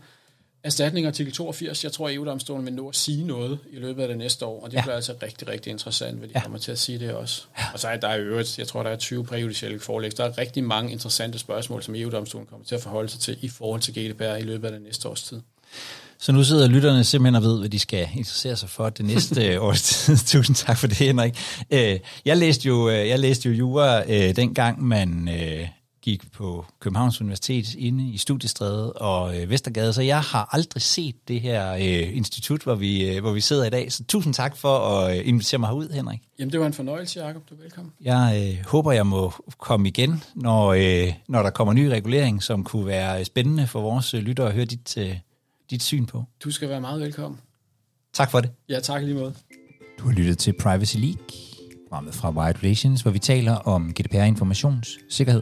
Erstatning 0.65 1.07
artikel 1.07 1.33
82, 1.33 1.83
jeg 1.83 1.91
tror, 1.91 2.07
at 2.07 2.15
EU-domstolen 2.15 2.65
vil 2.65 2.73
nå 2.73 2.89
at 2.89 2.95
sige 2.95 3.25
noget 3.25 3.59
i 3.71 3.75
løbet 3.75 4.01
af 4.01 4.07
det 4.07 4.17
næste 4.17 4.45
år, 4.45 4.63
og 4.63 4.71
det 4.71 4.77
ja. 4.77 4.81
bliver 4.81 4.95
altså 4.95 5.13
rigtig, 5.23 5.47
rigtig 5.47 5.71
interessant, 5.71 6.17
hvad 6.17 6.27
de 6.27 6.33
ja. 6.35 6.41
kommer 6.41 6.57
til 6.57 6.71
at 6.71 6.79
sige 6.79 6.99
det 6.99 7.13
også. 7.13 7.43
Ja. 7.57 7.63
Og 7.73 7.79
så 7.79 7.87
er 7.87 7.97
der 7.97 8.13
i 8.13 8.19
øvrigt, 8.19 8.59
jeg 8.59 8.67
tror, 8.67 8.83
der 8.83 8.89
er 8.89 8.95
20 8.95 9.23
præjudicielle 9.23 9.79
forelæg. 9.79 10.17
Der 10.17 10.23
er 10.23 10.37
rigtig 10.37 10.63
mange 10.63 10.91
interessante 10.91 11.39
spørgsmål, 11.39 11.83
som 11.83 11.95
EU-domstolen 11.95 12.47
kommer 12.47 12.65
til 12.65 12.75
at 12.75 12.81
forholde 12.81 13.09
sig 13.09 13.19
til 13.19 13.37
i 13.41 13.49
forhold 13.49 13.81
til 13.81 13.93
GDPR 13.93 14.35
i 14.35 14.41
løbet 14.41 14.67
af 14.67 14.71
det 14.73 14.81
næste 14.81 15.09
års 15.09 15.23
tid. 15.23 15.41
Så 16.17 16.31
nu 16.31 16.43
sidder 16.43 16.67
lytterne 16.67 17.03
simpelthen 17.03 17.35
og 17.35 17.43
ved, 17.43 17.59
hvad 17.59 17.69
de 17.69 17.79
skal 17.79 18.07
interessere 18.15 18.55
sig 18.55 18.69
for 18.69 18.89
det 18.89 19.05
næste 19.05 19.57
års 19.61 19.81
tid. 19.81 20.17
Tusind 20.37 20.55
tak 20.55 20.77
for 20.77 20.87
det, 20.87 20.97
Henrik. 20.97 21.37
Øh, 21.69 21.99
jeg 22.25 22.37
læste 22.37 22.67
jo, 22.67 22.89
øh, 22.89 23.07
jeg 23.07 23.19
læste 23.19 23.49
jo 23.49 23.55
jura 23.55 24.11
øh, 24.11 24.35
dengang, 24.35 24.83
man 24.83 25.29
gik 26.03 26.31
på 26.31 26.65
Københavns 26.79 27.21
Universitet 27.21 27.75
inde 27.75 28.09
i 28.09 28.17
Studiestræde 28.17 28.93
og 28.93 29.33
Vestergade, 29.47 29.93
så 29.93 30.01
jeg 30.01 30.21
har 30.21 30.49
aldrig 30.51 30.81
set 30.81 31.15
det 31.27 31.41
her 31.41 31.73
institut, 31.73 32.63
hvor 32.63 32.75
vi, 32.75 33.17
hvor 33.21 33.31
vi 33.31 33.41
sidder 33.41 33.65
i 33.65 33.69
dag. 33.69 33.91
Så 33.91 34.03
tusind 34.03 34.33
tak 34.33 34.57
for 34.57 34.77
at 34.77 35.15
invitere 35.15 35.59
mig 35.59 35.69
herud, 35.69 35.89
Henrik. 35.89 36.21
Jamen, 36.39 36.51
det 36.51 36.59
var 36.59 36.65
en 36.65 36.73
fornøjelse, 36.73 37.25
Jacob. 37.25 37.49
Du 37.49 37.55
er 37.55 37.59
velkommen. 37.61 37.93
Jeg 38.01 38.55
øh, 38.59 38.65
håber, 38.65 38.91
jeg 38.91 39.07
må 39.07 39.33
komme 39.57 39.87
igen, 39.87 40.23
når, 40.35 40.73
øh, 40.73 41.13
når 41.27 41.43
der 41.43 41.49
kommer 41.49 41.73
ny 41.73 41.85
regulering, 41.85 42.43
som 42.43 42.63
kunne 42.63 42.85
være 42.85 43.25
spændende 43.25 43.67
for 43.67 43.81
vores 43.81 44.13
lyttere 44.13 44.47
at 44.47 44.53
høre 44.53 44.65
dit, 44.65 44.97
øh, 44.97 45.17
dit 45.69 45.83
syn 45.83 46.05
på. 46.05 46.23
Du 46.43 46.51
skal 46.51 46.69
være 46.69 46.81
meget 46.81 47.01
velkommen. 47.01 47.39
Tak 48.13 48.31
for 48.31 48.39
det. 48.41 48.49
Ja, 48.69 48.79
tak 48.79 49.03
lige 49.03 49.15
måde. 49.15 49.33
Du 49.99 50.03
har 50.03 50.11
lyttet 50.11 50.37
til 50.37 50.53
Privacy 50.53 50.97
League, 50.97 51.25
programmet 51.89 52.13
fra 52.13 52.31
Wired 52.31 52.63
Relations, 52.63 53.01
hvor 53.01 53.11
vi 53.11 53.19
taler 53.19 53.55
om 53.55 53.93
GDPR-informationssikkerhed. 53.93 55.41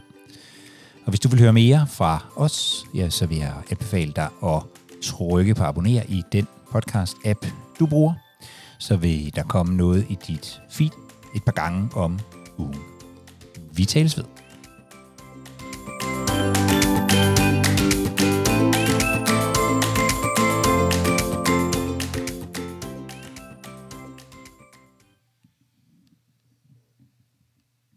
Og 1.04 1.10
hvis 1.10 1.20
du 1.20 1.28
vil 1.28 1.40
høre 1.40 1.52
mere 1.52 1.86
fra 1.88 2.24
os, 2.36 2.86
ja, 2.94 3.10
så 3.10 3.26
vil 3.26 3.38
jeg 3.38 3.52
anbefale 3.70 4.12
dig 4.16 4.28
at 4.44 4.62
trykke 5.02 5.54
på 5.54 5.64
abonner 5.64 6.02
i 6.08 6.22
den 6.32 6.46
podcast-app, 6.74 7.46
du 7.78 7.86
bruger. 7.86 8.14
Så 8.78 8.96
vil 8.96 9.32
der 9.34 9.42
komme 9.42 9.76
noget 9.76 10.06
i 10.08 10.18
dit 10.26 10.60
feed 10.70 10.90
et 11.34 11.44
par 11.44 11.52
gange 11.52 11.88
om 11.94 12.18
ugen. 12.58 12.78
Vi 13.72 13.84
tales 13.84 14.16
ved. 14.16 14.24